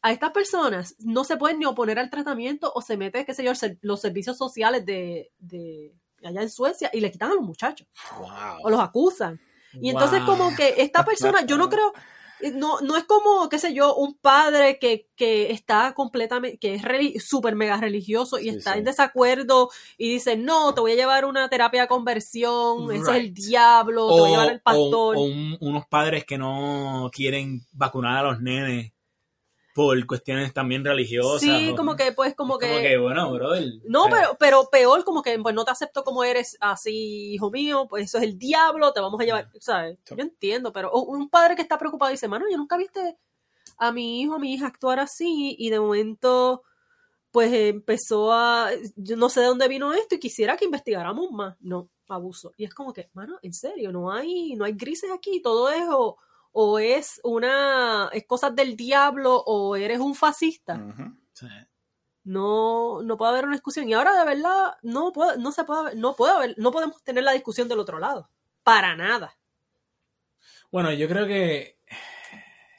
[0.02, 3.44] a estas personas no se pueden ni oponer al tratamiento o se mete, qué sé
[3.44, 3.52] yo,
[3.82, 5.92] los servicios sociales de, de
[6.24, 7.86] allá en Suecia y le quitan a los muchachos
[8.18, 8.28] Wow.
[8.64, 9.40] o los acusan.
[9.74, 11.92] Y entonces como que esta persona, yo no creo,
[12.54, 17.24] no, no es como, qué sé yo, un padre que, que está completamente, que es
[17.24, 18.78] súper mega religioso y Sí, está sí.
[18.78, 23.16] en desacuerdo y dice, no, te voy a llevar una terapia de conversión, ese es
[23.16, 25.16] el diablo, te voy a llevar al pastor.
[25.16, 28.92] o un- unos padres que no quieren vacunar a los nenes
[29.76, 31.42] por cuestiones también religiosas.
[31.42, 32.66] sí, o- como que, pues, como que...
[32.68, 33.62] Como que, bueno, brother.
[33.84, 37.34] No, o sea, pero, pero peor, como que pues no te acepto como eres así,
[37.34, 39.98] hijo mío, pues eso es el diablo, te vamos a llevar, ¿sabes?
[40.08, 43.18] Yo entiendo, pero un un padre que está preocupado dice, mano, yo nunca viste
[43.76, 46.62] a mi hijo, a mi hija actuar así, y de momento,
[47.30, 51.54] pues empezó a, yo no sé de dónde vino esto y quisiera que investigáramos más.
[51.60, 52.54] No, abuso.
[52.56, 55.82] Y es como que, mano, en serio, no hay, no hay grises aquí, todo es
[55.90, 56.16] o,
[56.58, 60.80] o es una, es cosas del diablo o eres un fascista
[61.34, 61.46] sí.
[62.24, 63.86] no, no puede haber una discusión.
[63.88, 67.02] Y ahora de verdad no puede, no se puede haber- no puede haber, no podemos
[67.02, 68.30] tener la discusión del otro lado.
[68.62, 69.36] Para nada.
[70.72, 71.76] Bueno, yo creo que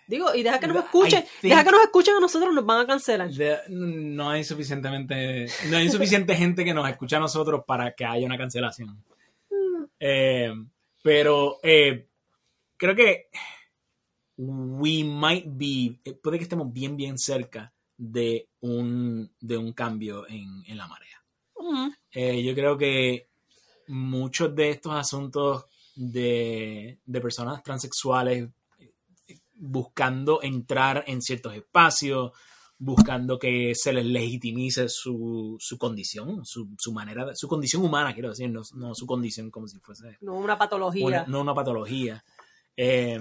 [0.07, 2.79] Digo, y deja que nos escuchen, think- deja que nos escuchen a nosotros, nos van
[2.81, 3.29] a cancelar.
[3.29, 8.05] de- no hay suficientemente, no hay suficiente gente que nos escucha a nosotros para que
[8.05, 9.03] haya una cancelación.
[9.99, 10.51] Eh,
[11.03, 12.07] pero eh,
[12.77, 13.29] creo que
[14.37, 20.27] we might be, eh, puede que estemos bien, bien cerca de un, de un cambio
[20.27, 21.17] en, en la marea.
[22.11, 23.27] Eh, yo creo que
[23.87, 25.65] muchos de estos asuntos
[25.95, 28.47] de, de personas transexuales
[28.79, 32.31] eh, buscando entrar en ciertos espacios,
[32.77, 38.13] buscando que se les legitimice su, su condición, su, su manera, de- su condición humana,
[38.13, 41.05] quiero decir, no, no su condición como si fuese no una patología.
[41.07, 42.23] una, no una patología.
[42.75, 43.19] Eh,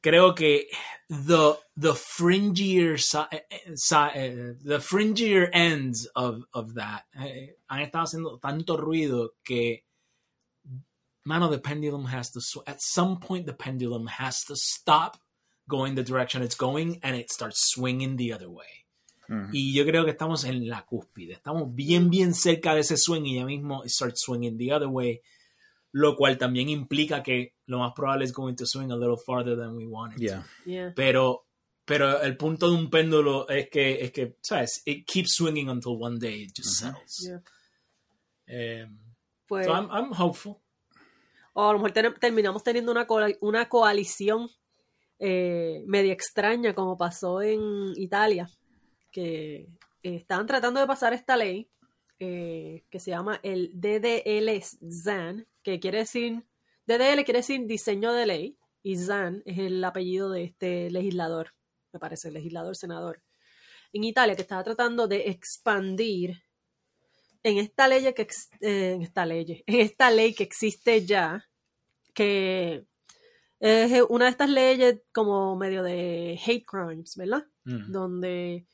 [0.00, 0.66] creo que
[1.08, 7.56] the, the fringier si- eh, eh, si- eh, the fringier ends of, of that eh,
[7.68, 9.84] han estado haciendo tanto ruido que
[11.24, 15.18] mano the pendulum has to at some point the pendulum has to stop
[15.68, 18.86] going the direction it's going and it starts swinging the other way
[19.52, 21.34] y yo creo que estamos en la cúspide.
[21.34, 24.88] Estamos bien, bien cerca de ese swing y ya mismo it starts swinging the other
[24.88, 25.20] way.
[25.92, 29.56] Lo cual también implica que lo más probable es going to swing a little farther
[29.56, 30.18] than we want it.
[30.18, 30.22] to.
[30.24, 30.46] Yeah.
[30.64, 30.92] Yeah.
[30.94, 31.46] Pero,
[31.84, 34.82] pero el punto de un péndulo es que, es que, ¿sabes?
[34.86, 37.26] It keeps swinging until one day it just settles.
[37.26, 37.42] Yeah.
[38.46, 38.86] Eh,
[39.46, 40.58] Pues, so I'm, I'm hopeful.
[41.54, 43.04] O a lo mejor ten- terminamos teniendo una,
[43.40, 44.48] una coalición
[45.18, 47.60] eh, media extraña como pasó en
[47.96, 48.48] Italia,
[49.10, 51.68] que eh, estaban tratando de pasar esta ley
[52.20, 56.44] eh, que se llama el DDL-ZAN, que quiere decir,
[56.86, 61.54] DDL quiere decir diseño de ley, y ZAN es el apellido de este legislador,
[61.92, 63.22] me parece, legislador, senador,
[63.92, 66.42] en Italia, que estaba tratando de expandir
[67.42, 68.28] en esta ley que
[68.60, 71.48] eh, en esta ley, en esta ley que existe ya,
[72.14, 72.84] que
[73.58, 77.46] es una de estas leyes como medio de hate crimes, ¿verdad?
[77.64, 77.92] Mm.
[77.92, 78.66] donde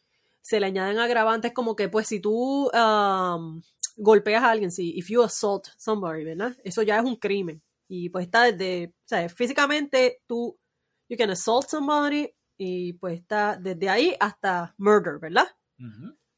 [0.47, 3.61] se le añaden agravantes como que pues si tú um,
[3.97, 6.57] golpeas a alguien, si if you assault somebody, ¿verdad?
[6.63, 7.61] Eso ya es un crimen.
[7.89, 10.57] Y pues está desde, o sea, físicamente tú,
[11.09, 15.49] you can assault somebody y pues está desde ahí hasta murder, ¿verdad?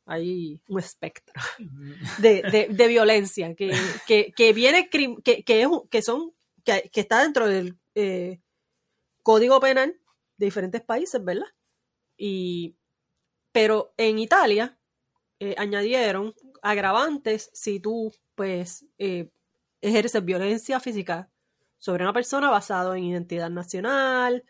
[0.06, 1.35] Hay un espectro
[2.18, 3.72] de, de- de violencia que,
[4.06, 6.32] que, que viene, que, que, es, que son,
[6.64, 8.40] que, que está dentro del eh,
[9.22, 9.94] código penal
[10.39, 11.47] de diferentes países, ¿verdad?
[12.16, 12.74] Y,
[13.60, 14.78] pero en Italia
[15.40, 16.32] eh, añadieron
[16.62, 19.32] agravantes si tú, pues, eh,
[19.80, 21.28] ejerces violencia física
[21.76, 24.44] sobre una persona basado en identidad nacional,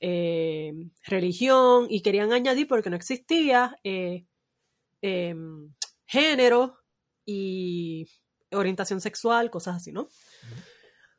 [0.00, 0.72] eh,
[1.04, 5.72] religión, y querían añadir, porque no existía, em,
[6.04, 6.78] género
[7.24, 8.08] y
[8.50, 10.08] orientación sexual, cosas así, ¿no?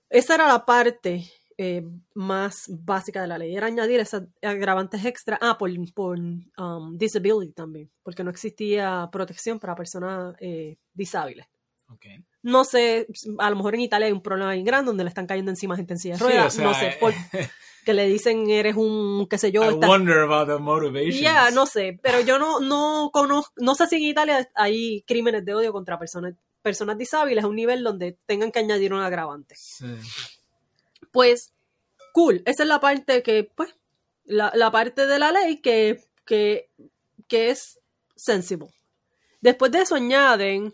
[0.09, 1.31] Esa era la parte
[1.61, 1.84] eh,
[2.14, 7.52] más básica de la ley, era añadir esas agravantes extra, ah, por, por um, disability
[7.52, 11.45] también, porque no existía protección para personas eh, disables.
[12.44, 13.07] No sé,
[13.40, 15.76] a lo mejor en Italia hay un problema bien grande donde le están cayendo encima
[15.76, 17.14] gente en silla de Sí, ruedas, o sea, no sé, por-
[17.84, 21.22] que le dicen eres un, qué sé yo, I estás- wonder about the motivation.
[21.22, 25.44] ya, no sé, pero yo no, no conozco, no sé si en Italia hay crímenes
[25.44, 29.56] de odio contra personas, personas disables a un nivel donde tengan que añadir un agravante.
[31.11, 31.53] Pues,
[32.14, 33.76] cool, esa es la parte que, pues,
[34.23, 36.69] la, la parte de la ley que, que,
[37.27, 37.80] que es
[38.15, 38.69] sensible.
[39.41, 40.73] Después de eso añaden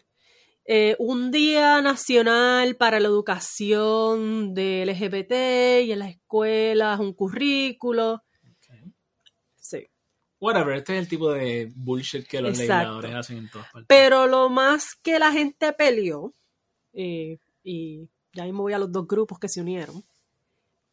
[0.65, 8.23] eh, un día nacional para la educación de LGBT y en las escuelas, un currículo.
[9.55, 9.87] Sí.
[10.39, 13.85] Whatever, este es el tipo de bullshit que los legisladores hacen en todas partes.
[13.87, 16.33] Pero lo más que la gente peleó,
[16.93, 20.03] eh, y ya mismo voy a los dos grupos que se unieron,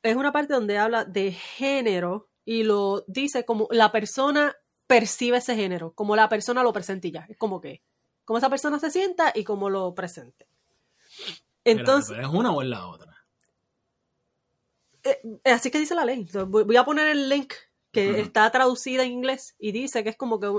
[0.02, 4.56] es una parte donde habla de género y lo dice como la persona
[4.86, 7.26] percibe ese género, como la persona lo presenta y ya.
[7.28, 7.82] Es como que,
[8.24, 10.46] como esa persona se sienta y como lo presente.
[11.64, 13.12] Entonces, ¿pero ¿Es una o es la otra?
[15.04, 16.28] eh, así que dice la ley.
[16.46, 17.54] Voy a poner el link
[17.92, 20.50] que está traducida en inglés y dice que es como que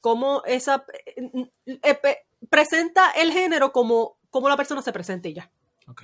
[0.00, 0.84] como esa
[1.16, 2.16] eh, eh,
[2.50, 5.50] presenta el género como, como la persona se presenta y ya.
[5.86, 6.02] Ok.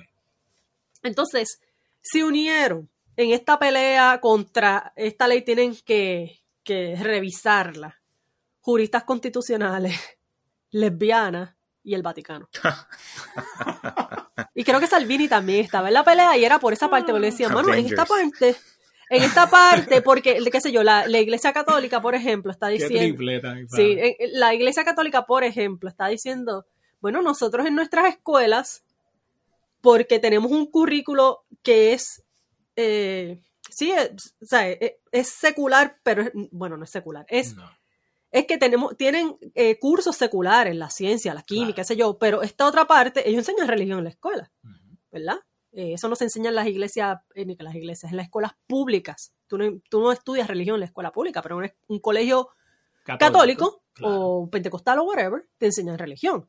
[1.03, 1.61] Entonces,
[2.01, 7.99] se unieron en esta pelea contra esta ley, tienen que, que revisarla.
[8.61, 9.99] Juristas constitucionales,
[10.71, 12.49] lesbianas y el Vaticano.
[14.55, 17.21] y creo que Salvini también estaba en la pelea y era por esa parte, porque
[17.21, 18.55] le decían, mano, en esta parte,
[19.09, 22.73] en esta parte, porque, qué sé yo, la, la Iglesia Católica, por ejemplo, está Qué
[22.73, 22.99] diciendo...
[23.69, 26.65] Sí, en- en la Iglesia Católica, por ejemplo, está diciendo,
[27.01, 28.83] bueno, nosotros en nuestras escuelas,
[29.81, 32.23] porque tenemos un currículo que es,
[32.75, 37.55] eh, sí, es, o sea, es, es secular, pero es- bueno, no es secular, es,
[37.55, 37.69] No.
[38.31, 41.87] es que tenemos, tienen eh, cursos seculares, la ciencia, la química, Claro.
[41.87, 44.51] sé yo, pero esta otra parte, ellos enseñan religión en la escuela.
[45.11, 45.37] ¿verdad?
[45.71, 48.17] Eh, eso no se enseña en las iglesias, eh, ni que en las iglesias, en
[48.17, 49.33] las escuelas públicas.
[49.47, 52.49] Tú no, tú no estudias religión en la escuela pública, pero en un, un colegio
[53.03, 54.21] católico claro.
[54.21, 56.47] o pentecostal o whatever, te enseñan religión.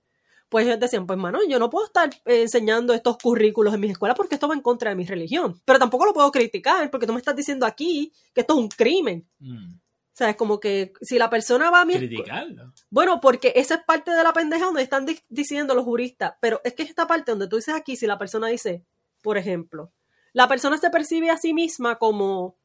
[0.50, 3.92] Pues ellos decían, pues mano, yo no puedo estar eh, enseñando estos currículos en mis
[3.92, 5.58] escuelas porque esto va en contra de mi religión.
[5.64, 8.68] Pero tampoco lo puedo criticar porque tú me estás diciendo aquí que esto es un
[8.68, 9.26] crimen.
[9.38, 9.74] Mm.
[9.76, 12.74] O sea, es como que si la persona va a mi Criticarlo.
[12.90, 16.34] Bueno, porque esa es parte de la pendeja donde están di- diciendo los juristas.
[16.40, 18.84] Pero es que es esta parte donde tú dices aquí, si la persona dice,
[19.22, 19.92] por ejemplo,
[20.32, 22.56] la persona se percibe a sí misma como,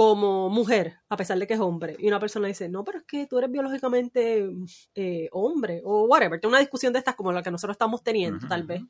[0.00, 1.94] como mujer, a pesar de que es hombre.
[1.98, 4.48] Y una persona dice, no, pero es que tú eres biológicamente
[4.94, 6.40] eh, hombre, o whatever.
[6.40, 8.80] Tiene una discusión de estas como la que nosotros estamos teniendo, tal vez.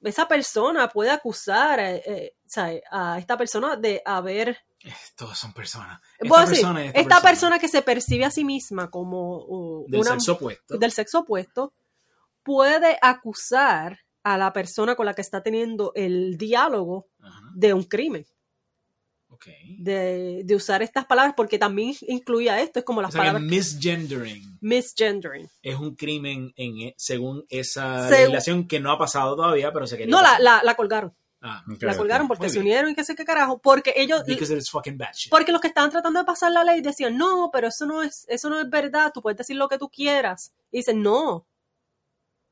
[0.00, 4.56] Esa persona puede acusar eh, eh, a esta persona de haber
[5.16, 6.00] Todos son personas.
[6.18, 7.58] Esta decir, persona y esta, esta, persona.
[7.58, 10.78] que se percibe a sí misma como uh, del una sexo opuesto.
[10.78, 11.74] del sexo opuesto
[12.42, 17.06] puede acusar a la persona con la que está teniendo el diálogo
[17.54, 18.24] de un crimen,
[19.78, 23.42] De, de usar estas palabras, porque también incluía esto, es como O las sea palabras
[23.42, 25.48] misgendering misgendering.
[25.62, 29.96] es un crimen en, e- según esa legislación que no ha pasado todavía, pero se
[29.96, 31.14] quería No, la, la, la colgaron.
[31.46, 33.58] Ah, Ok, La colgaron porque se unieron y qué sé qué carajo.
[33.60, 34.22] Porque ellos.
[35.30, 38.24] Porque los que estaban tratando de pasar la ley decían, no, pero eso no es,
[38.30, 40.54] eso no es verdad, tú puedes decir lo que tú quieras.
[40.70, 41.46] Y dicen, no.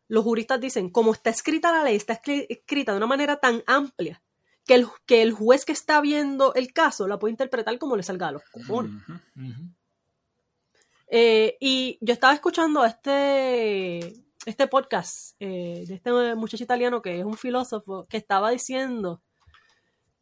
[0.08, 3.62] Los juristas dicen, como está escrita la ley, está escri- escrita de una manera tan
[3.66, 4.22] amplia
[4.66, 8.02] que el, que el juez que está viendo el caso la puede interpretar como le
[8.02, 8.92] salga a los cojones.
[11.08, 14.14] Eh, y yo estaba escuchando este,
[14.46, 19.22] este podcast eh, de este muchacho italiano que es un filósofo que estaba diciendo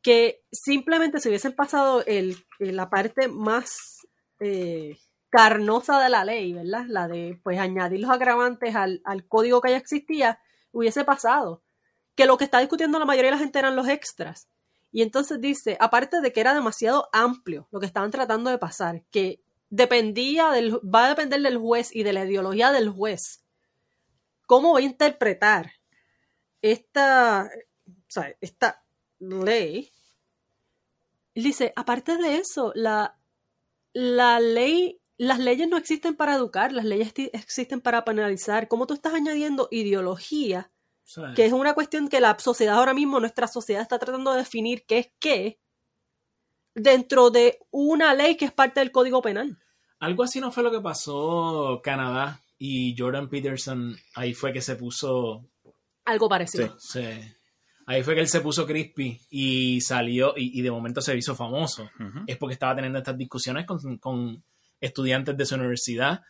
[0.03, 4.07] que simplemente se hubiesen pasado el, eh, la parte más
[4.41, 4.99] eh,
[5.29, 6.87] carnosa de la ley, ¿verdad?
[6.89, 10.41] La de pues añadir los agravantes al, al código que ya existía,
[10.73, 11.62] hubiese pasado.
[12.15, 14.49] Que lo que está discutiendo la mayoría de la gente eran los extras.
[14.93, 19.03] Y entonces dice, aparte de que era demasiado amplio lo que estaban tratando de pasar,
[19.11, 23.45] que dependía del, va a depender del juez y de la ideología del juez.
[24.47, 25.73] ¿Cómo va a interpretar
[26.61, 27.49] esta,
[28.41, 28.82] esta
[29.20, 29.93] ley?
[31.37, 33.16] Dice, aparte de eso, la,
[33.93, 38.66] la ley, las leyes no existen para educar, las leyes existen para penalizar.
[38.66, 40.73] ¿Cómo tú estás añadiendo ideología?
[41.35, 44.85] Que es una cuestión que la sociedad ahora mismo, nuestra sociedad está tratando de definir
[44.87, 45.59] qué es qué
[46.74, 49.59] dentro de una ley que es parte del Código Penal.
[49.99, 54.77] Algo así no fue lo que pasó Canadá y Jordan Peterson, ahí fue que se
[54.77, 55.45] puso,
[56.05, 56.77] Algo parecido.
[56.78, 57.37] se-
[57.87, 61.35] ahí fue que él se puso crispy y salió y, y de momento se hizo
[61.35, 61.91] famoso.
[62.27, 64.43] Es porque estaba teniendo estas discusiones con, con
[64.81, 66.23] estudiantes de su universidad.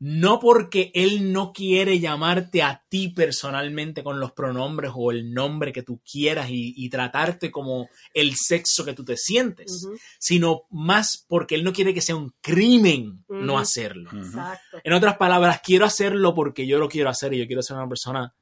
[0.00, 5.72] No porque él no quiere llamarte a ti personalmente con los pronombres o el nombre
[5.72, 9.86] que tú quieras y, y tratarte como el sexo que tú te sientes,
[10.18, 14.10] sino más porque él no quiere que sea un crimen no hacerlo.
[14.12, 14.78] Exacto.
[14.82, 17.88] En otras palabras, quiero hacerlo porque yo lo quiero hacer y yo quiero ser una
[17.88, 18.34] persona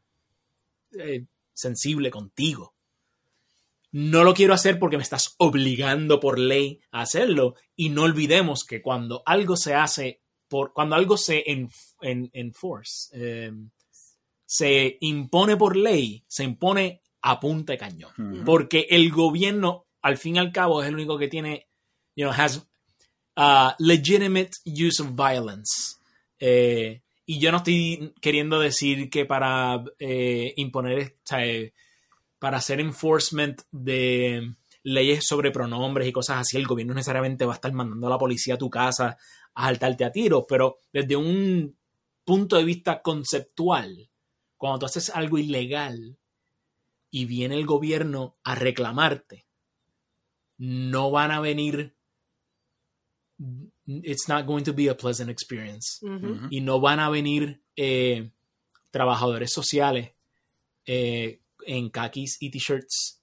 [0.98, 2.74] eh, sensible contigo.
[3.92, 7.56] No lo quiero hacer porque me estás obligando por ley a hacerlo.
[7.76, 10.21] Y no olvidemos que cuando algo se hace,
[10.52, 11.70] por, cuando algo se en,
[12.02, 13.50] en- enforce, eh,
[14.44, 18.12] se impone por ley, se impone a punta de cañón.
[18.44, 21.68] Porque el gobierno, al fin y al cabo, es el único que tiene,
[22.14, 22.58] you know, has
[23.38, 25.96] uh, legitimate use of violence.
[26.38, 31.72] Eh, y yo no estoy queriendo decir que para eh, imponer, eh,
[32.38, 34.52] para hacer enforcement de
[34.82, 38.18] leyes sobre pronombres y cosas así, el gobierno necesariamente va a estar mandando a la
[38.18, 39.16] policía a tu casa
[39.54, 41.76] a saltarte a tiros, pero desde un
[42.24, 44.10] punto de vista conceptual,
[44.56, 46.18] cuando tú haces algo ilegal
[47.10, 49.46] y viene el gobierno a reclamarte,
[50.58, 51.96] no van a venir,
[53.86, 55.98] it's not going to be a pleasant experience.
[56.50, 58.30] Y no van a venir eh,
[58.90, 60.12] trabajadores sociales
[60.86, 63.20] eh, en kakis y t-shirts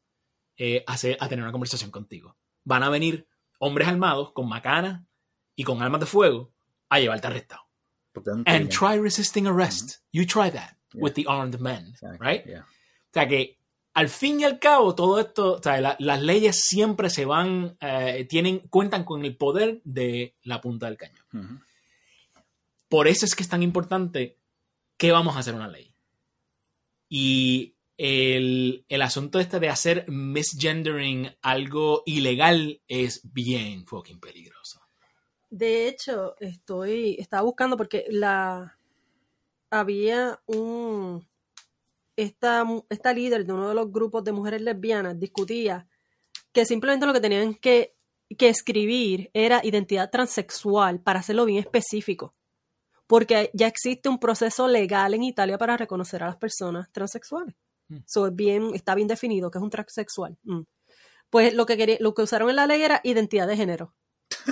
[0.57, 2.35] eh, a, a tener una conversación contigo.
[2.65, 3.27] Van a venir
[3.59, 5.03] hombres armados con macanas
[5.59, 6.53] y con armas de fuego
[6.87, 7.63] a llevarte arrestado.
[8.45, 10.01] And try resisting arrest.
[10.13, 11.01] You try that Yeah.
[11.03, 12.45] with the armed men, Exacto, right?
[12.45, 12.61] yeah.
[12.61, 13.59] O sea que
[13.93, 17.77] al fin y al cabo todo esto, o sea, la- las leyes siempre se van,
[17.81, 21.61] eh, tienen, cuentan con el poder de la punta del cañón.
[22.87, 24.37] Por eso es que es tan importante
[24.97, 25.93] que vamos a hacer una ley.
[27.09, 34.78] Y el, el asunto este de hacer misgendering algo ilegal es bien fucking peligroso.
[35.49, 38.77] De hecho, estoy, estaba buscando porque la
[39.71, 41.27] había un
[42.15, 45.87] esta, esta líder de uno de los grupos de mujeres lesbianas discutía
[46.51, 47.95] que simplemente lo que tenían que,
[48.37, 52.35] que escribir era identidad transexual para hacerlo bien específico.
[53.07, 57.55] Porque ya existe un proceso legal en Italia para reconocer a las personas transexuales.
[57.87, 57.97] Mm.
[58.05, 60.37] Eso es bien, está bien definido que es un transexual.
[60.43, 60.61] Mm.
[61.29, 63.93] Pues lo que quería, lo que usaron en la ley era identidad de género.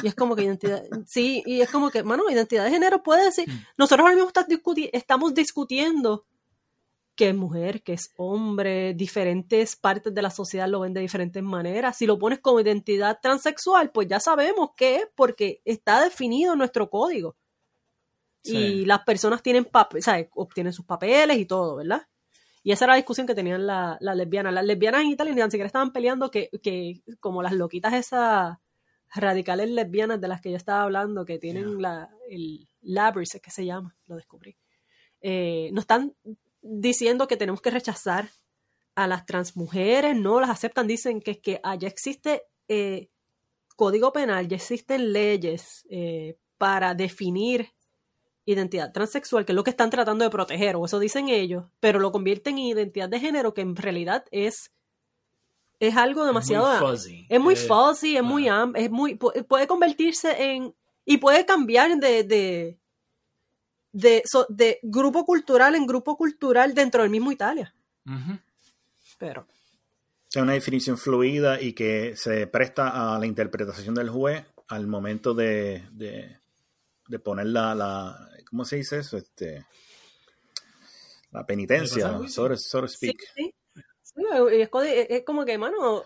[0.02, 3.26] Y es como que identidad, sí, y es como que, mano, identidad de género puede
[3.26, 3.66] decir, Mm.
[3.78, 6.26] nosotros ahora mismo discuti- estamos discutiendo
[7.16, 11.42] que es mujer, que es hombre, diferentes partes de la sociedad lo ven de diferentes
[11.42, 11.98] maneras.
[11.98, 16.60] Si lo pones como identidad transexual, pues ya sabemos qué es, porque está definido en
[16.60, 17.36] nuestro código.
[18.44, 18.56] Sí.
[18.56, 20.28] Y las personas tienen papeles, ¿sabes?
[20.36, 22.08] obtienen sus papeles y todo, ¿verdad?
[22.64, 24.54] Y esa era la discusión que tenían la- las lesbianas.
[24.54, 28.58] Las lesbianas en Italia ni tan siquiera estaban peleando que, que como las loquitas esas
[29.14, 33.52] radicales lesbianas de las que yo estaba hablando, que tienen la, el labris, es que
[33.52, 34.58] se llama, lo descubrí.
[35.22, 36.16] Eh, no están
[36.62, 38.30] diciendo que tenemos que rechazar
[38.96, 43.10] a las transmujeres, no las aceptan, dicen que, que ah, ya existe eh,
[43.76, 47.70] código penal, ya existen leyes eh, para definir
[48.46, 52.00] identidad transexual, que es lo que están tratando de proteger, o eso dicen ellos, pero
[52.00, 54.72] lo convierten en identidad de género, que en realidad es
[55.80, 56.74] es algo demasiado...
[56.74, 57.26] Es muy fuzzy.
[57.30, 60.74] Es muy Eh, fuzzy, es muy am- es muy pu- puede convertirse en
[61.06, 62.80] y puede cambiar de de
[63.92, 67.74] de, so- de grupo cultural en grupo cultural dentro del mismo Italia.
[69.18, 69.48] Pero
[70.30, 75.34] Es una definición fluida y que se presta a la interpretación del juez al momento
[75.34, 76.38] de, de,
[77.08, 79.18] de poner la, la- ¿Cómo se dice eso?
[79.18, 79.66] Este,
[81.32, 82.20] la ¿De penitencia,
[82.58, 83.20] so to speak.
[83.20, 83.28] sí.
[83.36, 83.54] Sí,
[84.52, 86.04] es, co- es- es como que, mano,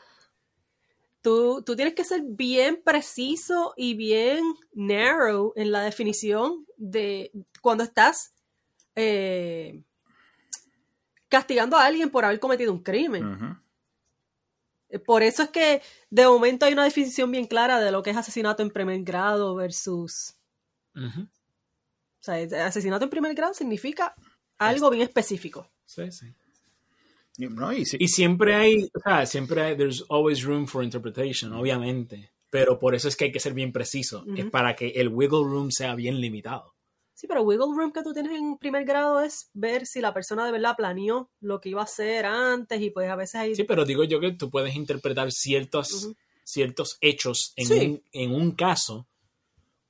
[1.22, 4.44] tú, tú tienes que ser bien preciso y bien
[4.74, 7.32] narrow en la definición de
[7.62, 8.34] cuando estás
[8.96, 9.84] eh,
[11.30, 13.24] castigando a alguien por haber cometido un crimen.
[15.06, 18.18] Por eso es que de momento hay una definición bien clara de lo que es
[18.18, 20.36] asesinato en primer grado versus...
[22.20, 24.14] O sea, es- asesinato en primer grado significa
[24.58, 25.72] algo bien específico.
[25.86, 26.36] Sí, sí.
[27.43, 30.84] Y, no, y sí- Y siempre hay, o sea, siempre hay, there's always room for
[30.84, 32.31] interpretation, obviamente.
[32.49, 34.26] Pero por eso es que hay que ser bien preciso.
[34.35, 34.51] Es Ujú.
[34.51, 36.76] para que el wiggle room sea bien limitado.
[37.13, 40.45] Sí, pero wiggle room que tú tienes en primer grado es ver si la persona
[40.45, 43.55] de verdad planeó lo que iba a hacer antes y pues a veces hay...
[43.55, 46.15] Sí, pero digo yo que tú puedes interpretar ciertos, Ujú.
[46.43, 47.73] ciertos hechos en, Sí.
[47.85, 49.07] un, en un caso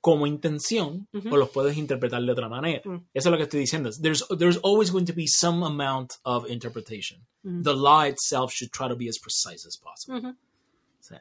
[0.01, 2.81] como intención o los puedes interpretar de otra manera.
[2.83, 3.05] Mm.
[3.13, 3.91] Eso es lo que estoy diciendo.
[4.01, 7.25] There's, there's always going to be some amount of interpretation.
[7.43, 7.63] Ujú.
[7.63, 10.35] The law itself should try to be as precise as possible.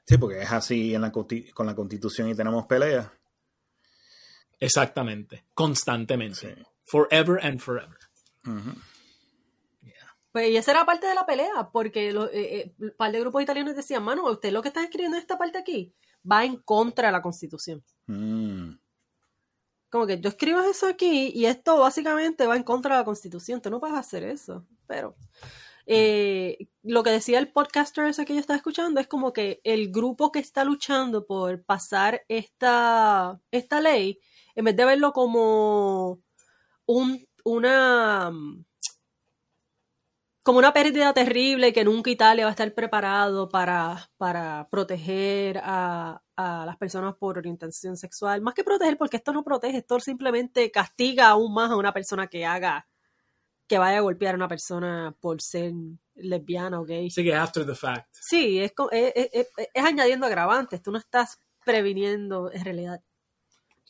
[0.07, 3.07] Sí, porque es así en la, con la constitución y tenemos peleas.
[4.59, 5.45] Exactamente.
[5.55, 6.55] Constantemente.
[6.55, 6.63] Sí.
[6.85, 7.99] Forever and forever.
[10.33, 13.43] Pues y esa era parte de la pelea, porque eh, eh, un par de grupos
[13.43, 15.93] italianos decían, mano, usted lo que está escribiendo en esta parte aquí
[16.31, 17.83] va en contra de la constitución.
[18.07, 18.73] Mm.
[19.89, 23.61] Como que yo escribo eso aquí y esto básicamente va en contra de la constitución.
[23.61, 24.65] Tú no puedes hacer eso.
[24.87, 25.17] Pero
[25.87, 29.91] eh, lo que decía el podcaster ese que yo estaba escuchando es como que el
[29.91, 34.21] grupo que está luchando por pasar esta, esta ley,
[34.55, 36.21] en vez de verlo como
[36.87, 38.33] un, una
[40.51, 46.21] como una pérdida terrible que nunca Italia va a estar preparado para, para proteger a,
[46.35, 48.41] a las personas por orientación sexual.
[48.41, 52.27] Más que proteger, porque esto no protege, esto simplemente castiga aún más a una persona
[52.27, 52.89] que haga,
[53.69, 55.73] que vaya a golpear a una persona por ser
[56.17, 57.07] lesbiana o gay.
[57.07, 58.09] Así que after the fact.
[58.21, 63.01] Sí, es, es- es- es añadiendo agravantes, tú no estás previniendo en realidad.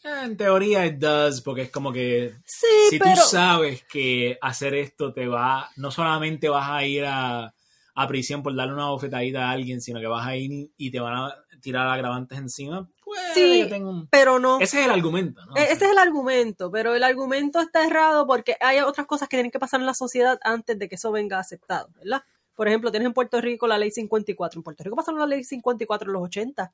[0.02, 3.14] En teoría it does, porque es como que Sí, si pero...
[3.14, 7.52] tú sabes que hacer esto te va, no solamente vas a ir a,
[7.94, 11.01] a prisión por darle una bofetadita a alguien, sino que vas a ir y te
[11.01, 14.59] van a tirar agravantes encima, pues Sí, yo tengo un- pero no.
[14.60, 15.55] Ese es el argumento, ¿no?
[15.56, 19.36] E- Ese es el argumento, pero el argumento está errado porque hay otras cosas que
[19.36, 22.22] tienen que pasar en la sociedad antes de que eso venga aceptado, ¿verdad?
[22.55, 24.59] Por ejemplo, tienes en Puerto Rico la ley 54.
[24.59, 26.72] En Puerto Rico pasaron la ley 54 en los 80.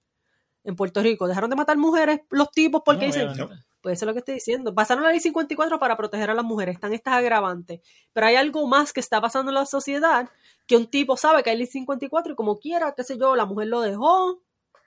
[0.66, 3.64] En Puerto Rico dejaron de matar mujeres los tipos porque No, dicen, obviamente.
[3.80, 4.74] pues eso es lo que estoy diciendo.
[4.74, 7.80] Pasaron la ley 54 para proteger a las mujeres, están estas agravantes.
[8.12, 10.28] Pero hay algo más que está pasando en la sociedad
[10.66, 13.44] que un tipo sabe que hay ley 54 y como quiera, qué sé yo, la
[13.46, 14.42] mujer lo dejó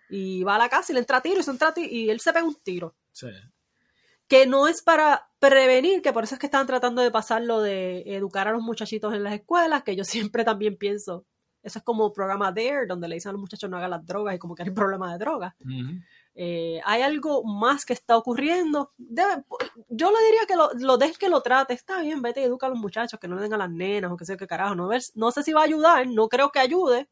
[0.09, 2.19] y va a la casa y le entra tiro y, se entra ti- y él
[2.19, 3.27] se pega un tiro Sí.
[4.27, 7.61] que no es para prevenir, que por eso es que están tratando de pasar lo
[7.61, 11.25] de educar a los muchachitos en las escuelas, que yo siempre también pienso,
[11.61, 14.35] eso es como programa DARE, donde le dicen a los muchachos no hagan las drogas
[14.35, 15.53] y como que hay problema de drogas.
[16.35, 18.93] Eh, hay algo más que está ocurriendo.
[18.97, 19.43] Debe-
[19.89, 22.67] yo le diría que lo, lo dejes que lo trate, está bien, vete y educa
[22.67, 24.73] a los muchachos, que no le den a las nenas o que sé qué carajo.
[24.75, 27.09] No, Ver- no sé si va a ayudar, no creo que ayude,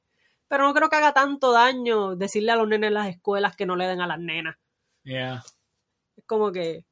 [0.48, 3.66] pero no creo que haga tanto daño decirle a los nenes en las escuelas que
[3.66, 4.56] no le den a las nenas.
[5.04, 5.44] Yeah.
[6.16, 6.86] Es como que...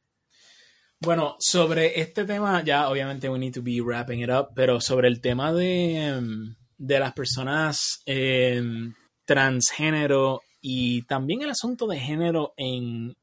[0.99, 5.07] Bueno, sobre este tema, ya obviamente we need to be wrapping it up, pero sobre
[5.07, 8.93] el tema de, em, de las personas em,
[9.25, 13.15] transgénero y también el asunto de género en,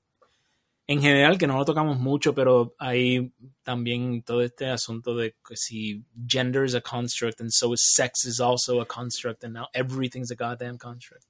[0.86, 5.56] en general, que no lo tocamos mucho, pero hay también todo este asunto de que
[5.56, 9.66] si gender is a construct and so is sex is also a construct and now
[9.74, 11.26] everything's a goddamn construct.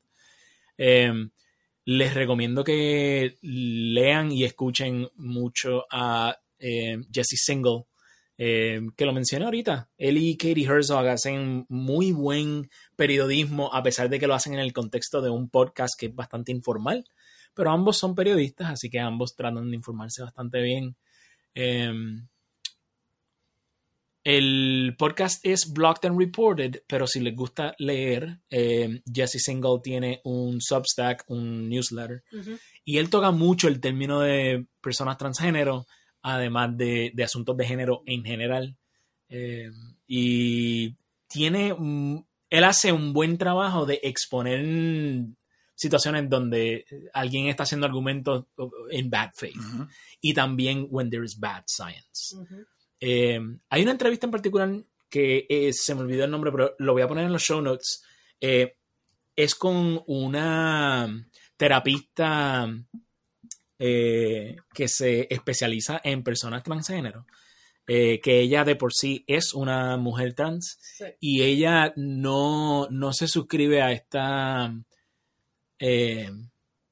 [0.77, 1.31] Em,
[1.85, 7.87] les recomiendo que lean y escuchen mucho a eh, Jesse Single,
[8.45, 9.89] eh, que lo mencioné ahorita.
[9.97, 14.59] Él y Katie Herzog hacen muy buen periodismo, a pesar de que lo hacen en
[14.59, 17.05] el contexto de un podcast que es bastante informal.
[17.55, 20.97] Pero ambos son periodistas, así que ambos tratan de informarse bastante bien.
[21.55, 21.93] Eh,
[24.25, 30.21] el podcast es Blocked and Reported, pero si les gusta leer, eh, Jesse Single tiene
[30.25, 32.25] un Substack, un newsletter,
[32.85, 35.87] y él toca mucho el término de personas transgénero,
[36.23, 38.77] además de, de asuntos de género en general.
[39.29, 39.71] Eh,
[40.07, 40.95] y
[41.27, 41.75] tiene,
[42.51, 44.65] él hace un buen trabajo de exponer
[45.75, 48.45] situaciones donde alguien está haciendo argumentos
[48.91, 49.57] en bad faith
[50.21, 52.37] y también when there is bad science.
[53.01, 54.71] Eh, hay una entrevista en particular
[55.09, 57.61] que eh, se me olvidó el nombre, pero lo voy a poner en los show
[57.61, 58.03] notes.
[58.41, 58.77] Eh,
[59.35, 61.27] es con una
[61.57, 62.67] terapista
[63.79, 67.27] eh, que se especializa en personas transgénero,
[67.87, 71.05] eh, que ella de por sí es una mujer trans Sí.
[71.21, 74.73] y ella no, no se suscribe a esta...
[75.79, 76.31] eh,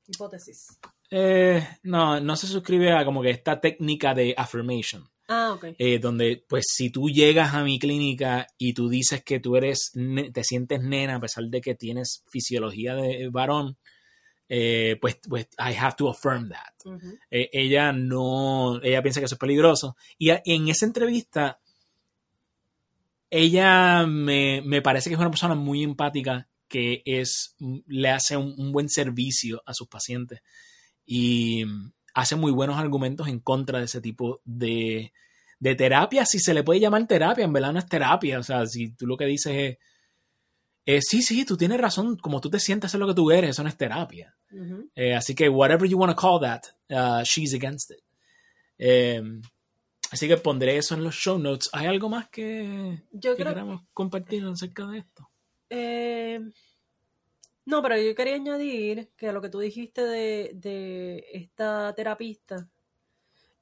[0.09, 0.67] Hipótesis.
[1.11, 5.09] eh, no, no se suscribe a como que esta técnica de affirmation.
[5.33, 5.67] Ah, ok.
[5.79, 9.93] eh, donde pues si tú llegas a mi clínica y tú dices que tú eres,
[10.33, 13.79] te sientes nena a pesar de que tienes fisiología de varón,
[14.53, 16.75] eh, pues, pues I have to affirm that.
[17.31, 19.97] Eh, ella no, ella piensa que eso es peligroso.
[20.19, 21.61] Y a- en esa entrevista,
[23.31, 27.55] ella me, me parece que es una persona muy empática que es,
[27.87, 30.41] le hace un, un buen servicio a sus pacientes
[31.07, 31.65] y
[32.15, 35.13] hace muy buenos argumentos en contra de ese tipo de,
[35.59, 38.67] de terapia, si se le puede llamar terapia, en verdad no es terapia, o sea,
[38.67, 39.79] si tú lo que dices es,
[40.87, 43.51] eh, sí, sí, tú tienes razón, como tú te sientes es lo que tú eres,
[43.51, 44.37] eso no es terapia.
[44.95, 48.01] Eh, así que, whatever you want to call that, uh, she's against it.
[48.79, 49.23] Eh,
[50.11, 51.69] así que pondré eso en los show notes.
[51.73, 55.31] ¿Hay algo más que, Yo que creo queramos compartir acerca de esto?
[55.69, 56.41] Eh,
[57.67, 62.69] no, pero yo quería añadir que lo que tú dijiste de, de esta terapista,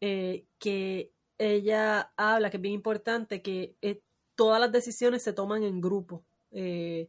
[0.01, 4.01] eh, que ella habla, que es bien importante, que eh,
[4.35, 7.09] todas las decisiones se toman en grupo, eh,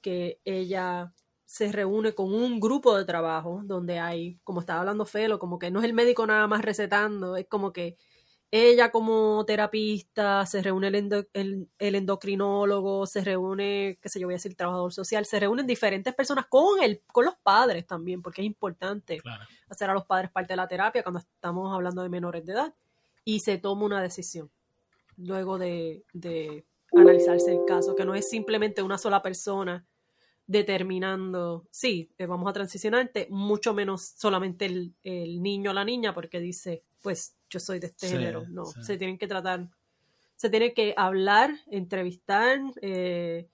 [0.00, 1.12] que ella
[1.44, 5.70] se reúne con un grupo de trabajo donde hay, como estaba hablando Felo, como que
[5.70, 7.96] no es el médico nada más recetando, es como que
[8.50, 14.26] ella como terapista, se reúne el, endo- el- el endocrinólogo, se reúne, qué sé yo,
[14.28, 18.22] voy a decir trabajador social, se reúnen diferentes personas con el, con los padres también,
[18.22, 19.44] porque es importante Claro.
[19.68, 22.74] hacer a los padres parte de la terapia cuando estamos hablando de menores de edad,
[23.24, 24.50] y se toma una decisión
[25.16, 26.64] luego de, de
[26.94, 29.86] analizarse el caso, que no es simplemente una sola persona
[30.46, 36.14] determinando, sí, eh, vamos a transicionarte, mucho menos solamente el, el niño o la niña,
[36.14, 38.44] porque dice, pues yo soy de este Sí, género.
[38.48, 38.82] No, sí.
[38.82, 39.68] se tienen que tratar,
[40.36, 43.48] se tiene que hablar, entrevistar, eh,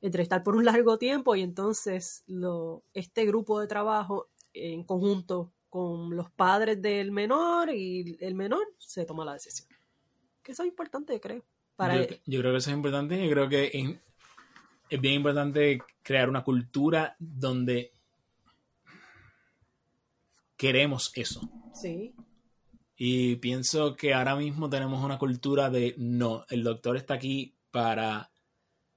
[0.00, 6.14] entrevistar por un largo tiempo y entonces lo, este grupo de trabajo en conjunto con
[6.16, 9.68] los padres del menor y el menor se toma la decisión.
[10.42, 11.44] Que eso es importante, creo.
[11.78, 13.24] Para yo, yo creo que eso es importante.
[13.24, 13.98] Yo creo que
[14.90, 17.92] es bien importante crear una cultura donde
[20.56, 21.48] queremos eso.
[21.72, 22.16] sí,
[22.96, 28.32] Y pienso que ahora mismo tenemos una cultura de no, el doctor está aquí para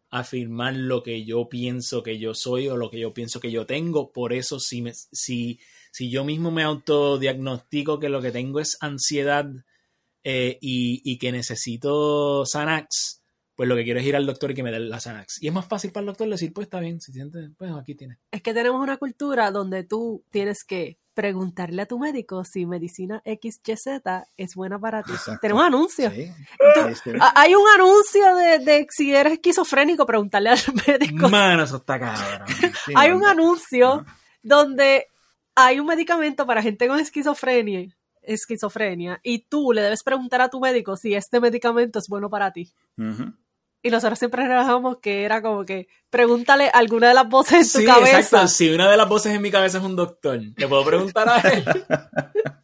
[0.09, 3.67] afirmar lo que yo pienso que yo soy o lo que yo pienso que yo
[3.67, 4.11] tengo.
[4.11, 5.59] Por eso, si, me, si,
[5.91, 9.45] si yo mismo me autodiagnostico que lo que tengo es ansiedad
[10.23, 13.21] eh, y, y que necesito Xanax,
[13.55, 15.41] pues lo que quiero es ir al doctor y que me dé la Xanax.
[15.41, 17.95] Y es más fácil para el doctor decir, pues está bien, si sientes, pues aquí
[17.95, 18.17] tienes.
[18.31, 23.21] es que tenemos una cultura donde tú tienes que preguntarle a tu médico si medicina
[23.25, 24.01] XYZ
[24.37, 25.11] es buena para ti.
[25.11, 25.39] Exacto.
[25.41, 26.13] Tenemos anuncios.
[26.13, 26.31] Sí.
[27.35, 31.29] Hay un anuncio de, de si eres esquizofrénico, preguntarle al médico.
[31.29, 32.47] Mano, eso está cabrón.
[32.85, 34.05] sí, hay un anuncio
[34.41, 35.05] donde
[35.55, 37.87] hay un medicamento para gente con esquizofrenia,
[38.23, 42.51] esquizofrenia y tú le debes preguntar a tu médico si este medicamento es bueno para
[42.51, 42.71] ti.
[42.97, 43.33] Ujú.
[43.83, 47.71] Y nosotros siempre relajamos que era como que pregúntale a alguna de las voces en
[47.73, 48.19] tu Sí, cabeza.
[48.19, 48.47] exacto.
[48.49, 51.39] Si una de las voces en mi cabeza es un doctor, le puedo preguntar a
[51.39, 51.63] él.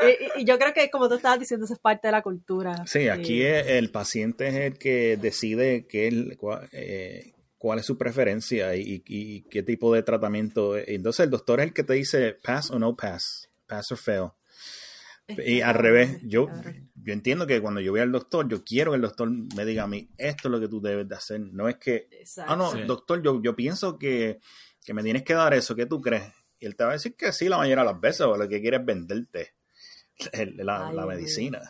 [0.00, 2.86] Y, y- yo creo que como tú estabas diciendo, eso es parte de la cultura.
[2.86, 7.80] Sí, aquí Eh, es- el paciente es el que decide qué, es- cuál, eh, cuál
[7.80, 10.76] es su preferencia y, y qué tipo de tratamiento.
[10.76, 14.28] Entonces el doctor es el que te dice pass o no pass, pass or fail.
[15.28, 16.48] Y al revés, yo,
[16.94, 19.82] yo entiendo que cuando yo voy al doctor, yo quiero que el doctor me diga
[19.82, 21.40] a mí, esto es lo que tú debes de hacer.
[21.40, 22.52] No es que, Exacto.
[22.52, 22.82] ah, no, Sí.
[22.86, 24.40] doctor, yo, yo pienso que,
[24.84, 26.24] que me tienes que dar eso, ¿qué tú crees?
[26.58, 28.48] Y él te va a decir que sí la mayoría de las veces, o lo
[28.48, 29.52] que quiere es venderte
[30.56, 31.60] la, Ay, la medicina.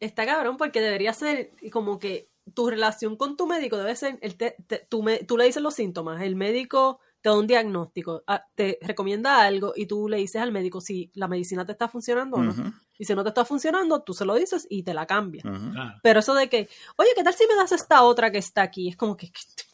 [0.00, 4.36] Está cabrón porque debería ser como que tu relación con tu médico debe ser, el
[4.36, 8.22] te- te- tú, me- tú le dices los síntomas, el médico te da un diagnóstico,
[8.26, 11.88] ah, te recomienda algo y tú le dices al médico si la medicina te está
[11.88, 12.72] funcionando o no.
[12.98, 15.44] Y si no te está funcionando, tú se lo dices y te la cambias.
[15.44, 15.70] ujú.
[15.72, 16.00] Claro.
[16.02, 18.88] Pero eso de que, oye, ¿qué tal si me das esta otra que está aquí?
[18.88, 19.30] Es como que,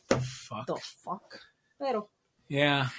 [0.08, 0.66] Fuck.
[0.66, 1.34] the fuck.
[1.78, 2.10] Pero,
[2.48, 2.92] Yeah.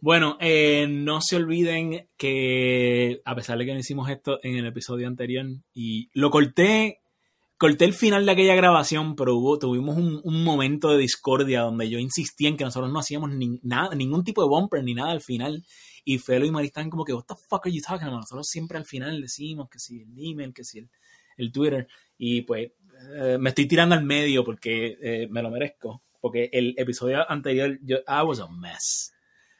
[0.00, 4.66] Bueno, eh, no se olviden que a pesar de que no hicimos esto en el
[4.66, 5.44] episodio anterior
[5.74, 7.00] y lo corté
[7.58, 11.90] corté el final de aquella grabación, pero hubo, tuvimos un, un momento de discordia donde
[11.90, 15.10] yo insistía en que nosotros no hacíamos ni, nada, ningún tipo de bumper ni nada
[15.10, 15.64] al final.
[16.04, 18.20] Y Felo y Mari estaban como que, what the fuck are you talking about?
[18.20, 20.88] Nosotros siempre al final decimos que si el email, que si el,
[21.36, 21.88] el Twitter.
[22.16, 22.70] Y pues
[23.16, 26.02] eh, me estoy tirando al medio porque eh, me lo merezco.
[26.20, 29.12] Porque el episodio anterior, yo, I was a mess.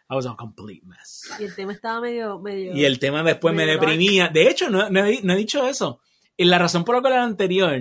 [0.08, 1.28] I was a complete mess.
[1.38, 2.38] Y el tema estaba medio...
[2.38, 4.28] medio Y el tema después me deprimía.
[4.28, 6.00] De hecho, no, no he, no he dicho eso.
[6.38, 7.80] La razón por la cual el anterior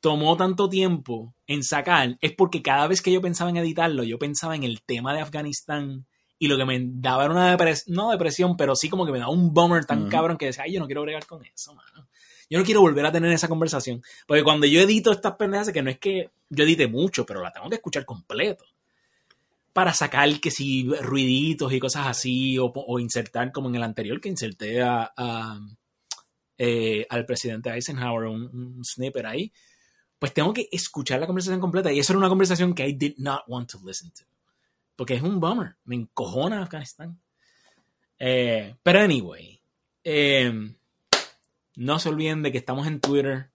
[0.00, 4.18] tomó tanto tiempo en sacar es porque cada vez que yo pensaba en editarlo, yo
[4.18, 6.06] pensaba en el tema de Afganistán
[6.38, 9.18] y lo que me daba era una depresión, no depresión, pero sí como que me
[9.18, 12.08] daba un bummer tan cabrón que decía, ay, yo no quiero bregar con eso, mano.
[12.48, 14.02] Yo no quiero volver a tener esa conversación.
[14.26, 17.52] Porque cuando yo edito estas pendejas, que no es que yo edite mucho, pero la
[17.52, 18.64] tengo que escuchar completo.
[19.72, 24.20] Para sacar que si ruiditos y cosas así, o, o insertar como en el anterior
[24.20, 25.58] que inserté a, a,
[26.58, 28.42] eh, al presidente Eisenhower un,
[28.76, 29.52] un snippet ahí,
[30.18, 31.92] pues tengo que escuchar la conversación completa.
[31.92, 34.24] Y eso era una conversación que I did not want to listen to.
[34.96, 35.76] Porque es un bummer.
[35.84, 37.20] Me encojona Afganistán.
[38.18, 39.60] Eh, pero anyway,
[40.02, 40.74] eh,
[41.76, 43.50] no se olviden de que estamos en Twitter.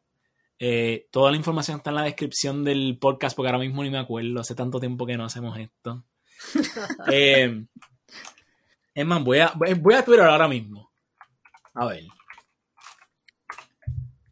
[0.60, 3.98] Eh, toda la información está en la descripción del podcast porque ahora mismo ni me
[3.98, 4.40] acuerdo.
[4.40, 6.06] Hace tanto tiempo que no hacemos esto.
[8.94, 10.92] Es más, voy a, voy a Twitter ahora mismo.
[11.76, 12.04] A ver.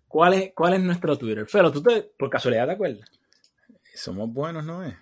[0.09, 1.47] ¿Cuál es, ¿Cuál es nuestro Twitter?
[1.49, 3.09] Pero tú te, por casualidad te acuerdas.
[3.95, 4.93] Somos buenos, ¿no es?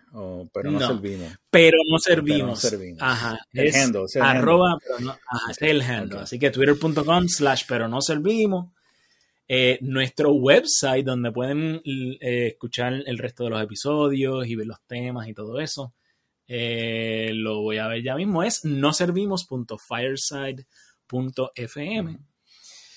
[0.53, 0.87] Pero no, No.
[0.87, 1.31] servimos.
[1.51, 2.37] Pero no servimos.
[2.37, 3.01] Pero no servimos.
[3.01, 3.39] Ajá.
[3.53, 6.19] El es handle, es el arroba, pero no, ajá, ese es el handle.
[6.19, 8.71] Así que twitter.com slash pero no servimos.
[9.47, 14.81] Eh, nuestro website donde pueden eh, escuchar el resto de los episodios y ver los
[14.87, 15.93] temas y todo eso.
[16.49, 18.41] eh, lo voy a ver ya mismo.
[18.41, 18.65] Es
[21.09, 22.17] noservimos.fireside.fm.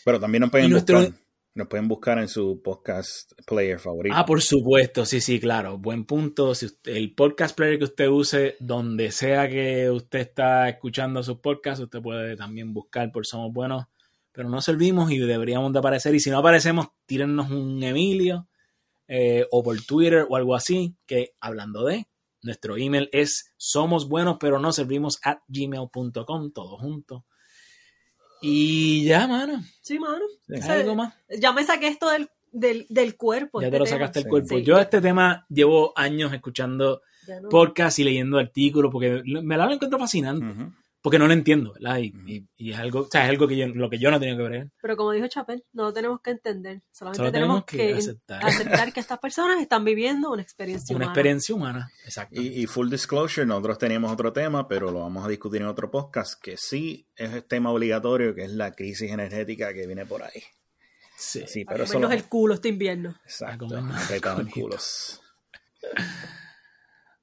[0.04, 1.20] Pero también nos pueden nuestro- buscar.
[1.54, 4.14] Nos pueden buscar en su podcast player favorito.
[4.16, 5.78] Ah, por supuesto, sí, sí, claro.
[5.78, 6.54] Buen punto.
[6.54, 11.38] Si usted- el podcast player que usted use, donde sea que usted está escuchando sus
[11.38, 13.86] podcasts, usted puede también buscar por Somos Buenos,
[14.30, 16.14] pero no servimos y deberíamos de aparecer.
[16.14, 18.48] Y si no aparecemos, tírennos un Emilio
[19.08, 22.06] eh, o por Twitter o algo así, que hablando de,
[22.42, 27.26] nuestro email es somos buenos, pero no servimos at gmail.com, todo junto.
[28.42, 29.62] Y ya, mano.
[29.80, 30.24] Sí, mano.
[30.68, 31.14] ¿Algo más?
[31.38, 33.60] Ya me saqué esto del, del, del cuerpo.
[33.60, 33.96] Ya este te lo tema.
[33.96, 34.30] sacaste del Sí.
[34.30, 34.56] cuerpo.
[34.58, 34.62] Sí.
[34.64, 37.02] Yo este tema llevo años escuchando
[37.42, 37.48] no.
[37.48, 40.72] podcast y leyendo artículos porque me la encuentro fascinante.
[41.02, 41.98] Porque no lo entiendo ¿verdad?
[41.98, 42.28] Y, Ujú.
[42.28, 44.36] y- y es algo o sea, es algo que yo lo que yo no tenía
[44.36, 46.82] que ver Pero como dijo Chapel, no lo tenemos que entender.
[46.92, 48.44] Solamente Solo tenemos, tenemos que que, aceptar.
[48.44, 48.92] aceptar.
[48.92, 51.12] que estas personas están viviendo una experiencia una humana.
[51.12, 55.28] experiencia humana exacto Y, y full disclosure, nosotros teníamos otro tema, pero lo vamos a
[55.28, 59.72] discutir en otro podcast, que sí es el tema obligatorio, que es la crisis energética
[59.72, 60.42] que viene por ahí.
[61.16, 61.44] sí.
[61.46, 63.14] Sí, A pero eso lo- el culo este invierno.
[63.24, 64.50] Exacto, culito.
[64.52, 65.20] culos.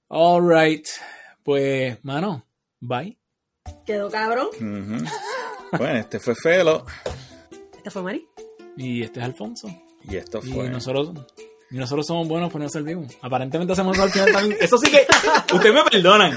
[0.09, 0.87] all right
[1.43, 2.45] pues mano
[2.79, 3.17] bye
[3.85, 4.47] Quedó cabrón.
[5.77, 6.85] Bueno, este fue Felo
[7.77, 8.27] Esta fue Mari.
[8.77, 9.67] y este es Alfonso
[10.03, 10.69] y esto y fue...
[10.69, 11.11] nosotros
[11.69, 14.89] y nosotros somos buenos pues no servimos aparentemente hacemos eso al final también eso sí
[14.89, 15.05] que
[15.53, 16.33] ustedes me perdonan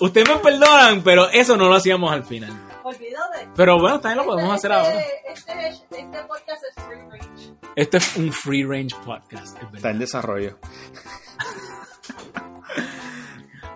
[0.00, 2.50] ustedes me perdonan pero eso no lo hacíamos al final
[2.82, 3.48] Olvídate.
[3.54, 4.98] pero bueno también lo podemos hacer ahora
[5.30, 7.52] Este, este podcast es free range.
[7.76, 10.58] este es un free range podcast es Está en desarrollo.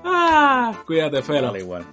[0.05, 1.86] ah, cuídate Felo Vale, igual.